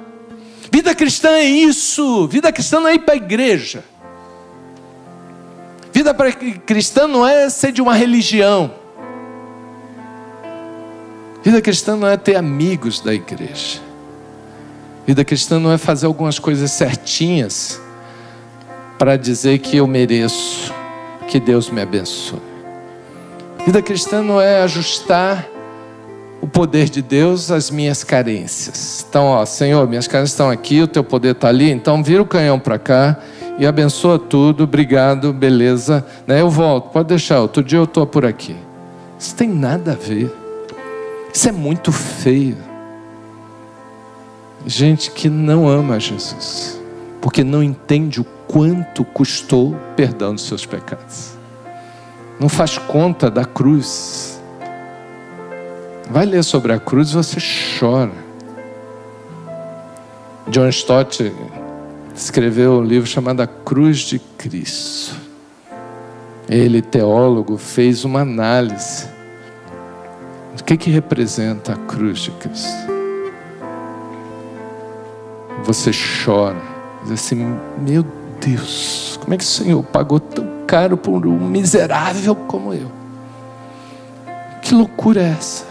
Vida 0.70 0.94
cristã 0.94 1.30
é 1.30 1.44
isso. 1.44 2.26
Vida 2.28 2.52
cristã 2.52 2.80
não 2.80 2.88
é 2.88 2.94
ir 2.94 3.00
para 3.00 3.14
a 3.14 3.16
igreja. 3.16 3.84
Vida 5.92 6.14
cristã 6.66 7.08
não 7.08 7.26
é 7.26 7.48
ser 7.50 7.72
de 7.72 7.82
uma 7.82 7.94
religião. 7.94 8.72
Vida 11.42 11.60
cristã 11.62 11.96
não 11.96 12.06
é 12.06 12.16
ter 12.16 12.36
amigos 12.36 13.00
da 13.00 13.14
igreja. 13.14 13.80
Vida 15.06 15.24
cristã 15.24 15.58
não 15.58 15.72
é 15.72 15.78
fazer 15.78 16.06
algumas 16.06 16.38
coisas 16.38 16.70
certinhas 16.70 17.80
para 18.98 19.16
dizer 19.16 19.58
que 19.58 19.76
eu 19.78 19.86
mereço, 19.86 20.72
que 21.28 21.40
Deus 21.40 21.70
me 21.70 21.80
abençoe. 21.80 22.40
Vida 23.64 23.80
cristã 23.80 24.22
não 24.22 24.40
é 24.40 24.60
ajustar 24.62 25.48
o 26.40 26.46
poder 26.46 26.88
de 26.88 27.02
Deus 27.02 27.50
às 27.50 27.70
minhas 27.70 28.04
carências. 28.04 29.04
Então, 29.08 29.26
ó, 29.26 29.44
Senhor, 29.44 29.88
minhas 29.88 30.06
carências 30.06 30.30
estão 30.30 30.50
aqui, 30.50 30.80
o 30.80 30.86
teu 30.86 31.02
poder 31.02 31.32
está 31.32 31.48
ali, 31.48 31.70
então 31.70 32.02
vira 32.02 32.22
o 32.22 32.26
canhão 32.26 32.58
para 32.58 32.78
cá 32.78 33.18
e 33.58 33.66
abençoa 33.66 34.18
tudo, 34.18 34.64
obrigado, 34.64 35.32
beleza. 35.32 36.06
Né? 36.26 36.40
Eu 36.40 36.48
volto, 36.48 36.90
pode 36.90 37.08
deixar, 37.08 37.40
outro 37.40 37.62
dia 37.62 37.78
eu 37.78 37.84
estou 37.84 38.06
por 38.06 38.24
aqui. 38.24 38.56
Isso 39.18 39.34
tem 39.34 39.48
nada 39.48 39.92
a 39.92 39.96
ver. 39.96 40.32
Isso 41.32 41.48
é 41.48 41.52
muito 41.52 41.90
feio. 41.90 42.56
Gente 44.64 45.10
que 45.10 45.28
não 45.28 45.68
ama 45.68 45.98
Jesus, 45.98 46.80
porque 47.20 47.42
não 47.42 47.62
entende 47.62 48.20
o 48.20 48.24
quanto 48.46 49.04
custou 49.04 49.76
perdão 49.96 50.34
dos 50.34 50.46
seus 50.46 50.64
pecados. 50.64 51.32
Não 52.38 52.48
faz 52.48 52.78
conta 52.78 53.30
da 53.30 53.44
cruz. 53.44 54.37
Vai 56.10 56.24
ler 56.24 56.42
sobre 56.42 56.72
a 56.72 56.78
cruz 56.78 57.10
e 57.10 57.14
você 57.14 57.38
chora. 57.78 58.12
John 60.48 60.68
Stott 60.68 61.30
escreveu 62.14 62.78
um 62.78 62.82
livro 62.82 63.06
chamado 63.06 63.42
A 63.42 63.46
Cruz 63.46 63.98
de 63.98 64.18
Cristo. 64.18 65.14
Ele, 66.48 66.80
teólogo, 66.80 67.58
fez 67.58 68.04
uma 68.04 68.20
análise 68.20 69.06
do 70.56 70.64
que, 70.64 70.78
que 70.78 70.90
representa 70.90 71.74
a 71.74 71.76
cruz 71.76 72.20
de 72.20 72.30
Cristo. 72.32 72.88
Você 75.64 75.90
chora, 76.24 76.56
diz 77.02 77.12
assim: 77.12 77.54
Meu 77.78 78.02
Deus, 78.40 79.20
como 79.20 79.34
é 79.34 79.36
que 79.36 79.44
o 79.44 79.46
Senhor 79.46 79.82
pagou 79.82 80.18
tão 80.18 80.64
caro 80.66 80.96
por 80.96 81.26
um 81.26 81.38
miserável 81.38 82.34
como 82.34 82.72
eu? 82.72 82.90
Que 84.62 84.74
loucura 84.74 85.20
é 85.20 85.30
essa? 85.32 85.68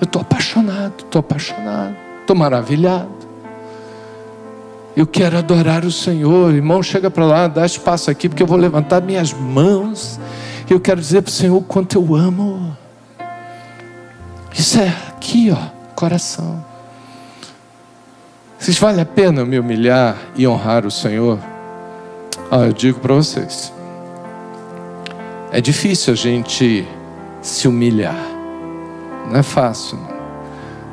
Eu 0.00 0.04
estou 0.04 0.22
apaixonado, 0.22 0.94
estou 0.98 1.20
apaixonado, 1.20 1.94
estou 2.20 2.34
maravilhado. 2.34 3.20
Eu 4.96 5.06
quero 5.06 5.36
adorar 5.38 5.84
o 5.84 5.92
Senhor. 5.92 6.54
Irmão, 6.54 6.82
chega 6.82 7.10
para 7.10 7.24
lá, 7.24 7.48
dá 7.48 7.64
espaço 7.66 8.10
aqui, 8.10 8.28
porque 8.28 8.42
eu 8.42 8.46
vou 8.46 8.58
levantar 8.58 9.02
minhas 9.02 9.32
mãos. 9.32 10.18
Eu 10.68 10.80
quero 10.80 11.00
dizer 11.00 11.22
para 11.22 11.30
o 11.30 11.32
Senhor 11.32 11.56
o 11.56 11.62
quanto 11.62 11.96
eu 11.96 12.14
amo. 12.14 12.76
Isso 14.52 14.78
é 14.78 14.88
aqui, 15.08 15.50
ó, 15.50 15.94
coração. 15.94 16.64
Vocês 18.58 18.78
vale 18.78 19.00
a 19.00 19.06
pena 19.06 19.44
me 19.44 19.58
humilhar 19.58 20.16
e 20.36 20.46
honrar 20.46 20.84
o 20.84 20.90
Senhor? 20.90 21.38
Ah, 22.50 22.66
eu 22.66 22.72
digo 22.72 23.00
para 23.00 23.14
vocês. 23.14 23.72
É 25.52 25.60
difícil 25.60 26.12
a 26.12 26.16
gente 26.16 26.86
se 27.40 27.66
humilhar. 27.66 28.29
Não 29.30 29.38
é 29.38 29.42
fácil. 29.44 29.96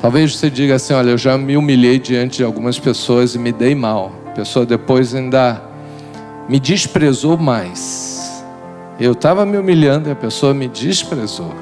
Talvez 0.00 0.36
você 0.36 0.48
diga 0.48 0.76
assim: 0.76 0.94
olha, 0.94 1.10
eu 1.10 1.18
já 1.18 1.36
me 1.36 1.56
humilhei 1.56 1.98
diante 1.98 2.38
de 2.38 2.44
algumas 2.44 2.78
pessoas 2.78 3.34
e 3.34 3.38
me 3.38 3.50
dei 3.50 3.74
mal. 3.74 4.12
A 4.28 4.30
pessoa 4.30 4.64
depois 4.64 5.12
ainda 5.12 5.60
me 6.48 6.60
desprezou 6.60 7.36
mais. 7.36 8.44
Eu 9.00 9.12
estava 9.12 9.44
me 9.44 9.56
humilhando 9.58 10.08
e 10.08 10.12
a 10.12 10.16
pessoa 10.16 10.54
me 10.54 10.68
desprezou. 10.68 11.52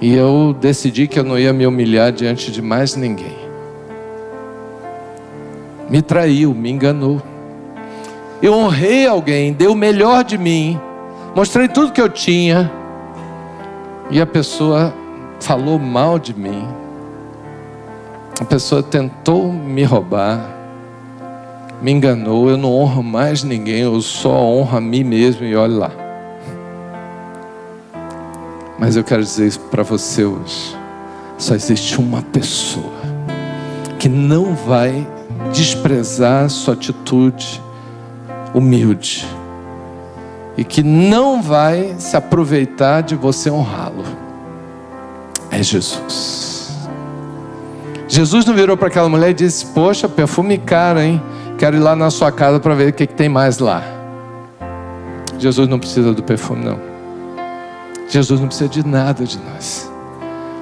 E 0.00 0.14
eu 0.14 0.54
decidi 0.60 1.06
que 1.06 1.18
eu 1.18 1.24
não 1.24 1.38
ia 1.38 1.52
me 1.52 1.66
humilhar 1.66 2.12
diante 2.12 2.50
de 2.50 2.62
mais 2.62 2.94
ninguém. 2.96 3.36
Me 5.88 6.00
traiu, 6.00 6.54
me 6.54 6.70
enganou. 6.70 7.20
Eu 8.40 8.52
honrei 8.54 9.06
alguém, 9.06 9.52
dei 9.52 9.68
o 9.68 9.74
melhor 9.74 10.24
de 10.24 10.36
mim, 10.36 10.80
mostrei 11.36 11.68
tudo 11.68 11.92
que 11.92 12.00
eu 12.00 12.08
tinha, 12.08 12.72
e 14.10 14.20
a 14.20 14.26
pessoa 14.26 14.92
falou 15.40 15.78
mal 15.78 16.18
de 16.18 16.34
mim, 16.34 16.66
a 18.40 18.44
pessoa 18.44 18.82
tentou 18.82 19.52
me 19.52 19.84
roubar, 19.84 20.48
me 21.80 21.92
enganou, 21.92 22.48
eu 22.50 22.56
não 22.56 22.72
honro 22.72 23.02
mais 23.02 23.42
ninguém, 23.42 23.80
eu 23.80 24.00
só 24.00 24.30
honro 24.30 24.76
a 24.76 24.80
mim 24.80 25.04
mesmo 25.04 25.44
e 25.44 25.56
olhe 25.56 25.74
lá. 25.74 25.90
Mas 28.78 28.96
eu 28.96 29.04
quero 29.04 29.22
dizer 29.22 29.46
isso 29.46 29.60
para 29.60 29.82
você 29.82 30.24
hoje. 30.24 30.76
Só 31.38 31.54
existe 31.54 32.00
uma 32.00 32.22
pessoa 32.22 32.92
que 33.98 34.08
não 34.08 34.54
vai 34.54 35.06
desprezar 35.52 36.48
sua 36.50 36.74
atitude 36.74 37.62
humilde 38.54 39.26
e 40.56 40.64
que 40.64 40.82
não 40.82 41.42
vai 41.42 41.94
se 41.98 42.16
aproveitar 42.16 43.02
de 43.02 43.14
você 43.14 43.50
honrá-lo 43.50 44.04
é 45.50 45.62
Jesus. 45.62 46.42
Jesus 48.08 48.44
não 48.44 48.54
virou 48.54 48.76
para 48.76 48.88
aquela 48.88 49.08
mulher 49.08 49.30
e 49.30 49.34
disse: 49.34 49.66
Poxa, 49.66 50.08
perfume 50.08 50.58
caro, 50.58 51.00
hein? 51.00 51.22
Quero 51.58 51.76
ir 51.76 51.80
lá 51.80 51.94
na 51.94 52.10
sua 52.10 52.32
casa 52.32 52.58
para 52.58 52.74
ver 52.74 52.88
o 52.88 52.92
que, 52.92 53.06
que 53.06 53.14
tem 53.14 53.28
mais 53.28 53.58
lá. 53.58 53.82
Jesus 55.38 55.68
não 55.68 55.78
precisa 55.78 56.12
do 56.12 56.22
perfume, 56.22 56.64
não. 56.64 56.78
Jesus 58.08 58.40
não 58.40 58.48
precisa 58.48 58.68
de 58.68 58.86
nada 58.86 59.24
de 59.24 59.38
nós. 59.38 59.90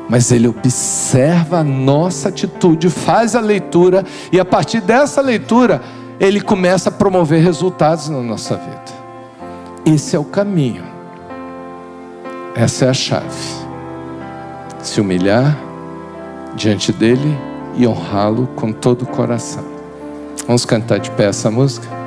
Mas 0.08 0.30
Ele 0.32 0.48
observa 0.48 1.58
a 1.58 1.64
nossa 1.64 2.28
atitude, 2.28 2.90
faz 2.90 3.34
a 3.34 3.40
leitura, 3.40 4.04
e 4.32 4.40
a 4.40 4.44
partir 4.44 4.80
dessa 4.80 5.20
leitura, 5.20 5.80
Ele 6.18 6.40
começa 6.40 6.88
a 6.88 6.92
promover 6.92 7.42
resultados 7.42 8.08
na 8.08 8.20
nossa 8.20 8.56
vida. 8.56 8.99
Esse 9.92 10.14
é 10.14 10.18
o 10.20 10.24
caminho. 10.24 10.84
Essa 12.54 12.84
é 12.84 12.88
a 12.90 12.94
chave 12.94 13.26
se 14.80 15.00
humilhar 15.00 15.58
diante 16.54 16.92
dele 16.92 17.36
e 17.74 17.84
honrá-lo 17.88 18.46
com 18.54 18.72
todo 18.72 19.02
o 19.02 19.06
coração. 19.06 19.64
Vamos 20.46 20.64
cantar 20.64 21.00
de 21.00 21.10
pé 21.10 21.24
essa 21.24 21.50
música? 21.50 21.99